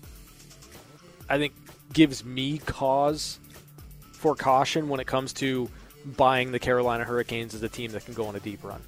I 1.29 1.37
think 1.39 1.53
gives 1.93 2.25
me 2.25 2.59
cause 2.59 3.41
for 4.13 4.37
caution 4.37 4.89
when 4.89 5.01
it 5.01 5.09
comes 5.09 5.33
to 5.33 5.69
buying 6.17 6.53
the 6.53 6.61
Carolina 6.61 7.03
Hurricanes 7.03 7.57
as 7.57 7.63
a 7.65 7.69
team 7.69 7.91
that 7.91 8.05
can 8.05 8.15
go 8.15 8.27
on 8.27 8.37
a 8.37 8.41
deep 8.41 8.63
run. 8.63 8.81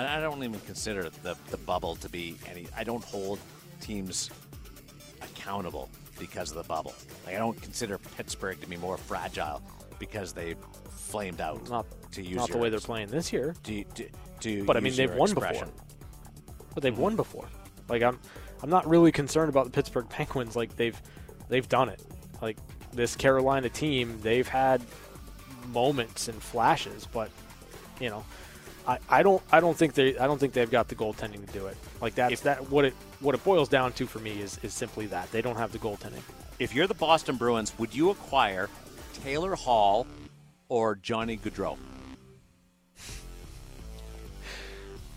And 0.00 0.08
I 0.08 0.18
don't 0.18 0.42
even 0.42 0.60
consider 0.60 1.10
the, 1.22 1.36
the 1.50 1.58
bubble 1.58 1.94
to 1.96 2.08
be 2.08 2.36
any. 2.48 2.66
I 2.74 2.84
don't 2.84 3.04
hold 3.04 3.38
teams 3.82 4.30
accountable 5.20 5.90
because 6.18 6.50
of 6.50 6.56
the 6.56 6.62
bubble. 6.62 6.94
Like 7.26 7.34
I 7.34 7.38
don't 7.38 7.60
consider 7.60 7.98
Pittsburgh 8.16 8.58
to 8.62 8.66
be 8.66 8.78
more 8.78 8.96
fragile 8.96 9.60
because 9.98 10.32
they 10.32 10.54
flamed 10.88 11.42
out. 11.42 11.68
Not 11.68 11.84
to 12.12 12.22
use 12.22 12.38
not 12.38 12.48
the 12.48 12.56
way 12.56 12.70
they're 12.70 12.80
playing 12.80 13.08
this 13.08 13.30
year. 13.30 13.54
To, 13.64 13.84
to, 13.84 14.08
to 14.40 14.64
But 14.64 14.78
I 14.78 14.80
mean, 14.80 14.96
they've 14.96 15.14
won 15.14 15.30
expression. 15.30 15.68
before. 15.68 16.66
But 16.72 16.82
they've 16.82 16.94
mm-hmm. 16.94 17.02
won 17.02 17.16
before. 17.16 17.48
Like 17.90 18.02
I'm, 18.02 18.18
I'm 18.62 18.70
not 18.70 18.88
really 18.88 19.12
concerned 19.12 19.50
about 19.50 19.66
the 19.66 19.70
Pittsburgh 19.70 20.08
Penguins. 20.08 20.56
Like 20.56 20.76
they've, 20.76 20.98
they've 21.50 21.68
done 21.68 21.90
it. 21.90 22.02
Like 22.40 22.56
this 22.94 23.16
Carolina 23.16 23.68
team, 23.68 24.18
they've 24.22 24.48
had 24.48 24.80
moments 25.74 26.28
and 26.28 26.42
flashes, 26.42 27.06
but 27.12 27.30
you 28.00 28.08
know, 28.08 28.24
I, 28.86 28.98
I 29.08 29.22
don't, 29.22 29.42
I 29.52 29.60
don't 29.60 29.76
think 29.76 29.94
they, 29.94 30.16
I 30.18 30.26
don't 30.26 30.38
think 30.38 30.52
they've 30.52 30.70
got 30.70 30.88
the 30.88 30.94
goaltending 30.94 31.46
to 31.46 31.52
do 31.52 31.66
it. 31.66 31.76
Like 32.00 32.14
that's 32.14 32.40
that 32.42 32.70
what 32.70 32.84
it, 32.84 32.94
what 33.20 33.34
it 33.34 33.44
boils 33.44 33.68
down 33.68 33.92
to 33.94 34.06
for 34.06 34.18
me 34.18 34.40
is, 34.40 34.58
is 34.62 34.72
simply 34.74 35.06
that 35.08 35.30
they 35.32 35.42
don't 35.42 35.56
have 35.56 35.72
the 35.72 35.78
goaltending. 35.78 36.22
If 36.58 36.74
you're 36.74 36.86
the 36.86 36.94
Boston 36.94 37.36
Bruins, 37.36 37.72
would 37.78 37.94
you 37.94 38.10
acquire 38.10 38.68
Taylor 39.22 39.54
Hall 39.54 40.06
or 40.68 40.96
Johnny 40.96 41.36
Gaudreau? 41.36 41.76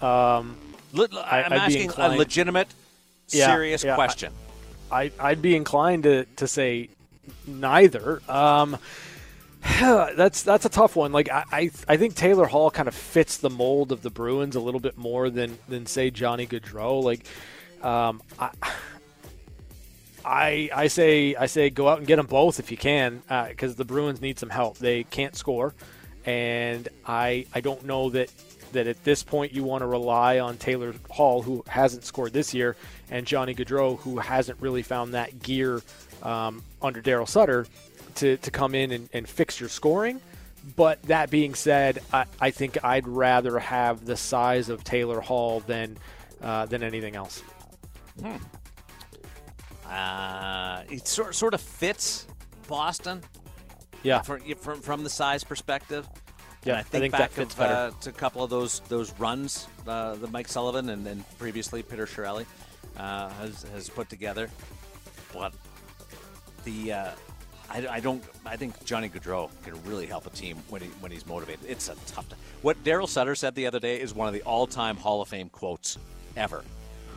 Um, 0.01 0.57
I- 0.97 1.43
I'm 1.43 1.53
asking 1.53 1.91
a 1.97 2.09
legitimate, 2.09 2.67
Yeah, 3.29 3.47
serious 3.47 3.83
yeah, 3.83 3.95
question. 3.95 4.33
I, 4.91 5.11
I'd 5.19 5.41
be 5.41 5.55
inclined 5.55 6.03
to, 6.03 6.25
to 6.35 6.47
say 6.47 6.89
neither. 7.47 8.21
Um, 8.29 8.77
that's 9.79 10.43
that's 10.43 10.65
a 10.65 10.69
tough 10.69 10.95
one. 10.95 11.11
Like 11.11 11.29
I, 11.31 11.43
I 11.51 11.71
I 11.87 11.97
think 11.97 12.15
Taylor 12.15 12.45
Hall 12.45 12.69
kind 12.69 12.87
of 12.87 12.95
fits 12.95 13.37
the 13.37 13.49
mold 13.49 13.91
of 13.91 14.01
the 14.01 14.09
Bruins 14.09 14.55
a 14.55 14.59
little 14.59 14.79
bit 14.79 14.97
more 14.97 15.29
than 15.29 15.57
than 15.69 15.85
say 15.85 16.09
Johnny 16.09 16.47
Gaudreau. 16.47 17.01
Like 17.03 17.25
um, 17.81 18.21
I. 18.39 18.51
I, 20.25 20.69
I 20.73 20.87
say 20.87 21.35
I 21.35 21.47
say 21.47 21.69
go 21.69 21.89
out 21.89 21.97
and 21.97 22.07
get 22.07 22.15
them 22.15 22.27
both 22.27 22.57
if 22.57 22.71
you 22.71 22.77
can 22.77 23.21
because 23.49 23.75
the 23.75 23.83
Bruins 23.83 24.21
need 24.21 24.39
some 24.39 24.49
help. 24.49 24.77
They 24.77 25.03
can't 25.03 25.35
score, 25.35 25.73
and 26.25 26.87
I 27.05 27.45
I 27.53 27.59
don't 27.59 27.83
know 27.83 28.09
that 28.11 28.31
that 28.71 28.87
at 28.87 29.03
this 29.03 29.21
point 29.21 29.53
you 29.53 29.65
want 29.65 29.81
to 29.81 29.85
rely 29.85 30.39
on 30.39 30.55
Taylor 30.55 30.93
Hall 31.09 31.41
who 31.41 31.61
hasn't 31.67 32.05
scored 32.05 32.31
this 32.31 32.53
year 32.53 32.77
and 33.11 33.27
Johnny 33.27 33.53
Gaudreau 33.53 33.99
who 33.99 34.17
hasn't 34.19 34.61
really 34.61 34.81
found 34.81 35.13
that 35.13 35.41
gear 35.41 35.81
um, 36.21 36.63
under 36.81 37.01
Daryl 37.01 37.27
Sutter 37.27 37.65
to, 38.15 38.37
to 38.37 38.51
come 38.51 38.75
in 38.75 38.91
and, 38.91 39.09
and 39.13 39.27
fix 39.27 39.59
your 39.59 39.69
scoring. 39.69 40.21
But 40.75 41.01
that 41.03 41.29
being 41.29 41.55
said, 41.55 41.99
I, 42.13 42.25
I 42.39 42.51
think 42.51 42.83
I'd 42.83 43.07
rather 43.07 43.59
have 43.59 44.05
the 44.05 44.15
size 44.15 44.69
of 44.69 44.83
Taylor 44.83 45.19
Hall 45.19 45.59
than 45.61 45.97
uh, 46.41 46.65
than 46.67 46.83
anything 46.83 47.15
else. 47.15 47.41
Hmm. 48.21 48.35
Uh, 49.85 50.83
it 50.89 51.07
sort, 51.07 51.35
sort 51.35 51.53
of 51.53 51.61
fits 51.61 52.27
Boston 52.67 53.21
Yeah, 54.03 54.21
from, 54.21 54.41
from, 54.55 54.81
from 54.81 55.03
the 55.03 55.09
size 55.09 55.43
perspective. 55.43 56.07
Yeah, 56.65 56.75
I 56.75 56.79
I 56.79 56.83
think, 56.83 57.01
think 57.01 57.11
that 57.13 57.19
back 57.19 57.31
fits 57.31 57.53
of, 57.53 57.59
better. 57.59 57.73
Uh, 57.73 57.91
to 58.01 58.09
a 58.09 58.13
couple 58.13 58.43
of 58.43 58.49
those 58.49 58.79
those 58.87 59.11
runs 59.19 59.67
uh, 59.87 60.15
that 60.15 60.31
Mike 60.31 60.47
Sullivan 60.47 60.89
and 60.89 61.05
then 61.05 61.25
previously 61.37 61.83
Peter 61.83 62.05
Chiarelli 62.05 62.45
uh, 62.97 63.29
has 63.29 63.63
has 63.73 63.89
put 63.89 64.09
together. 64.09 64.49
But 65.33 65.53
the 66.63 66.93
uh, 66.93 67.11
I, 67.69 67.87
I 67.87 67.99
don't 67.99 68.23
I 68.45 68.55
think 68.57 68.83
Johnny 68.85 69.09
Gaudreau 69.09 69.49
can 69.63 69.81
really 69.85 70.05
help 70.05 70.25
a 70.27 70.29
team 70.29 70.57
when 70.69 70.81
he 70.81 70.87
when 70.99 71.11
he's 71.11 71.25
motivated. 71.25 71.65
It's 71.67 71.89
a 71.89 71.95
tough. 72.07 72.27
T- 72.29 72.35
what 72.61 72.83
Daryl 72.83 73.07
Sutter 73.07 73.35
said 73.35 73.55
the 73.55 73.65
other 73.67 73.79
day 73.79 73.99
is 73.99 74.13
one 74.13 74.27
of 74.27 74.33
the 74.33 74.41
all 74.43 74.67
time 74.67 74.97
Hall 74.97 75.21
of 75.21 75.27
Fame 75.29 75.49
quotes 75.49 75.97
ever. 76.35 76.63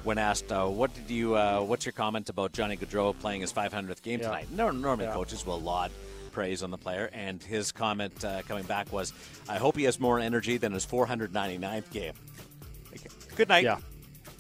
When 0.05 0.19
asked, 0.19 0.53
uh, 0.53 0.67
"What 0.67 0.95
did 0.95 1.11
you? 1.11 1.35
Uh, 1.35 1.61
what's 1.61 1.85
your 1.85 1.93
comment 1.93 2.29
about 2.29 2.53
Johnny 2.53 2.77
Gaudreau 2.77 3.19
playing 3.19 3.41
his 3.41 3.53
500th 3.53 4.03
game 4.03 4.21
Yeah. 4.21 4.27
tonight?" 4.29 4.49
No, 4.53 4.71
normally 4.71 5.07
Yeah. 5.07 5.15
coaches 5.15 5.45
will 5.45 5.61
laud 5.61 5.91
praise 6.31 6.63
on 6.63 6.71
the 6.71 6.79
player, 6.79 7.11
and 7.13 7.43
his 7.43 7.73
comment 7.73 8.25
uh, 8.25 8.43
coming 8.47 8.65
back 8.65 8.93
was, 8.93 9.13
"I 9.49 9.57
hope 9.59 9.77
he 9.77 9.85
has 9.85 9.99
more 9.99 10.21
energy 10.21 10.59
than 10.59 10.73
his 10.73 10.85
499th 10.87 11.91
game." 11.91 12.15
Okay. 12.95 13.09
Good 13.35 13.49
night. 13.49 13.65
Yeah. 13.65 13.79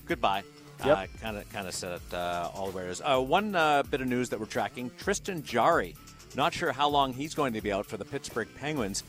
Goodbye. 0.06 0.44
Yep. 0.84 1.08
Kind 1.20 1.36
of, 1.36 1.48
kind 1.50 1.66
of 1.66 1.74
said 1.74 1.92
it 1.92 2.14
uh, 2.14 2.50
all 2.54 2.70
the 2.70 2.76
way. 2.76 2.92
Uh, 3.02 3.20
one 3.20 3.54
uh, 3.54 3.82
bit 3.84 4.00
of 4.00 4.08
news 4.08 4.28
that 4.30 4.40
we're 4.40 4.46
tracking: 4.46 4.90
Tristan 4.98 5.42
Jarry. 5.42 5.94
Not 6.34 6.52
sure 6.52 6.72
how 6.72 6.88
long 6.88 7.12
he's 7.14 7.34
going 7.34 7.54
to 7.54 7.62
be 7.62 7.72
out 7.72 7.86
for 7.86 7.96
the 7.96 8.04
Pittsburgh 8.04 8.48
Penguins. 8.56 9.02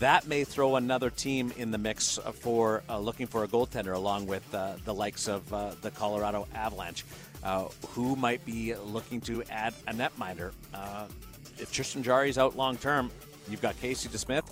That 0.00 0.26
may 0.26 0.42
throw 0.42 0.76
another 0.76 1.08
team 1.08 1.52
in 1.56 1.70
the 1.70 1.78
mix 1.78 2.18
for 2.40 2.82
uh, 2.88 2.98
looking 2.98 3.28
for 3.28 3.44
a 3.44 3.48
goaltender, 3.48 3.94
along 3.94 4.26
with 4.26 4.42
uh, 4.52 4.74
the 4.84 4.92
likes 4.92 5.28
of 5.28 5.52
uh, 5.54 5.72
the 5.82 5.92
Colorado 5.92 6.48
Avalanche, 6.54 7.04
uh, 7.44 7.66
who 7.90 8.16
might 8.16 8.44
be 8.44 8.74
looking 8.74 9.20
to 9.22 9.44
add 9.50 9.72
a 9.86 9.92
netminder. 9.92 10.50
Uh, 10.72 11.06
if 11.58 11.70
Tristan 11.70 12.02
Jarry's 12.02 12.38
out 12.38 12.56
long 12.56 12.76
term, 12.76 13.10
you've 13.48 13.62
got 13.62 13.80
Casey 13.80 14.08
DeSmith. 14.08 14.44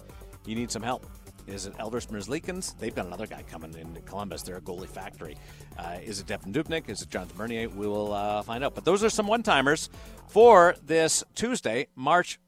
You 0.47 0.55
need 0.55 0.71
some 0.71 0.83
help. 0.83 1.05
Is 1.47 1.67
it 1.67 1.75
Elvis 1.79 2.07
Merzlikins? 2.09 2.79
They've 2.79 2.95
got 2.95 3.07
another 3.07 3.27
guy 3.27 3.43
coming 3.43 3.75
in 3.75 4.01
Columbus. 4.07 4.43
They're 4.43 4.57
a 4.57 4.61
goalie 4.61 4.89
factory. 4.89 5.37
Uh, 5.79 5.99
is 6.03 6.21
it 6.21 6.27
Devan 6.27 6.53
Dubnyk? 6.53 6.89
Is 6.89 7.03
it 7.03 7.11
Jonathan 7.11 7.37
Bernier? 7.37 7.69
We 7.69 7.87
will 7.87 8.13
uh, 8.13 8.43
find 8.43 8.63
out. 8.65 8.75
But 8.75 8.85
those 8.85 9.03
are 9.03 9.11
some 9.11 9.27
one 9.27 9.43
timers 9.43 9.91
for 10.29 10.77
this 10.85 11.25
Tuesday, 11.35 11.89
March. 11.97 12.39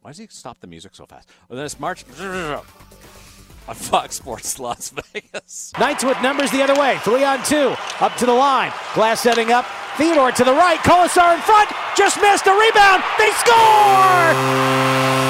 Why 0.00 0.10
does 0.10 0.18
he 0.18 0.26
stop 0.30 0.60
the 0.60 0.66
music 0.66 0.94
so 0.94 1.06
fast? 1.06 1.28
This 1.48 1.78
March 1.78 2.04
on 2.20 3.74
Fox 3.74 4.16
Sports 4.16 4.58
Las 4.58 4.90
Vegas. 5.12 5.72
Knights 5.78 6.04
with 6.04 6.20
numbers 6.22 6.50
the 6.50 6.62
other 6.62 6.74
way. 6.74 6.98
Three 7.02 7.24
on 7.24 7.42
two. 7.44 7.74
Up 8.00 8.16
to 8.16 8.26
the 8.26 8.32
line. 8.34 8.72
Glass 8.94 9.20
setting 9.20 9.52
up. 9.52 9.66
Theodore 9.96 10.32
to 10.32 10.44
the 10.44 10.52
right. 10.52 10.78
Kolesar 10.80 11.34
in 11.34 11.40
front. 11.42 11.70
Just 11.96 12.20
missed 12.20 12.46
a 12.46 12.52
rebound. 12.52 13.02
They 13.18 13.30
score! 13.32 14.32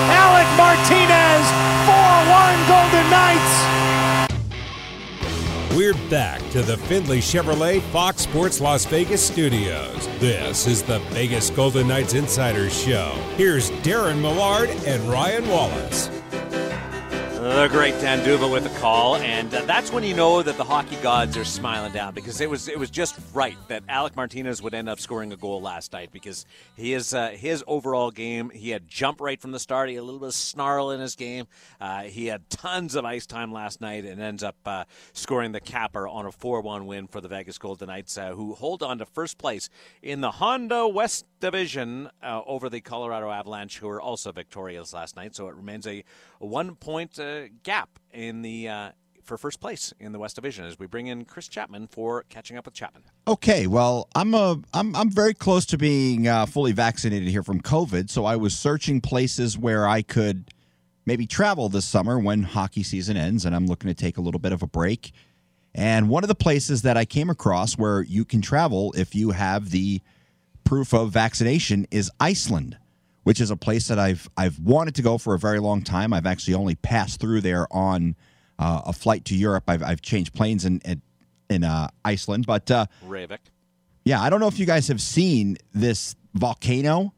Alec 0.09 0.49
Martinez. 0.57 1.82
4-1 2.23 2.69
Golden 2.69 3.11
Knights. 3.11 4.29
We're 5.77 5.95
back 6.09 6.39
to 6.51 6.63
the 6.63 6.77
Findlay 6.77 7.19
Chevrolet 7.19 7.81
Fox 7.91 8.23
Sports 8.23 8.61
Las 8.61 8.85
Vegas 8.85 9.27
studios. 9.27 10.07
This 10.21 10.69
is 10.69 10.85
the 10.85 11.01
Vegas 11.11 11.51
Golden 11.51 11.89
Knights 11.89 12.15
Insider 12.15 12.71
Show. 12.71 13.11
Here's 13.37 13.73
Darren 13.83 14.21
Millard 14.21 14.71
and 14.87 15.03
Ryan 15.11 15.49
Wallace. 15.49 16.11
The 17.43 17.67
great 17.67 17.95
Dan 17.95 18.23
D'Uva 18.23 18.49
with 18.49 18.67
a 18.67 18.79
call, 18.79 19.17
and 19.17 19.53
uh, 19.53 19.65
that's 19.65 19.91
when 19.91 20.05
you 20.05 20.15
know 20.15 20.43
that 20.43 20.57
the 20.57 20.63
hockey 20.63 20.95
gods 21.03 21.37
are 21.37 21.45
smiling 21.45 21.93
down 21.93 22.15
because 22.15 22.41
it 22.41 22.49
was 22.49 22.69
it 22.69 22.79
was 22.79 22.89
just 22.89 23.19
right 23.35 23.57
that 23.67 23.83
Alec 23.89 24.15
Martinez 24.15 24.63
would 24.63 24.75
end 24.75 24.89
up 24.89 25.01
scoring 25.01 25.33
a 25.33 25.37
goal 25.37 25.61
last 25.61 25.93
night 25.93 26.13
because 26.13 26.47
he 26.77 26.93
is 26.95 27.13
uh, 27.13 27.31
his 27.31 27.65
overall 27.67 28.13
game. 28.13 28.51
He 28.51 28.71
had 28.71 28.87
jump 28.87 29.21
right 29.21 29.41
from 29.41 29.51
the 29.51 29.59
start. 29.59 29.89
He 29.89 29.97
had 29.97 30.03
a 30.03 30.05
little 30.05 30.21
bit 30.21 30.29
of 30.29 30.35
snarl 30.35 30.93
in 30.93 31.01
his 31.01 31.17
game. 31.17 31.49
Uh, 31.81 32.03
he 32.03 32.27
had 32.27 32.49
tons 32.49 32.95
of 32.95 33.05
ice 33.05 33.27
time 33.27 33.53
last 33.53 33.81
night 33.81 34.05
and 34.05 34.23
ends 34.23 34.45
up 34.45 34.57
uh, 34.65 34.85
scoring 35.13 35.51
the 35.51 35.61
capper 35.61 36.07
on 36.07 36.27
a 36.27 36.31
4-1 36.31 36.87
win 36.87 37.09
for 37.09 37.21
the 37.21 37.27
Vegas 37.27 37.59
Golden 37.59 37.89
Knights, 37.89 38.17
uh, 38.17 38.35
who 38.35 38.55
hold 38.55 38.85
on 38.85 38.99
to 38.99 39.05
first 39.05 39.37
place 39.37 39.69
in 40.01 40.21
the 40.21 40.31
Honda 40.31 40.87
West 40.87 41.27
Division 41.41 42.09
uh, 42.23 42.43
over 42.47 42.71
the 42.71 42.81
Colorado 42.81 43.33
Avalanche, 43.33 43.79
who 43.79 43.89
were 43.89 44.01
also 44.01 44.31
victorious 44.31 44.93
last 44.93 45.17
night. 45.17 45.35
So 45.35 45.49
it 45.49 45.57
remains 45.57 45.89
a, 45.89 46.05
a 46.41 46.47
one-point 46.47 47.19
uh, 47.33 47.49
gap 47.63 47.99
in 48.13 48.43
the 48.43 48.69
uh, 48.69 48.91
for 49.23 49.39
first 49.39 49.61
place 49.61 49.93
in 50.01 50.13
the 50.13 50.19
West 50.19 50.37
Division 50.37 50.65
as 50.65 50.79
we 50.79 50.87
bring 50.87 51.07
in 51.07 51.25
Chris 51.25 51.49
Chapman 51.49 51.87
for 51.87 52.25
catching 52.29 52.57
up 52.57 52.65
with 52.67 52.75
Chapman. 52.75 53.05
Okay, 53.27 53.67
well, 53.67 54.09
I'm 54.15 54.35
a 54.35 54.61
I'm 54.75 54.95
I'm 54.95 55.11
very 55.11 55.35
close 55.35 55.65
to 55.67 55.79
being 55.79 56.29
uh, 56.29 56.47
fully 56.47 56.73
vaccinated 56.73 57.29
here 57.29 57.43
from 57.43 57.61
COVID, 57.61 58.11
so 58.11 58.25
I 58.25 58.37
was 58.37 58.57
searching 58.57 59.01
places 59.01 59.57
where 59.57 59.87
I 59.87 60.03
could 60.03 60.53
maybe 61.07 61.27
travel 61.27 61.69
this 61.69 61.85
summer 61.85 62.19
when 62.19 62.43
hockey 62.43 62.83
season 62.83 63.17
ends, 63.17 63.45
and 63.45 63.55
I'm 63.55 63.67
looking 63.67 63.89
to 63.89 63.95
take 63.95 64.19
a 64.19 64.21
little 64.21 64.41
bit 64.41 64.53
of 64.53 64.63
a 64.63 64.67
break. 64.67 65.13
And 65.75 66.09
one 66.09 66.23
of 66.23 66.29
the 66.29 66.35
places 66.35 66.83
that 66.83 66.97
I 66.97 67.05
came 67.05 67.31
across 67.31 67.79
where 67.79 68.03
you 68.03 68.25
can 68.25 68.43
travel 68.43 68.93
if 68.97 69.15
you 69.15 69.31
have 69.31 69.71
the 69.71 70.03
proof 70.65 70.93
of 70.93 71.11
vaccination 71.11 71.87
is 71.91 72.11
Iceland, 72.21 72.77
which 73.25 73.41
is 73.41 73.51
a 73.51 73.57
place 73.57 73.89
that 73.89 73.99
I've 73.99 74.29
I've 74.37 74.59
wanted 74.59 74.95
to 74.97 75.03
go 75.03 75.19
for 75.19 75.35
a 75.35 75.39
very 75.39 75.59
long 75.59 75.83
time. 75.83 76.13
I've 76.13 76.27
actually 76.27 76.55
only 76.55 76.75
passed 76.75 77.21
through 77.21 77.41
there 77.43 77.67
on 77.71 78.17
uh, 78.59 78.83
a 78.87 78.93
flight 78.93 79.25
to 79.27 79.37
Europe. 79.37 79.65
I've 79.69 79.83
I've 79.83 80.03
changed 80.03 80.35
planes 80.35 80.65
in 80.65 80.81
in, 80.85 81.03
in 81.49 81.65
uh, 81.65 81.89
Iceland, 82.05 82.47
but 82.47 82.71
uh, 82.71 82.87
Ravik. 83.07 83.39
yeah, 84.05 84.21
I 84.21 84.31
don't 84.31 84.41
know 84.41 84.49
if 84.49 84.59
you 84.59 84.67
guys 84.67 84.89
have 84.89 85.01
seen 85.01 85.57
this 85.73 86.17
volcano 86.35 87.13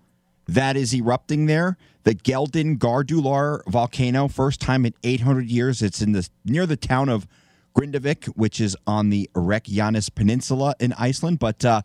that 0.47 0.77
is 0.77 0.95
erupting 0.95 1.47
there. 1.47 1.77
The 2.03 2.15
Geldingadalir 2.15 3.63
volcano, 3.67 4.29
first 4.29 4.61
time 4.61 4.85
in 4.85 4.93
800 5.03 5.47
years. 5.47 5.81
It's 5.81 6.03
in 6.03 6.13
the 6.13 6.29
near 6.45 6.67
the 6.67 6.77
town 6.77 7.09
of 7.09 7.27
Grindavik, 7.75 8.27
which 8.37 8.61
is 8.61 8.77
on 8.87 9.09
the 9.09 9.31
Reykjanes 9.35 10.15
Peninsula 10.15 10.75
in 10.79 10.93
Iceland. 10.95 11.39
But 11.39 11.65
uh, 11.65 11.83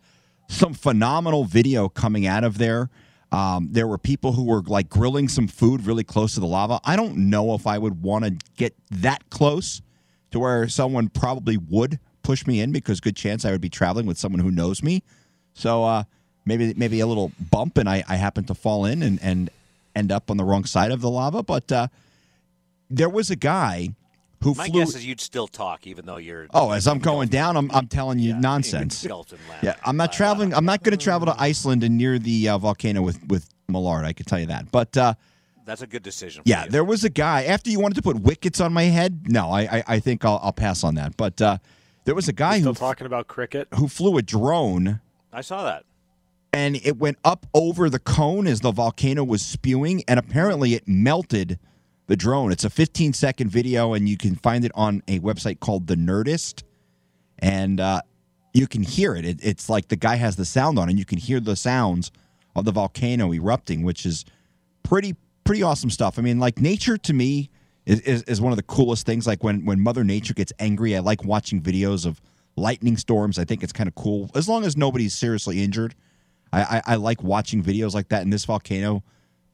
some 0.50 0.74
phenomenal 0.74 1.46
video 1.46 1.88
coming 1.88 2.28
out 2.28 2.44
of 2.44 2.58
there. 2.58 2.90
Um, 3.32 3.70
there 3.72 3.88
were 3.88 3.98
people 3.98 4.34
who 4.34 4.44
were 4.44 4.62
like 4.62 4.90
grilling 4.90 5.28
some 5.28 5.48
food 5.48 5.86
really 5.86 6.04
close 6.04 6.34
to 6.34 6.40
the 6.40 6.48
lava. 6.48 6.80
I 6.84 6.96
don't 6.96 7.30
know 7.30 7.54
if 7.54 7.68
I 7.68 7.78
would 7.78 8.02
want 8.02 8.26
to 8.26 8.36
get 8.58 8.76
that 8.90 9.30
close 9.30 9.82
to 10.32 10.40
where 10.40 10.68
someone 10.68 11.10
probably 11.10 11.58
would 11.58 12.00
push 12.24 12.46
me 12.48 12.60
in 12.60 12.72
because 12.72 13.00
good 13.00 13.16
chance 13.16 13.46
I 13.46 13.52
would 13.52 13.62
be 13.62 13.70
traveling 13.70 14.06
with 14.06 14.18
someone 14.18 14.40
who 14.40 14.52
knows 14.52 14.82
me. 14.82 15.04
So 15.54 15.84
uh, 15.84 16.04
maybe 16.46 16.74
maybe 16.76 17.00
a 17.00 17.08
little 17.08 17.32
bump 17.52 17.78
and 17.78 17.88
I, 17.88 18.04
I 18.08 18.16
happen 18.16 18.46
to 18.46 18.56
fall 18.56 18.86
in 18.86 19.04
and, 19.04 19.20
and 19.22 19.50
end 19.96 20.12
up 20.12 20.32
on 20.32 20.38
the 20.38 20.44
wrong 20.44 20.66
side 20.66 20.92
of 20.92 21.02
the 21.02 21.10
lava. 21.10 21.44
But 21.44 21.72
uh, 21.72 21.88
there 22.90 23.10
was 23.10 23.30
a 23.30 23.36
guy 23.36 23.90
who 24.42 24.54
My 24.54 24.68
flew. 24.68 24.80
guess 24.80 24.96
is 24.96 25.06
you'd 25.06 25.20
still 25.22 25.48
talk 25.48 25.86
even 25.88 26.06
though 26.06 26.18
you're. 26.18 26.48
Oh, 26.54 26.72
as 26.72 26.88
I'm 26.88 27.00
going 27.00 27.28
down, 27.30 27.58
I'm, 27.58 27.70
I'm 27.72 27.88
telling 27.88 28.20
you 28.20 28.34
nonsense. 28.36 28.98
Skeleton 29.00 29.40
land. 29.50 29.64
Yeah, 29.64 29.76
I'm 29.86 29.98
not 29.98 30.14
traveling. 30.14 30.54
I'm 30.54 30.66
not 30.66 30.84
going 30.84 30.98
to 30.98 31.04
travel 31.04 31.26
to 31.28 31.36
Iceland 31.42 31.84
and 31.84 31.98
near 31.98 32.18
the 32.20 32.50
uh, 32.50 32.58
volcano 32.58 33.02
with 33.02 33.20
with 33.28 33.50
Millard. 33.68 34.06
I 34.06 34.14
can 34.14 34.26
tell 34.26 34.40
you 34.40 34.46
that. 34.48 34.72
But 34.72 34.96
uh, 34.98 35.14
That's 35.66 35.82
a 35.82 35.88
good 35.88 36.04
decision. 36.04 36.44
For 36.44 36.50
yeah, 36.50 36.66
you. 36.66 36.72
there 36.72 36.84
was 36.86 37.04
a 37.04 37.10
guy 37.10 37.44
after 37.46 37.70
you 37.70 37.80
wanted 37.80 37.96
to 37.96 38.02
put 38.02 38.22
wickets 38.22 38.60
on 38.62 38.72
my 38.74 38.84
head. 38.84 39.30
No, 39.30 39.50
I 39.52 39.62
I, 39.62 39.84
I 39.88 40.00
think 40.00 40.24
I'll, 40.26 40.40
I'll 40.42 40.54
pass 40.54 40.84
on 40.84 40.96
that. 40.96 41.18
But 41.18 41.42
uh, 41.42 41.58
there 42.06 42.16
was 42.16 42.28
a 42.28 42.34
guy 42.34 42.60
Still 42.60 42.74
who 42.74 42.80
talking 42.80 43.06
about 43.08 43.28
cricket. 43.28 43.68
who 43.76 43.88
flew 43.88 44.18
a 44.18 44.22
drone 44.22 45.02
I 45.34 45.42
saw 45.42 45.64
that. 45.66 45.84
and 46.54 46.78
it 46.78 46.98
went 46.98 47.18
up 47.24 47.46
over 47.54 47.90
the 47.90 48.00
cone 48.00 48.48
as 48.48 48.62
the 48.62 48.72
volcano 48.72 49.24
was 49.24 49.42
spewing, 49.44 50.04
and 50.08 50.18
apparently 50.18 50.74
it 50.74 50.88
melted 50.88 51.60
the 52.10 52.18
drone. 52.18 52.52
It's 52.52 52.66
a 52.66 52.70
15 52.70 53.14
second 53.14 53.50
video, 53.50 53.94
and 53.94 54.10
you 54.10 54.18
can 54.18 54.36
find 54.36 54.66
it 54.66 54.72
on 54.74 55.04
a 55.08 55.20
website 55.20 55.60
called 55.60 55.86
The 55.86 55.96
Nerdist, 55.96 56.64
and 57.38 57.80
uh, 57.80 58.02
you 58.52 58.68
can 58.68 58.82
hear 58.82 59.16
it. 59.16 59.26
it. 59.26 59.40
It's 59.44 59.70
like 59.70 59.88
the 59.88 59.96
guy 59.96 60.16
has 60.16 60.36
the 60.36 60.44
sound 60.44 60.80
on, 60.80 60.90
and 60.90 60.98
you 60.98 61.06
can 61.06 61.20
hear 61.20 61.40
the 61.40 61.56
sounds 61.56 62.12
of 62.56 62.66
the 62.66 62.72
volcano 62.72 63.32
erupting, 63.32 63.84
which 63.84 64.06
is 64.06 64.26
pretty 64.84 65.16
pretty 65.44 65.62
awesome 65.62 65.92
stuff. 65.92 66.18
I 66.18 66.24
mean, 66.24 66.40
like 66.40 66.60
nature 66.60 66.98
to 66.98 67.14
me 67.14 67.52
is, 67.86 68.02
is, 68.02 68.24
is 68.24 68.42
one 68.42 68.52
of 68.52 68.58
the 68.58 68.64
coolest 68.64 69.06
things. 69.06 69.28
Like 69.28 69.44
when 69.44 69.64
when 69.64 69.80
Mother 69.80 70.04
Nature 70.04 70.34
gets 70.34 70.52
angry, 70.58 70.96
I 70.96 71.00
like 71.00 71.24
watching 71.24 71.62
videos 71.62 72.08
of 72.08 72.20
lightning 72.56 72.98
storms. 72.98 73.38
I 73.38 73.46
think 73.46 73.62
it's 73.62 73.72
kind 73.72 73.88
of 73.88 73.94
cool 73.94 74.32
as 74.34 74.50
long 74.50 74.66
as 74.66 74.76
nobody's 74.76 75.14
seriously 75.14 75.64
injured. 75.64 75.94
I, 76.52 76.62
I, 76.62 76.82
I 76.94 76.96
like 76.96 77.22
watching 77.22 77.64
videos 77.64 77.94
like 77.94 78.10
that 78.10 78.24
in 78.24 78.32
this 78.32 78.46
volcano 78.46 79.04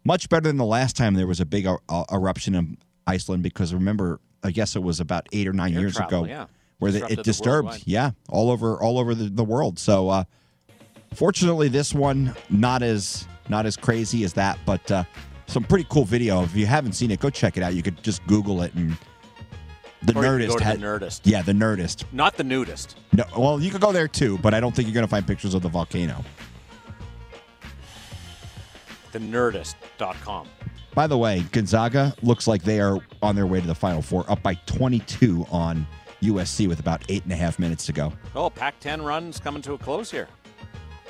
much 0.05 0.29
better 0.29 0.47
than 0.47 0.57
the 0.57 0.65
last 0.65 0.95
time 0.95 1.15
there 1.15 1.27
was 1.27 1.41
a 1.41 1.45
big 1.45 1.65
uh, 1.65 1.77
uh, 1.89 2.05
eruption 2.11 2.55
in 2.55 2.77
Iceland 3.07 3.43
because 3.43 3.73
remember 3.73 4.21
I 4.43 4.51
guess 4.51 4.75
it 4.75 4.83
was 4.83 4.99
about 4.99 5.27
eight 5.33 5.47
or 5.47 5.53
nine 5.53 5.73
Air 5.73 5.81
years 5.81 5.95
travel, 5.95 6.23
ago 6.23 6.31
yeah. 6.31 6.45
where 6.79 6.91
the, 6.91 7.05
it 7.11 7.23
disturbed 7.23 7.67
worldwide. 7.67 7.83
yeah 7.87 8.11
all 8.29 8.51
over 8.51 8.79
all 8.81 8.99
over 8.99 9.13
the, 9.15 9.29
the 9.29 9.43
world 9.43 9.77
so 9.79 10.09
uh, 10.09 10.23
fortunately 11.13 11.67
this 11.67 11.93
one 11.93 12.33
not 12.49 12.81
as 12.83 13.27
not 13.49 13.65
as 13.65 13.75
crazy 13.75 14.23
as 14.23 14.33
that 14.33 14.57
but 14.65 14.89
uh, 14.91 15.03
some 15.47 15.63
pretty 15.63 15.85
cool 15.89 16.05
video 16.05 16.43
if 16.43 16.55
you 16.55 16.65
haven't 16.65 16.93
seen 16.93 17.11
it 17.11 17.19
go 17.19 17.29
check 17.29 17.57
it 17.57 17.63
out 17.63 17.73
you 17.73 17.83
could 17.83 18.01
just 18.03 18.25
Google 18.27 18.61
it 18.61 18.73
and 18.75 18.95
the 20.03 20.13
Nerdist 20.13 20.59
had 20.59 20.79
the 20.79 20.85
Nerdist. 20.85 21.21
yeah 21.23 21.41
the 21.41 21.51
Nerdist 21.51 22.03
Not 22.11 22.37
the 22.37 22.43
nudist. 22.43 22.95
no, 23.13 23.23
well 23.35 23.59
you 23.59 23.71
could 23.71 23.81
go 23.81 23.91
there 23.91 24.07
too 24.07 24.37
but 24.39 24.53
I 24.53 24.59
don't 24.59 24.75
think 24.75 24.87
you're 24.87 24.95
gonna 24.95 25.07
find 25.07 25.25
pictures 25.25 25.53
of 25.55 25.61
the 25.63 25.69
volcano. 25.69 26.23
The 29.15 29.21
Nerdist.com. 29.21 30.45
By 30.93 31.07
the 31.07 31.17
way, 31.17 31.45
Gonzaga 31.53 32.13
looks 32.21 32.47
like 32.47 32.63
they 32.63 32.81
are 32.81 32.99
on 33.21 33.33
their 33.33 33.47
way 33.47 33.61
to 33.61 33.65
the 33.65 33.73
Final 33.73 34.01
Four, 34.01 34.29
up 34.29 34.43
by 34.43 34.55
22 34.65 35.47
on 35.49 35.87
USC 36.21 36.67
with 36.67 36.81
about 36.81 37.01
eight 37.07 37.23
and 37.23 37.31
a 37.31 37.35
half 37.37 37.57
minutes 37.57 37.85
to 37.85 37.93
go. 37.93 38.11
Oh, 38.35 38.49
Pac-10 38.49 39.05
run's 39.05 39.39
coming 39.39 39.61
to 39.61 39.71
a 39.71 39.77
close 39.77 40.11
here. 40.11 40.27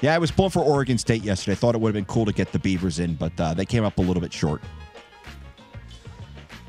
Yeah, 0.01 0.13
I 0.13 0.19
was 0.19 0.29
pulling 0.29 0.51
for 0.51 0.59
Oregon 0.59 0.99
State 0.99 1.23
yesterday. 1.23 1.53
I 1.53 1.55
thought 1.55 1.73
it 1.73 1.81
would 1.81 1.95
have 1.95 1.95
been 1.95 2.05
cool 2.05 2.25
to 2.25 2.31
get 2.31 2.51
the 2.51 2.59
Beavers 2.59 2.99
in, 2.99 3.15
but 3.15 3.31
uh, 3.39 3.55
they 3.55 3.65
came 3.65 3.83
up 3.83 3.97
a 3.97 4.03
little 4.03 4.21
bit 4.21 4.31
short. 4.31 4.61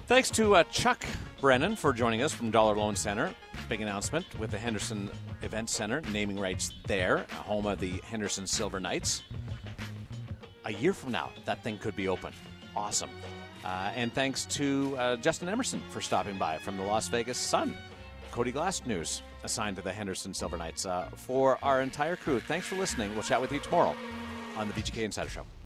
Thanks 0.07 0.31
to 0.31 0.55
uh, 0.55 0.65
Chuck 0.65 1.05
Brennan 1.43 1.77
for 1.77 1.93
joining 1.93 2.23
us 2.23 2.33
from 2.33 2.51
Dollar 2.51 2.77
Loan 2.77 2.97
Center. 2.97 3.35
Big 3.69 3.83
announcement 3.83 4.25
with 4.39 4.51
the 4.51 4.59
Henderson 4.59 5.11
Event 5.43 5.69
Center, 5.69 6.01
naming 6.13 6.41
rights 6.41 6.73
there, 6.87 7.27
home 7.31 7.67
of 7.67 7.79
the 7.79 8.01
Henderson 8.07 8.47
Silver 8.47 8.81
Knights. 8.81 9.23
A 10.67 10.73
year 10.73 10.93
from 10.93 11.13
now, 11.13 11.31
that 11.45 11.63
thing 11.63 11.79
could 11.79 11.95
be 11.95 12.09
open. 12.09 12.33
Awesome. 12.75 13.11
Uh, 13.65 13.93
and 13.95 14.13
thanks 14.13 14.45
to 14.47 14.97
uh, 14.99 15.17
Justin 15.17 15.49
Emerson 15.49 15.81
for 15.91 16.01
stopping 16.01 16.37
by 16.39 16.59
from 16.59 16.77
the 16.77 16.83
Las 16.83 17.07
Vegas 17.07 17.39
Sun. 17.39 17.77
Cody 18.33 18.51
Glass 18.51 18.85
News 18.85 19.23
assigned 19.45 19.77
to 19.77 19.83
the 19.83 19.93
Henderson 19.93 20.35
Silver 20.35 20.57
Knights. 20.57 20.85
Uh, 20.85 21.09
for 21.15 21.57
our 21.63 21.83
entire 21.83 22.17
crew, 22.17 22.41
thanks 22.41 22.67
for 22.67 22.75
listening. 22.75 23.15
We'll 23.15 23.23
chat 23.23 23.41
with 23.41 23.53
you 23.53 23.61
tomorrow 23.61 23.95
on 24.57 24.67
the 24.67 24.75
VGK 24.75 25.05
Insider 25.05 25.31
Show. 25.31 25.47